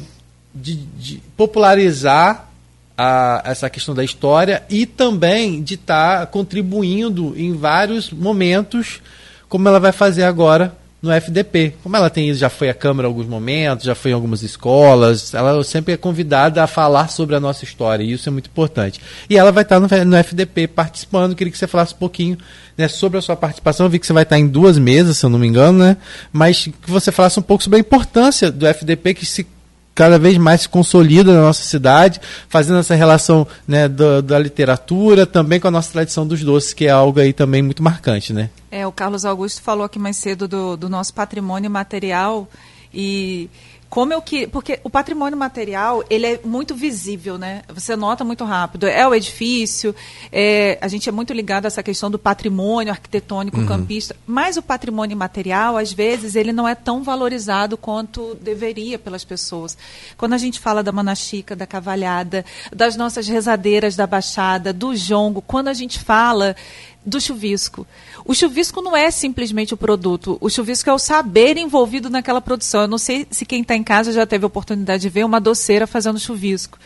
[0.55, 2.51] de, de popularizar
[2.97, 9.01] a, essa questão da história e também de estar tá contribuindo em vários momentos,
[9.49, 11.75] como ela vai fazer agora no FDP.
[11.83, 15.35] Como ela tem já foi à Câmara em alguns momentos, já foi em algumas escolas,
[15.35, 19.01] ela sempre é convidada a falar sobre a nossa história, e isso é muito importante.
[19.29, 22.39] E ela vai estar no, no FDP participando, queria que você falasse um pouquinho
[22.77, 23.85] né, sobre a sua participação.
[23.85, 25.97] Eu vi que você vai estar em duas mesas, se eu não me engano, né?
[26.33, 29.47] Mas que você falasse um pouco sobre a importância do FDP que se
[29.95, 35.25] cada vez mais se consolida na nossa cidade, fazendo essa relação né, da, da, literatura
[35.25, 38.51] também com a nossa tradição dos doces, que é algo aí também muito marcante, né?
[38.71, 42.49] É, o Carlos Augusto falou aqui mais cedo do, do nosso patrimônio material
[42.93, 43.49] e
[43.95, 48.45] como eu que porque o patrimônio material ele é muito visível né você nota muito
[48.45, 49.95] rápido é o edifício
[50.33, 53.67] é, a gente é muito ligado a essa questão do patrimônio arquitetônico uhum.
[53.67, 59.25] campista mas o patrimônio material às vezes ele não é tão valorizado quanto deveria pelas
[59.25, 59.79] pessoas
[60.19, 62.45] quando a gente fala da manachica da cavalhada
[62.75, 66.57] das nossas rezadeiras da baixada do jongo quando a gente fala
[67.05, 67.87] do chuvisco.
[68.27, 72.83] O chuvisco não é simplesmente o produto, o chuvisco é o saber envolvido naquela produção.
[72.83, 75.87] Eu não sei se quem está em casa já teve oportunidade de ver uma doceira
[75.87, 76.79] fazendo chuvisco.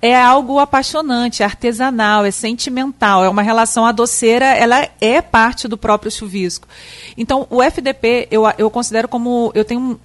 [0.00, 3.86] É algo apaixonante, é artesanal, é sentimental, é uma relação.
[3.86, 6.68] A doceira, ela é parte do próprio chuvisco.
[7.16, 9.50] Então, o FDP, eu, eu considero como.
[9.54, 9.98] Eu tenho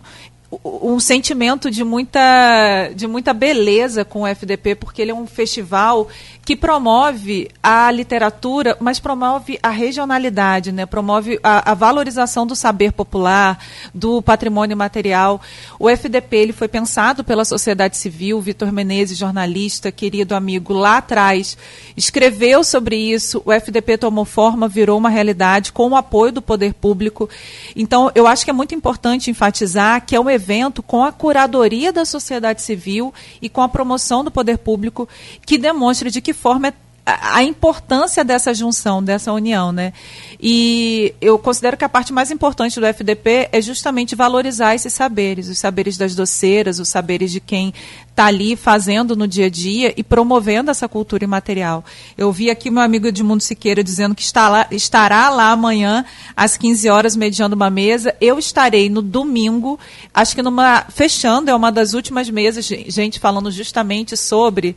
[0.64, 6.08] um sentimento de muita, de muita beleza com o FDP, porque ele é um festival
[6.44, 10.88] que promove a literatura, mas promove a regionalidade, né?
[10.88, 13.64] promove a, a, valorização do saber popular,
[13.94, 15.40] do patrimônio material.
[15.78, 21.56] O FDP ele foi pensado pela sociedade civil, Vitor Menezes, jornalista, querido amigo, lá atrás,
[21.96, 26.74] escreveu sobre isso, o FDP tomou forma, virou uma realidade com o apoio do poder
[26.74, 27.30] público.
[27.76, 31.92] Então, eu acho que é muito importante enfatizar que é um evento com a curadoria
[31.92, 35.08] da sociedade civil e com a promoção do poder público
[35.46, 36.74] que demonstra de que forma
[37.06, 39.94] a importância dessa junção, dessa união, né?
[40.40, 45.48] E eu considero que a parte mais importante do FDP é justamente valorizar esses saberes,
[45.50, 47.74] os saberes das doceiras, os saberes de quem
[48.10, 51.84] está ali fazendo no dia a dia e promovendo essa cultura imaterial.
[52.18, 56.06] Eu vi aqui meu amigo Edmundo Siqueira dizendo que está lá, estará lá amanhã
[56.36, 58.14] às 15 horas mediando uma mesa.
[58.20, 59.80] Eu estarei no domingo,
[60.14, 64.76] acho que numa fechando é uma das últimas mesas, gente falando justamente sobre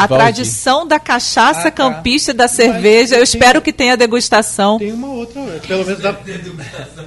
[0.00, 0.18] a Valdir.
[0.24, 1.70] tradição da cachaça ah, tá.
[1.70, 3.16] campista e da cerveja.
[3.16, 4.78] Eu espero que tenha degustação.
[4.78, 6.16] Tem uma outra, pelo menos da,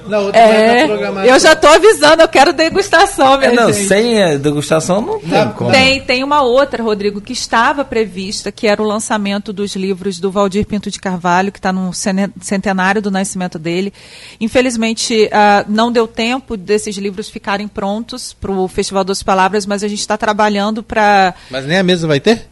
[0.06, 3.88] na outra é, Eu já estou avisando, eu quero degustação, é, não, gente.
[3.88, 5.70] Sem degustação não tem como.
[5.70, 10.30] Tem, tem uma outra, Rodrigo, que estava prevista, que era o lançamento dos livros do
[10.30, 13.92] Valdir Pinto de Carvalho, que está no centenário do nascimento dele.
[14.40, 19.82] Infelizmente, uh, não deu tempo desses livros ficarem prontos para o Festival das Palavras, mas
[19.82, 21.34] a gente está trabalhando para...
[21.50, 22.46] Mas nem a mesa vai ter?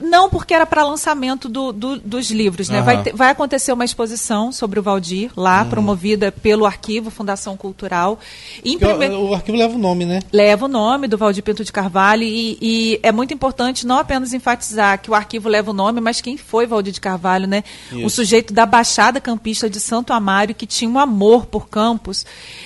[0.00, 2.68] Não, porque era para lançamento do, do, dos livros.
[2.68, 2.78] Né?
[2.78, 2.84] Uhum.
[2.84, 5.70] Vai, ter, vai acontecer uma exposição sobre o Valdir, lá, uhum.
[5.70, 8.18] promovida pelo Arquivo Fundação Cultural.
[8.62, 9.08] Prime...
[9.08, 10.20] O, o, arquivo leva o nome, né?
[10.32, 12.22] Leva o nome do Valdir Pinto de Carvalho.
[12.22, 16.20] E, e, é muito importante não apenas enfatizar que o arquivo leva o nome, mas
[16.20, 17.64] quem foi Valdir de Carvalho, né?
[17.90, 18.06] Isso.
[18.06, 22.24] O sujeito da Baixada Campista de Santo Amaro, que tinha um amor por Campos,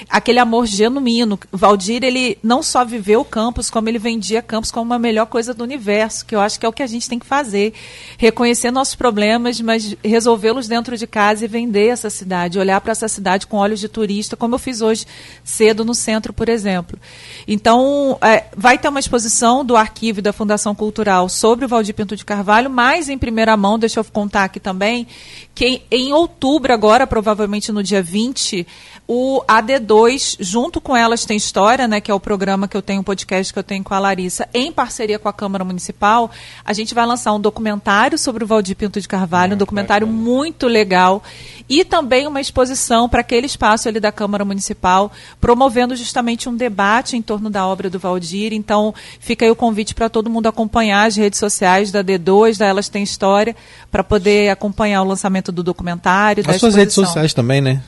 [0.08, 1.38] aquele amor genuíno.
[1.50, 5.64] Valdir, ele não só viveu Campos, como ele vendia Campos como a melhor coisa do
[5.64, 7.72] universo, que eu acho que é o que a gente gente tem que fazer.
[8.18, 13.08] Reconhecer nossos problemas, mas resolvê-los dentro de casa e vender essa cidade, olhar para essa
[13.08, 15.06] cidade com olhos de turista, como eu fiz hoje
[15.44, 16.98] cedo no centro, por exemplo.
[17.46, 22.16] Então, é, vai ter uma exposição do arquivo da Fundação Cultural sobre o Valdir Pinto
[22.16, 25.06] de Carvalho, mas em primeira mão, deixa eu contar aqui também,
[25.54, 28.66] que em outubro, agora, provavelmente no dia 20,
[29.08, 33.00] o AD2, junto com Elas Tem História, né, que é o programa que eu tenho,
[33.00, 36.30] o podcast que eu tenho com a Larissa, em parceria com a Câmara Municipal,
[36.64, 40.66] a gente vai lançar um documentário sobre o Valdir Pinto de Carvalho, um documentário muito
[40.66, 41.22] legal,
[41.68, 47.16] e também uma exposição para aquele espaço ali da Câmara Municipal, promovendo justamente um debate
[47.16, 48.52] em torno da obra do Valdir.
[48.52, 52.66] Então, fica aí o convite para todo mundo acompanhar as redes sociais da D2, da
[52.66, 53.54] Elas Tem História,
[53.90, 56.42] para poder acompanhar o lançamento do documentário.
[56.46, 57.82] As suas redes sociais também, né?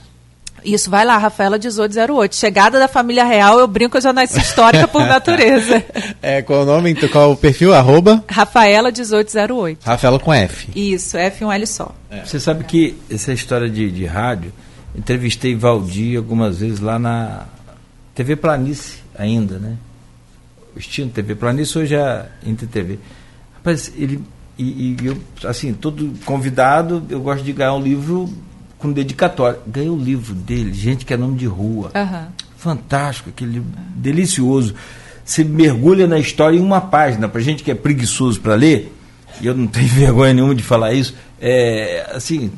[0.65, 2.37] Isso, vai lá, Rafaela 1808.
[2.37, 5.85] Chegada da família real, eu brinco, eu já nasci histórica por natureza.
[6.21, 7.73] É, qual o nome, qual o perfil?
[7.75, 8.25] Arroba?
[8.29, 9.85] Rafaela 1808.
[9.85, 10.69] Rafaela com F.
[10.75, 11.95] Isso, F um L só.
[12.11, 12.25] É.
[12.25, 14.53] Você sabe que essa história de, de rádio,
[14.95, 17.47] entrevistei Valdir algumas vezes lá na
[18.15, 19.77] TV Planície ainda, né?
[20.75, 22.27] O extinto TV Planície, hoje é
[22.71, 22.99] TV.
[23.55, 24.23] Rapaz, ele.
[24.59, 28.29] E, e, eu, assim, todo convidado, eu gosto de ganhar um livro
[28.79, 29.59] com dedicatória.
[29.67, 31.91] Ganhei o livro dele, Gente que é Nome de Rua.
[31.95, 32.27] Uhum.
[32.57, 34.75] Fantástico, aquele livro, delicioso.
[35.25, 37.29] Você mergulha na história em uma página.
[37.29, 38.95] Para gente que é preguiçoso para ler,
[39.41, 42.51] e eu não tenho vergonha nenhuma de falar isso, é assim.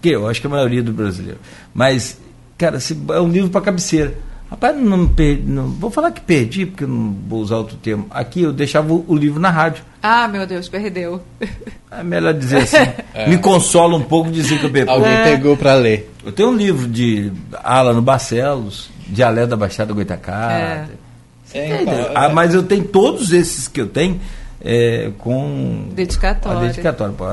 [0.00, 1.38] Que eu acho que a maioria do brasileiro.
[1.72, 2.18] Mas,
[2.58, 2.78] cara,
[3.10, 4.14] é um livro para cabeceira.
[4.52, 8.06] Rapaz, não, perdi, não vou falar que perdi, porque eu não vou usar outro termo.
[8.10, 9.82] Aqui eu deixava o, o livro na rádio.
[10.02, 11.22] Ah, meu Deus, perdeu.
[11.90, 12.76] É melhor dizer assim.
[13.14, 13.30] é.
[13.30, 14.90] Me consola um pouco dizer que eu perdi.
[14.90, 15.22] Alguém é.
[15.22, 16.12] pegou para ler.
[16.22, 17.32] Eu tenho um livro de
[17.64, 20.52] Alan Barcelos, Dialeto da Baixada Goitacá.
[20.52, 20.86] É.
[21.54, 24.20] É, então, ah, mas eu tenho todos esses que eu tenho
[24.64, 26.58] é, com dedicatória.
[26.58, 27.24] A dedicatória, pô,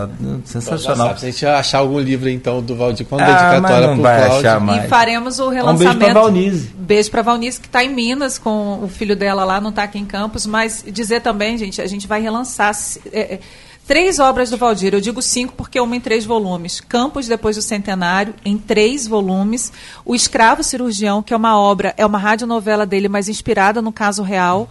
[0.45, 1.15] sensacional.
[1.15, 4.49] se a gente achar algum livro então do Valdir com ah, dedicatória não vai Cláudio.
[4.49, 4.85] achar mais.
[4.85, 5.95] E faremos o relançamento.
[5.95, 6.68] Um beijo para Valnice.
[6.76, 9.99] Beijo para Valnice que está em Minas com o filho dela lá, não está aqui
[9.99, 12.76] em Campos, mas dizer também, gente, a gente vai relançar
[13.11, 13.39] é, é,
[13.85, 14.95] três obras do Valdir.
[14.95, 16.81] Eu digo cinco porque uma em três volumes.
[16.81, 19.72] Campos depois do centenário em três volumes.
[20.03, 24.23] O Escravo Cirurgião, que é uma obra, é uma radionovela dele, mas inspirada no caso
[24.23, 24.68] real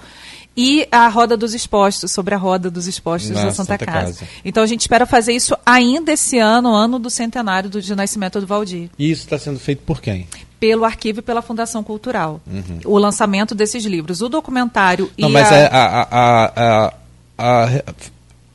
[0.60, 4.06] e a Roda dos Expostos, sobre a Roda dos Expostos Na da Santa, Santa Casa.
[4.06, 4.26] Casa.
[4.44, 8.40] Então a gente espera fazer isso ainda esse ano, ano do centenário do, de nascimento
[8.40, 8.90] do Valdir.
[8.98, 10.26] E isso está sendo feito por quem?
[10.58, 12.40] Pelo arquivo e pela Fundação Cultural.
[12.44, 12.80] Uhum.
[12.86, 14.20] O lançamento desses livros.
[14.20, 15.54] O documentário Não, e mas a...
[15.54, 16.92] É a, a,
[17.38, 17.82] a, a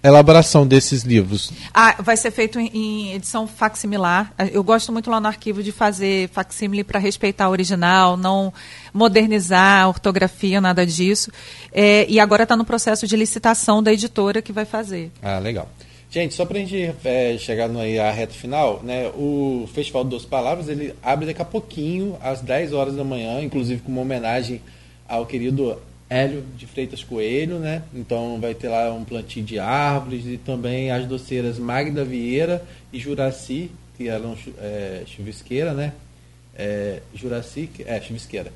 [0.03, 1.51] elaboração desses livros?
[1.73, 4.33] Ah, vai ser feito em, em, edição facsimilar.
[4.51, 8.53] Eu gosto muito lá no arquivo de fazer facsímile para respeitar o original, não
[8.93, 11.31] modernizar a ortografia, nada disso.
[11.71, 15.11] É, e agora está no processo de licitação da editora que vai fazer.
[15.21, 15.69] Ah, legal.
[16.13, 20.23] Gente, só para a gente é, chegar aí à reta final, né, o Festival dos
[20.23, 24.61] Palavras ele abre daqui a pouquinho, às 10 horas da manhã, inclusive com uma homenagem
[25.07, 25.81] ao querido
[26.13, 27.81] Hélio de Freitas Coelho, né?
[27.91, 32.99] Então vai ter lá um plantio de árvores e também as doceiras Magda Vieira e
[32.99, 35.93] Juraci, que eram é, chuvisqueira, né?
[36.55, 38.53] É, Juraci, é, chuvisqueira.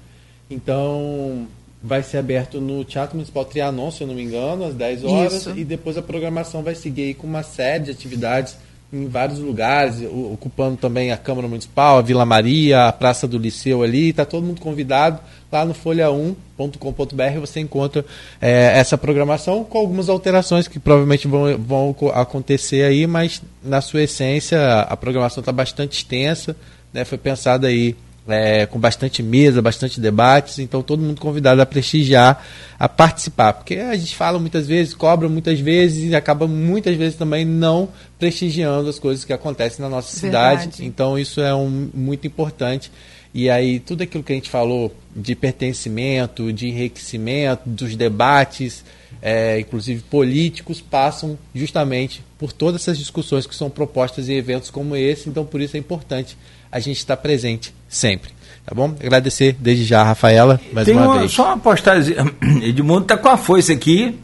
[0.51, 1.47] Então
[1.81, 5.33] vai ser aberto no Teatro Municipal Trianon, se eu não me engano, às 10 horas.
[5.33, 5.57] Isso.
[5.57, 8.55] E depois a programação vai seguir com uma série de atividades
[8.93, 9.95] em vários lugares,
[10.31, 14.09] ocupando também a Câmara Municipal, a Vila Maria, a Praça do Liceu ali.
[14.09, 15.19] Está todo mundo convidado
[15.51, 18.05] lá no folha1.com.br você encontra
[18.41, 24.03] é, essa programação com algumas alterações que provavelmente vão, vão acontecer aí, mas na sua
[24.03, 26.55] essência a programação está bastante extensa,
[26.93, 27.95] né, foi pensada aí
[28.27, 32.43] é, com bastante mesa, bastante debates, então todo mundo convidado a prestigiar,
[32.77, 37.15] a participar, porque a gente fala muitas vezes, cobra muitas vezes e acaba muitas vezes
[37.15, 40.63] também não prestigiando as coisas que acontecem na nossa Verdade.
[40.63, 42.91] cidade, então isso é um, muito importante.
[43.33, 48.83] E aí tudo aquilo que a gente falou de pertencimento, de enriquecimento, dos debates,
[49.21, 54.95] é, inclusive políticos, passam justamente por todas essas discussões que são propostas em eventos como
[54.95, 56.37] esse, então por isso é importante
[56.71, 58.31] a gente está presente sempre.
[58.65, 58.93] Tá bom?
[58.99, 61.31] Agradecer desde já a Rafaela mais Tem uma, uma vez.
[61.31, 62.15] Só uma postagem.
[62.61, 64.19] Edmundo está com a foice aqui.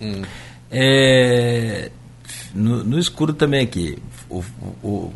[0.00, 0.22] Hum.
[0.70, 1.90] É,
[2.52, 3.96] no, no, escuro também aqui.
[4.28, 4.42] O,
[4.82, 5.12] o,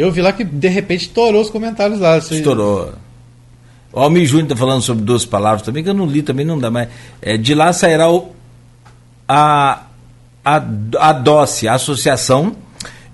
[0.00, 2.18] eu vi lá que de repente estourou os comentários lá.
[2.18, 2.92] Estourou.
[3.92, 6.58] O Almir Júnior está falando sobre duas palavras também, que eu não li, também não
[6.58, 6.88] dá mais.
[7.20, 8.32] É, de lá sairá o,
[9.26, 9.82] a,
[10.44, 10.56] a,
[10.98, 12.54] a DOCE, a Associação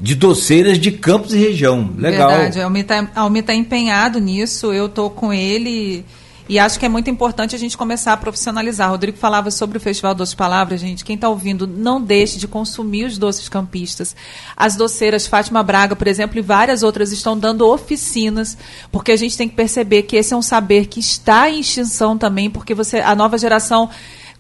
[0.00, 1.90] de doceiras de Campos e região.
[1.96, 2.28] Legal.
[2.28, 6.04] Verdade, a Almir está tá empenhado nisso, eu estou com ele
[6.48, 8.90] e acho que é muito importante a gente começar a profissionalizar.
[8.90, 11.04] Rodrigo falava sobre o Festival Doces Palavras, gente.
[11.04, 14.14] Quem está ouvindo, não deixe de consumir os doces campistas.
[14.56, 18.58] As doceiras Fátima Braga, por exemplo, e várias outras estão dando oficinas,
[18.92, 22.18] porque a gente tem que perceber que esse é um saber que está em extinção
[22.18, 23.88] também, porque você a nova geração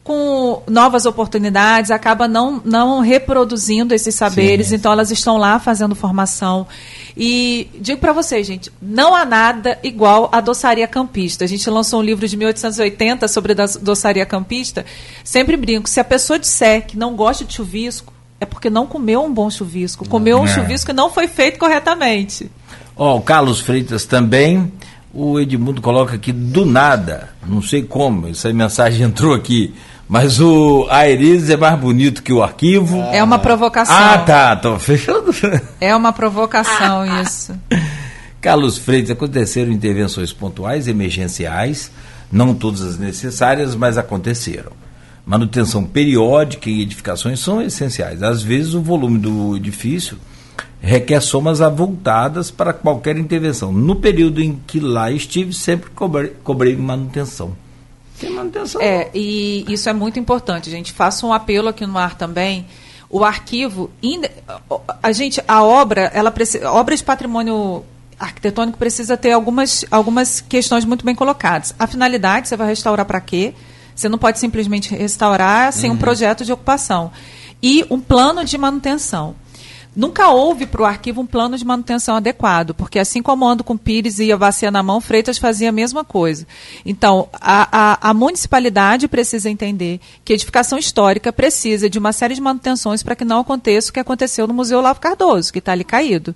[0.04, 4.74] com novas oportunidades, acaba não, não reproduzindo esses saberes, Sim.
[4.74, 6.66] então elas estão lá fazendo formação.
[7.16, 11.44] E digo para vocês, gente, não há nada igual à doçaria campista.
[11.44, 14.84] A gente lançou um livro de 1880 sobre a doçaria campista.
[15.24, 19.24] Sempre brinco, se a pessoa disser que não gosta de chuvisco, é porque não comeu
[19.24, 20.06] um bom chuvisco.
[20.06, 20.48] Comeu um é.
[20.48, 22.50] chuvisco que não foi feito corretamente.
[22.94, 24.70] Ó, oh, o Carlos Freitas também.
[25.14, 29.72] O Edmundo coloca aqui do nada, não sei como, essa mensagem entrou aqui.
[30.08, 33.00] Mas o Aeris é mais bonito que o arquivo.
[33.12, 33.96] É uma provocação.
[33.96, 35.32] Ah, tá, tô fechando.
[35.80, 37.54] É uma provocação isso.
[38.40, 41.90] Carlos Freitas, aconteceram intervenções pontuais, emergenciais,
[42.30, 44.72] não todas as necessárias, mas aconteceram.
[45.24, 48.22] Manutenção periódica e edificações são essenciais.
[48.22, 50.18] Às vezes o volume do edifício
[50.82, 53.72] requer somas avultadas para qualquer intervenção.
[53.72, 57.56] No período em que lá estive, sempre cobrei, cobrei manutenção.
[58.24, 58.80] Tem manutenção.
[58.80, 60.92] É, e isso é muito importante, gente.
[60.92, 62.66] Faço um apelo aqui no ar também.
[63.10, 63.90] O arquivo,
[65.02, 67.84] a gente, a obra, ela precisa, obra de patrimônio
[68.18, 71.74] arquitetônico precisa ter algumas, algumas questões muito bem colocadas.
[71.78, 73.54] A finalidade, você vai restaurar para quê?
[73.94, 75.96] Você não pode simplesmente restaurar sem uhum.
[75.96, 77.12] um projeto de ocupação.
[77.62, 79.36] E um plano de manutenção.
[79.96, 83.76] Nunca houve para o arquivo um plano de manutenção adequado, porque assim como ando com
[83.76, 86.46] Pires e a bacia na mão, Freitas fazia a mesma coisa.
[86.84, 92.40] Então, a, a, a municipalidade precisa entender que edificação histórica precisa de uma série de
[92.40, 95.84] manutenções para que não aconteça o que aconteceu no Museu Lavo Cardoso, que está ali
[95.84, 96.34] caído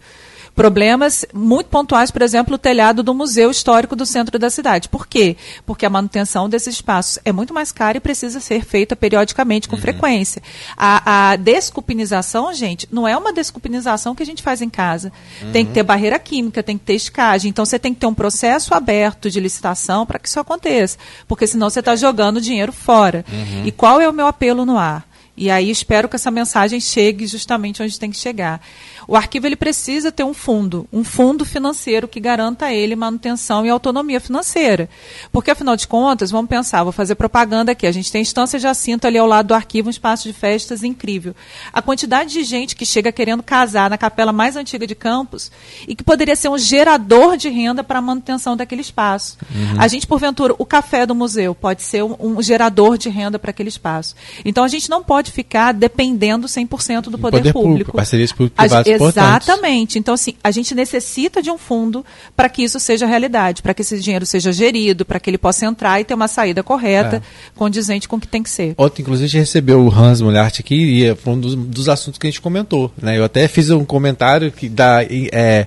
[0.59, 4.89] problemas muito pontuais, por exemplo, o telhado do Museu Histórico do centro da cidade.
[4.89, 5.37] Por quê?
[5.65, 9.77] Porque a manutenção desses espaços é muito mais cara e precisa ser feita periodicamente, com
[9.77, 9.81] uhum.
[9.81, 10.43] frequência.
[10.77, 15.13] A, a, desculpinização, gente, não é uma desculpinização que a gente faz em casa.
[15.41, 15.53] Uhum.
[15.53, 17.51] Tem que ter barreira química, tem que ter escagem.
[17.51, 20.99] Então, você tem que ter um processo aberto de licitação para que isso aconteça.
[21.29, 23.25] Porque senão você está jogando dinheiro fora.
[23.31, 23.63] Uhum.
[23.65, 25.08] E qual é o meu apelo no ar?
[25.39, 28.61] E aí espero que essa mensagem chegue justamente onde tem que chegar.
[29.07, 33.65] O arquivo ele precisa ter um fundo, um fundo financeiro que garanta a ele manutenção
[33.65, 34.89] e autonomia financeira.
[35.33, 37.87] Porque, afinal de contas, vamos pensar, vou fazer propaganda aqui.
[37.87, 40.83] A gente tem a Estância Jacinto ali ao lado do arquivo, um espaço de festas
[40.83, 41.35] incrível.
[41.73, 45.51] A quantidade de gente que chega querendo casar na capela mais antiga de Campos
[45.87, 49.39] e que poderia ser um gerador de renda para a manutenção daquele espaço.
[49.55, 49.81] Uhum.
[49.81, 53.53] A gente, porventura, o café do museu pode ser um, um gerador de renda para
[53.53, 54.15] aquele espaço.
[54.45, 57.69] Então, a gente não pode ficar dependendo 100% do poder, poder público.
[57.69, 57.93] público.
[57.93, 59.99] Parcerias público-privadas Exatamente.
[59.99, 62.05] Então, assim, a gente necessita de um fundo
[62.37, 65.67] para que isso seja realidade, para que esse dinheiro seja gerido, para que ele possa
[65.67, 67.23] entrar e ter uma saída correta, é.
[67.57, 68.75] condizente com o que tem que ser.
[68.77, 72.19] Ontem, inclusive, a gente recebeu o Hans Mulhart aqui e foi um dos, dos, assuntos
[72.19, 72.93] que a gente comentou.
[73.01, 73.19] Né?
[73.19, 75.03] Eu até fiz um comentário que dá.
[75.05, 75.67] É,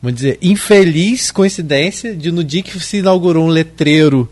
[0.00, 4.28] vamos dizer, infeliz coincidência de no dia que se inaugurou um letreiro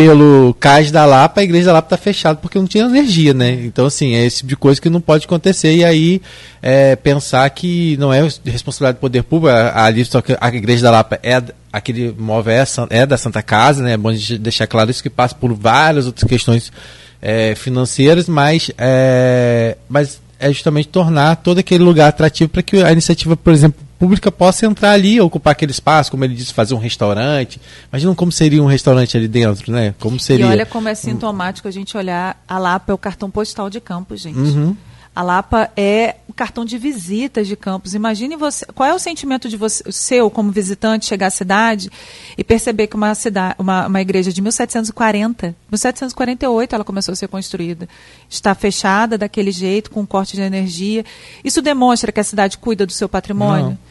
[0.00, 3.52] pelo Cais da Lapa, a igreja da Lapa está fechada porque não tinha energia, né?
[3.52, 5.74] Então, assim, é esse tipo de coisa que não pode acontecer.
[5.74, 6.22] E aí,
[6.62, 10.90] é, pensar que não é responsabilidade do poder público, ali só que a igreja da
[10.90, 13.92] Lapa é aquele móvel é, é da Santa Casa, né?
[13.92, 14.10] É bom
[14.40, 16.72] deixar claro isso que passa por várias outras questões
[17.20, 22.90] é, financeiras, mas, é, mas é justamente tornar todo aquele lugar atrativo para que a
[22.90, 26.78] iniciativa, por exemplo, pública possa entrar ali, ocupar aquele espaço, como ele disse, fazer um
[26.78, 27.60] restaurante.
[27.92, 29.94] Imagina como seria um restaurante ali dentro, né?
[30.00, 30.46] Como seria.
[30.46, 33.78] E olha como é sintomático a gente olhar a Lapa é o cartão postal de
[33.78, 34.38] Campos, gente.
[34.38, 34.74] Uhum.
[35.14, 37.92] A Lapa é o cartão de visitas de Campos.
[37.92, 41.90] Imagine você, qual é o sentimento de você, seu como visitante chegar à cidade
[42.38, 47.28] e perceber que uma cidade, uma, uma igreja de 1740, 1748 ela começou a ser
[47.28, 47.86] construída,
[48.30, 51.04] está fechada daquele jeito com um corte de energia.
[51.44, 53.70] Isso demonstra que a cidade cuida do seu patrimônio.
[53.70, 53.89] Não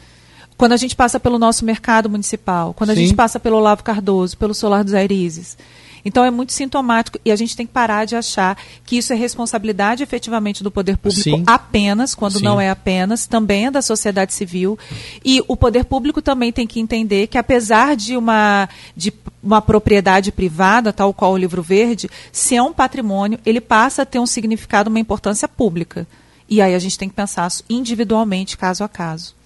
[0.60, 2.96] quando a gente passa pelo nosso mercado municipal, quando Sim.
[2.96, 5.56] a gente passa pelo Olavo Cardoso, pelo Solar dos Airizes.
[6.04, 9.16] Então é muito sintomático e a gente tem que parar de achar que isso é
[9.16, 11.44] responsabilidade efetivamente do poder público Sim.
[11.46, 12.44] apenas, quando Sim.
[12.44, 14.78] não é apenas, também é da sociedade civil.
[15.24, 20.30] E o poder público também tem que entender que apesar de uma, de uma propriedade
[20.30, 24.26] privada, tal qual o livro verde, se é um patrimônio, ele passa a ter um
[24.26, 26.06] significado, uma importância pública.
[26.50, 29.39] E aí a gente tem que pensar individualmente, caso a caso.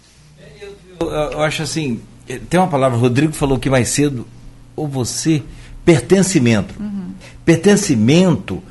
[1.01, 4.27] Eu, eu, acho assim, eh, tem uma palavra, o Rodrigo falou que mais cedo,
[4.77, 5.43] ou você,
[5.85, 6.75] pertencimento.
[6.81, 7.13] Uhum.
[7.45, 8.63] Pertencimento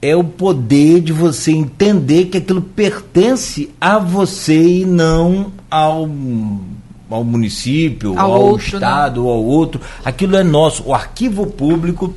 [0.00, 6.08] é o poder de você entender que aquilo pertence a você e não ao,
[7.10, 8.86] ao município, ao, ao outro, né?
[8.86, 9.80] Estado, ou ao outro.
[10.04, 10.84] Aquilo é nosso.
[10.86, 12.14] O arquivo público,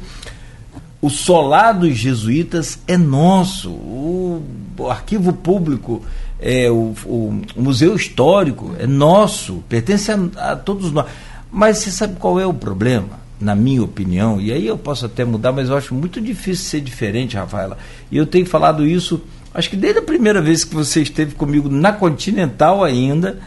[1.01, 3.71] o solar dos jesuítas é nosso.
[3.71, 4.43] O,
[4.77, 6.03] o arquivo público
[6.41, 11.05] é, o, o, museu histórico é nosso, pertence a, a, todos nós.
[11.51, 13.21] Mas você sabe qual é o problema?
[13.39, 16.81] Na minha opinião, e aí eu posso até mudar, mas eu acho muito difícil ser
[16.81, 17.77] diferente, Rafaela.
[18.11, 19.21] E eu tenho falado isso,
[19.53, 23.39] acho que desde a primeira vez que você esteve comigo na Continental ainda,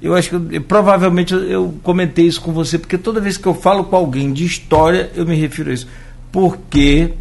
[0.00, 3.46] eu acho que eu, provavelmente eu, eu comentei isso com você, porque toda vez que
[3.46, 5.88] eu falo com alguém de história, eu me refiro a isso.
[6.30, 7.12] Por que,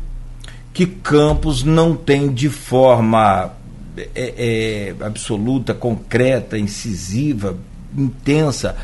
[0.74, 3.52] que Campos não tem de forma
[3.98, 7.58] é, é, absoluta, concreta, incisiva,
[7.96, 8.76] intensa,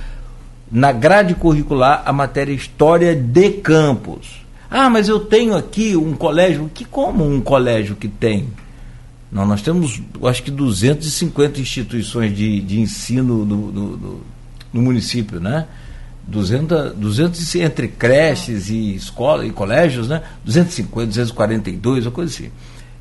[0.72, 4.42] na grade curricular a matéria História de Campos.
[4.70, 6.72] Ah, mas eu tenho aqui um colégio.
[6.74, 8.48] Que como um colégio que tem?
[9.30, 14.22] Não, nós temos, acho que 250 instituições de, de ensino no, no, no,
[14.74, 15.68] no município, né?
[16.28, 20.22] 200, 200 entre creches e escola e colégios, né?
[20.46, 22.52] 250, 242, uma coisa assim.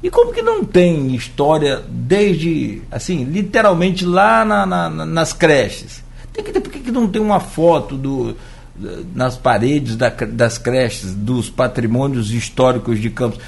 [0.02, 6.02] E como que não tem história desde, assim, literalmente lá na, na, nas creches?
[6.32, 8.35] Tem que ter, por que, que não tem uma foto do,
[9.14, 13.40] nas paredes da, das creches, dos patrimônios históricos de Campos?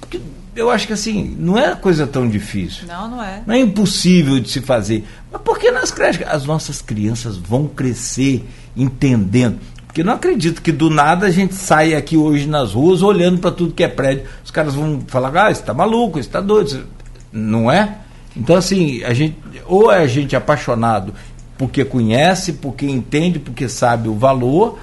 [0.00, 0.20] Porque
[0.54, 2.86] eu acho que assim, não é coisa tão difícil.
[2.86, 3.42] Não, não é.
[3.46, 5.06] Não é impossível de se fazer.
[5.32, 8.44] Mas porque nas creches as nossas crianças vão crescer
[8.76, 9.58] entendendo?
[9.98, 13.50] Porque não acredito que do nada a gente saia aqui hoje nas ruas olhando para
[13.50, 14.26] tudo que é prédio.
[14.44, 16.84] Os caras vão falar, ah, você está maluco, você está doido.
[17.32, 17.98] Não é?
[18.36, 21.12] Então, assim, a gente, ou é a gente apaixonado
[21.56, 24.78] porque conhece, porque entende, porque sabe o valor,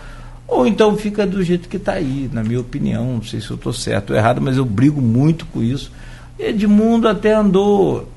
[0.45, 3.13] ou então fica do jeito que está aí, na minha opinião.
[3.13, 5.93] Não sei se eu estou certo ou errado, mas eu brigo muito com isso.
[6.37, 8.11] Edmundo até andou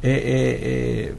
[0.00, 0.14] é, é,
[0.70, 1.12] é,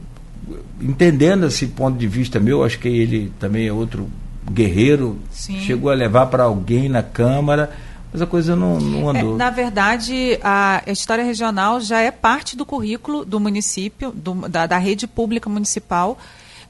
[0.80, 4.08] entendendo esse ponto de vista meu, acho que ele também é outro
[4.48, 5.60] guerreiro, Sim.
[5.60, 7.70] chegou a levar para alguém na Câmara,
[8.12, 9.34] mas a coisa não, não é, andou.
[9.34, 14.66] É, na verdade, a, história regional já é parte do currículo do município, do, da,
[14.66, 16.18] da rede pública municipal.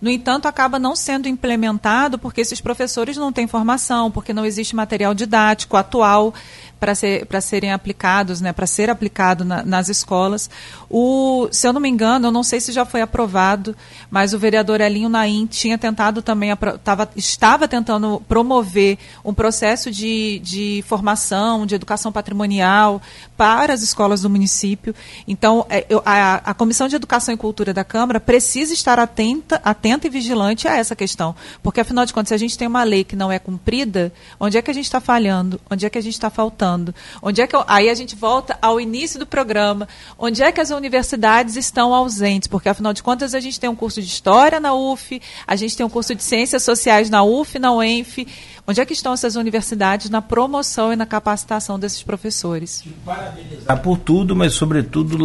[0.00, 4.74] No entanto, acaba não sendo implementado porque esses professores não têm formação, porque não existe
[4.74, 6.32] material didático atual
[6.80, 10.48] para ser, serem aplicados, né, para ser aplicado na, nas escolas.
[10.88, 13.76] O, se eu não me engano, eu não sei se já foi aprovado,
[14.10, 16.50] mas o vereador Elinho Naim tinha tentado também,
[16.82, 23.02] tava, estava tentando promover um processo de, de formação, de educação patrimonial
[23.36, 24.94] para as escolas do município.
[25.28, 29.89] Então, é, a, a Comissão de Educação e Cultura da Câmara precisa estar atenta, atenta
[30.06, 33.04] e vigilante a essa questão, porque afinal de contas, se a gente tem uma lei
[33.04, 35.60] que não é cumprida, onde é que a gente está falhando?
[35.70, 36.94] Onde é que a gente está faltando?
[37.22, 37.64] Onde é que eu...
[37.66, 39.88] aí a gente volta ao início do programa.
[40.18, 42.46] Onde é que as universidades estão ausentes?
[42.48, 45.76] Porque afinal de contas a gente tem um curso de história na UF, a gente
[45.76, 48.26] tem um curso de ciências sociais na UF, na UENF.
[48.66, 52.84] Onde é que estão essas universidades na promoção e na capacitação desses professores?
[53.04, 55.16] Parabenizar por tudo, mas sobretudo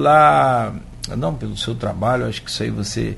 [0.00, 0.74] lá,
[1.16, 3.16] não pelo seu trabalho, acho que isso aí você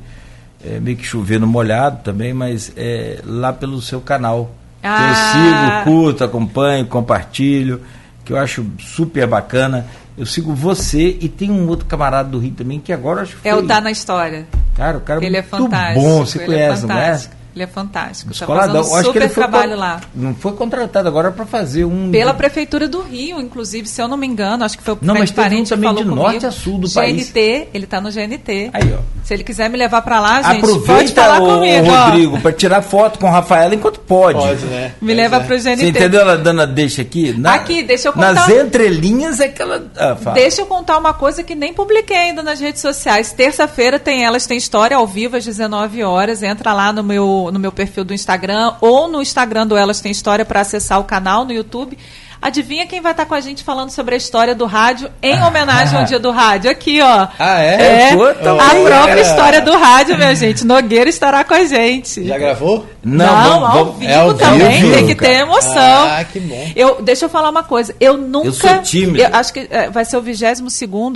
[0.65, 4.51] é meio que chovendo molhado também, mas é, lá pelo seu canal
[4.87, 5.11] ah.
[5.11, 7.83] Eu sigo, curto, acompanho, compartilho,
[8.25, 9.87] que eu acho super bacana.
[10.17, 13.43] Eu sigo você e tem um outro camarada do Rio também que agora acho que
[13.43, 13.51] foi...
[13.51, 14.47] É o Dá na História.
[14.77, 16.01] Cara, o cara ele é muito é fantástico.
[16.01, 17.21] bom, você é conhece, é não é?
[17.57, 18.33] Ele é fantástico.
[18.33, 20.03] Está fazendo um que ele foi trabalho lá.
[20.15, 22.11] Não foi contratado agora para fazer um.
[22.11, 25.15] Pela Prefeitura do Rio, inclusive, se eu não me engano, acho que foi o Não,
[25.15, 26.15] mas tem um também de comigo.
[26.15, 27.29] norte a sul do GNT, país.
[27.29, 28.71] GNT, ele está no GNT.
[28.75, 28.99] Aí, ó.
[29.25, 31.89] Se ele quiser me levar para lá, gente, Aproveita pode falar o, comigo.
[31.91, 34.39] Rodrigo, para tirar foto com o Rafaela enquanto pode.
[34.39, 34.93] Pode, né?
[35.01, 35.41] Me pois leva é.
[35.41, 35.77] para o GNT.
[35.77, 37.33] Você entendeu ela dando a deixa aqui?
[37.33, 38.35] Na, aqui, deixa eu contar.
[38.35, 39.83] Nas entrelinhas é que ela.
[39.97, 43.33] Ah, deixa eu contar uma coisa que nem publiquei ainda nas redes sociais.
[43.33, 46.43] Terça-feira tem Elas Tem História ao vivo às 19 horas.
[46.43, 50.13] Entra lá no meu, no meu perfil do Instagram ou no Instagram do Elas Tem
[50.13, 51.99] História para acessar o canal no YouTube.
[52.47, 55.99] Adivinha quem vai estar com a gente falando sobre a história do rádio em homenagem
[55.99, 56.71] ao Dia do Rádio?
[56.71, 57.27] Aqui, ó.
[57.41, 58.11] Ah, é?
[58.11, 60.65] é Pô, a própria história do rádio, minha gente.
[60.65, 62.25] Nogueira estará com a gente.
[62.25, 62.87] Já gravou?
[63.03, 64.81] Não, Não vamos, ao, vivo é ao também.
[64.81, 66.09] Vivo, tem que ter emoção.
[66.09, 66.71] Ah, que bom.
[66.77, 67.95] Eu, deixa eu falar uma coisa.
[68.01, 68.49] Eu nunca.
[68.49, 69.19] Eu sou tímido.
[69.19, 70.61] Eu acho que é, vai ser o 22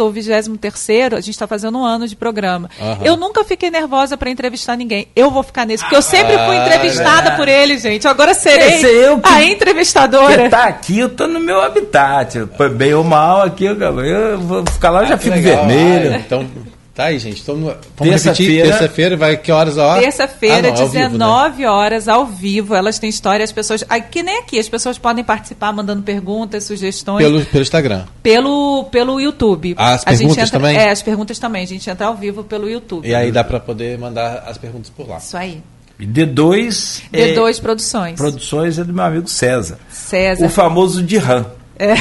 [0.01, 1.12] ou 23.
[1.12, 2.69] A gente está fazendo um ano de programa.
[2.81, 2.98] Uhum.
[3.05, 5.07] Eu nunca fiquei nervosa para entrevistar ninguém.
[5.15, 8.07] Eu vou ficar nesse, porque eu sempre fui ah, entrevistada ah, por ele, gente.
[8.07, 10.44] Agora serei eu que, a entrevistadora.
[10.44, 12.47] Que tá aqui, eu tô no meu habitat.
[12.74, 15.66] Bem ou mal aqui, eu, eu vou ficar lá, eu já ah, fico legal.
[15.66, 16.14] vermelho.
[16.14, 16.47] Ah, então,
[16.94, 17.42] tá aí, gente.
[17.42, 18.68] Então, terça-feira.
[18.68, 20.01] Terça-feira vai que horas a hora?
[20.01, 21.68] Terça-feira, ah, 19 vivo, né?
[21.68, 22.74] horas, ao vivo.
[22.74, 23.84] Elas têm história, as pessoas.
[24.10, 27.22] Que nem aqui, as pessoas podem participar mandando perguntas, sugestões.
[27.22, 28.05] Pelo, pelo Instagram.
[28.22, 29.74] Pelo, pelo YouTube.
[29.76, 30.76] Ah, as perguntas entra, também?
[30.76, 31.64] É, as perguntas também.
[31.64, 33.06] A gente entra ao vivo pelo YouTube.
[33.06, 35.18] E aí dá para poder mandar as perguntas por lá.
[35.18, 35.62] Isso aí.
[36.06, 37.02] D2.
[37.12, 38.16] D2 é, Produções.
[38.16, 39.78] Produções é do meu amigo César.
[39.89, 40.47] César.
[40.47, 41.47] O famoso Dirham.
[41.78, 41.94] É.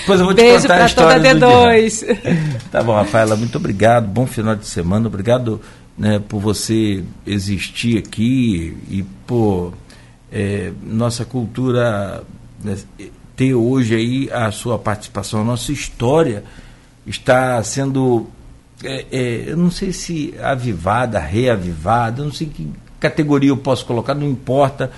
[0.00, 2.60] Depois eu vou te Beijo contar a história toda D2.
[2.70, 4.06] Tá bom, Rafaela, muito obrigado.
[4.06, 5.08] Bom final de semana.
[5.08, 5.60] Obrigado
[5.98, 9.74] né, por você existir aqui e por
[10.30, 12.22] é, nossa cultura
[12.62, 12.76] né,
[13.36, 15.40] ter hoje aí a sua participação.
[15.40, 16.44] A nossa história
[17.06, 18.28] está sendo,
[18.84, 22.70] é, é, eu não sei se avivada, reavivada, eu não sei que
[23.02, 24.90] categoria eu posso colocar, não importa,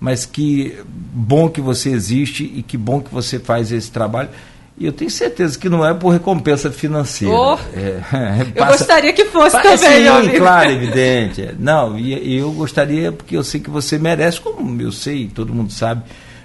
[0.00, 4.30] mas que bom que você existe e que bom que você faz esse trabalho.
[4.76, 7.32] E eu tenho certeza que não é por recompensa financeira.
[7.32, 8.00] Oh, é,
[8.56, 11.54] passa, eu gostaria que fosse também, sim, meu claro, evidente.
[11.58, 15.72] Não, e eu gostaria, porque eu sei que você merece, como eu sei, todo mundo
[15.72, 16.02] sabe,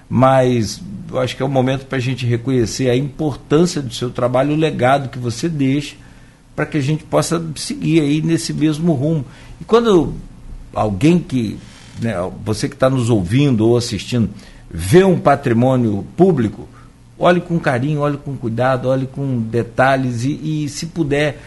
[0.07, 0.79] mas
[1.09, 4.53] eu acho que é o momento para a gente reconhecer a importância do seu trabalho,
[4.53, 5.95] o legado que você deixa,
[6.55, 9.25] para que a gente possa seguir aí nesse mesmo rumo.
[9.59, 10.13] E quando
[10.77, 11.57] alguém que
[11.99, 12.13] né,
[12.45, 14.29] você que está nos ouvindo ou assistindo,
[14.69, 16.67] vê um patrimônio público,
[17.17, 21.41] olhe com carinho, olhe com cuidado, olhe com detalhes e, e se puder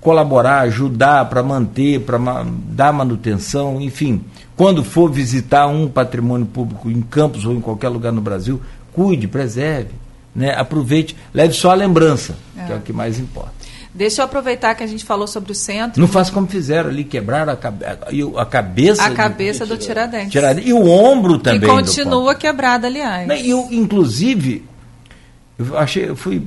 [0.00, 4.22] colaborar, ajudar para manter, para ma dar manutenção, enfim.
[4.54, 8.60] Quando for visitar um patrimônio público em Campos ou em qualquer lugar no Brasil,
[8.92, 9.90] cuide, preserve,
[10.36, 10.54] né?
[10.54, 12.64] aproveite, leve só a lembrança, é.
[12.66, 13.63] que é o que mais importa.
[13.94, 16.00] Deixa eu aproveitar que a gente falou sobre o centro.
[16.00, 17.84] Não faça como fizeram ali, quebraram a, cabe
[18.36, 19.04] a cabeça.
[19.04, 20.32] A cabeça do, do Tiradentes.
[20.32, 20.68] Tiradentes.
[20.68, 21.60] E o ombro também.
[21.60, 23.30] Que continua quebrado, aliás.
[23.40, 24.64] E eu, inclusive,
[25.56, 26.42] eu achei, eu fui,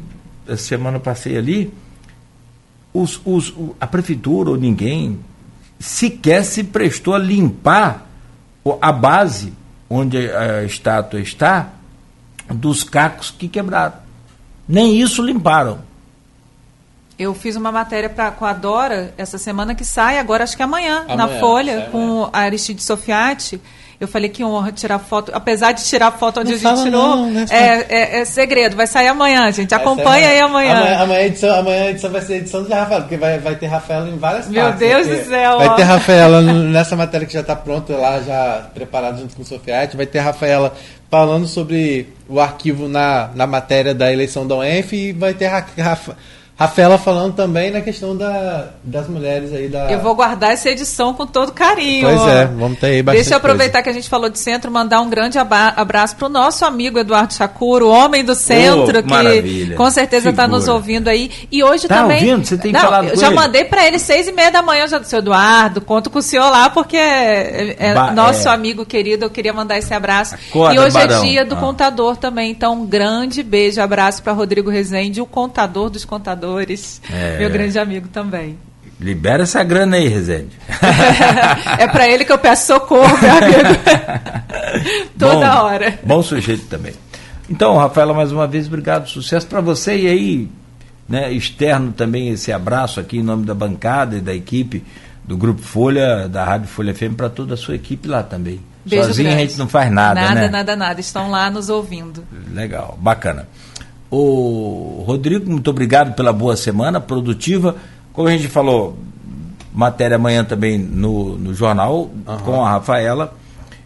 [0.46, 1.74] essa semana passei ali,
[2.94, 5.18] os, os, a prefeitura ou ninguém
[5.80, 8.10] sequer se prestou a limpar
[8.82, 9.54] a base
[9.90, 11.70] onde a estátua está
[12.50, 13.96] dos cacos que quebraram.
[14.68, 15.87] Nem isso limparam.
[17.18, 20.62] Eu fiz uma matéria pra, com a Dora essa semana que sai, agora acho que
[20.62, 23.60] é amanhã, amanhã na Folha, é, com a Aristide Sofiati.
[24.00, 27.16] Eu falei que honra tirar foto, apesar de tirar foto onde não a gente tirou.
[27.16, 27.46] Não, né?
[27.50, 29.74] é, é, é, segredo, vai sair amanhã, gente.
[29.74, 30.78] Acompanha aí amanhã.
[30.78, 33.40] Amanhã, amanhã, a edição, amanhã a edição vai ser a edição de Rafael, porque vai,
[33.40, 34.80] vai ter Rafaela em várias Meu partes.
[34.80, 35.58] Meu Deus do céu!
[35.58, 35.74] Vai ó.
[35.74, 39.98] ter Rafaela nessa matéria que já está pronta lá, já preparada junto com o Sofiati.
[39.98, 40.76] Vai ter Rafaela
[41.10, 46.16] falando sobre o arquivo na, na matéria da eleição da UENF e vai ter Rafa.
[46.60, 49.92] Rafaela falando também na questão da, das mulheres aí da.
[49.92, 52.08] Eu vou guardar essa edição com todo carinho.
[52.08, 53.84] Pois é, vamos ter aí bastante Deixa eu aproveitar coisa.
[53.84, 57.32] que a gente falou de centro, mandar um grande abraço para o nosso amigo Eduardo
[57.32, 59.76] Chacuro, o homem do centro, oh, que maravilha.
[59.76, 61.30] com certeza está nos ouvindo aí.
[61.52, 62.22] E hoje tá também.
[62.28, 62.48] Ouvindo?
[62.48, 63.36] Você tem Não, falado eu já ele?
[63.36, 66.50] mandei para ele seis e meia da manhã, já seu Eduardo, conto com o senhor
[66.50, 68.52] lá, porque é, é ba nosso é.
[68.52, 70.34] amigo querido, eu queria mandar esse abraço.
[70.34, 71.24] Acorda, e hoje barão.
[71.24, 71.60] é dia do ah.
[71.60, 76.47] contador também, então um grande beijo, abraço para Rodrigo Rezende, o contador dos contadores.
[77.12, 77.40] É.
[77.40, 78.58] Meu grande amigo também.
[79.00, 80.58] Libera essa grana aí, Rezende.
[81.78, 83.80] é para ele que eu peço socorro, meu amigo.
[85.18, 86.00] Toda bom, hora.
[86.04, 86.94] Bom sujeito também.
[87.50, 89.08] Então, Rafaela, mais uma vez, obrigado.
[89.08, 90.52] Sucesso para você e aí,
[91.08, 94.84] né, externo também esse abraço aqui em nome da bancada e da equipe
[95.24, 98.60] do Grupo Folha, da Rádio Folha FM, para toda a sua equipe lá também.
[98.84, 99.44] Beijo Sozinho grande.
[99.44, 100.42] a gente não faz nada, nada né?
[100.42, 101.00] Nada, nada, nada.
[101.02, 102.24] Estão lá nos ouvindo.
[102.54, 103.48] Legal, bacana.
[104.10, 107.76] O Rodrigo, muito obrigado pela boa semana, produtiva.
[108.14, 108.98] Como a gente falou,
[109.74, 112.38] matéria amanhã também no, no jornal uhum.
[112.44, 113.36] com a Rafaela.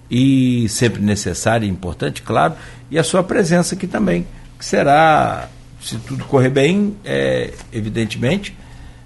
[0.10, 2.54] E sempre necessária e importante, claro.
[2.90, 4.28] E a sua presença aqui também,
[4.60, 5.48] que será,
[5.82, 8.56] se tudo correr bem, é, evidentemente,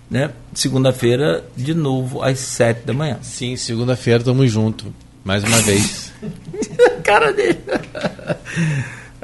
[0.09, 0.31] né?
[0.53, 3.19] Segunda-feira, de novo, às sete da manhã.
[3.21, 4.87] Sim, segunda-feira estamos juntos,
[5.23, 6.11] mais uma vez.
[7.03, 7.59] Cara dele.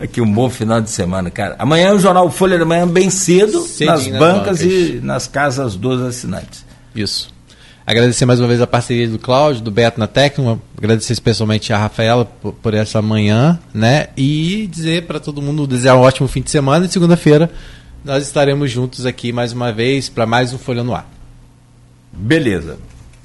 [0.01, 1.55] Aqui um bom final de semana, cara.
[1.59, 4.61] Amanhã é o Jornal Folha da Manhã bem cedo, Cedinho nas nas bancas, bancas.
[4.61, 6.65] e nas casas dos assinantes.
[6.95, 7.31] Isso.
[7.85, 11.77] Agradecer mais uma vez a parceria do Cláudio, do Beto na técnica, agradecer especialmente a
[11.77, 14.07] Rafaela por, por essa manhã, né?
[14.15, 17.49] E dizer para todo mundo desejar um ótimo fim de semana e segunda-feira
[18.03, 21.07] nós estaremos juntos aqui mais uma vez para mais um Folha no Ar.
[22.11, 22.79] Beleza.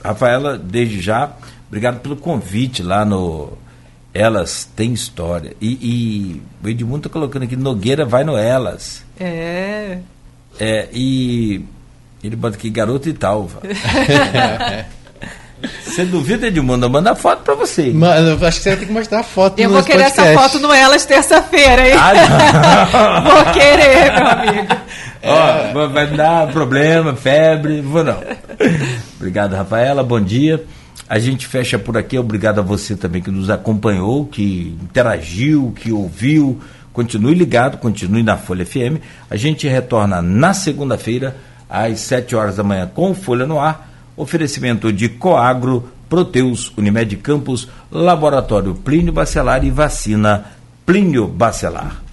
[0.04, 1.32] Rafaela, desde já,
[1.66, 3.52] obrigado pelo convite lá no
[4.16, 5.52] Elas Tem História.
[5.60, 9.04] E, e o Edmundo está colocando aqui, Nogueira vai no Elas.
[9.20, 9.98] É.
[10.58, 11.62] É, e
[12.24, 13.60] ele bota aqui garoto e talva.
[15.84, 16.88] Você duvida, Edmundo?
[16.88, 17.90] Manda foto pra você.
[17.90, 20.28] Mano, eu acho que você vai ter que mostrar a foto Eu vou querer podcast.
[20.28, 21.94] essa foto no Elas terça-feira, hein?
[21.98, 24.76] Ah, vou querer, meu amigo.
[25.24, 28.22] Ó, vai me dar problema, febre, vou não.
[29.16, 30.62] Obrigado, Rafaela, bom dia.
[31.08, 35.92] A gente fecha por aqui, obrigado a você também que nos acompanhou, que interagiu, que
[35.92, 36.60] ouviu.
[36.92, 39.00] Continue ligado, continue na Folha FM.
[39.30, 41.36] A gente retorna na segunda-feira,
[41.70, 43.88] às 7 horas da manhã, com Folha no Ar.
[44.16, 50.46] Oferecimento de Coagro, Proteus, Unimed Campos, Laboratório Plínio Bacelar e Vacina
[50.84, 52.05] Plínio Bacelar.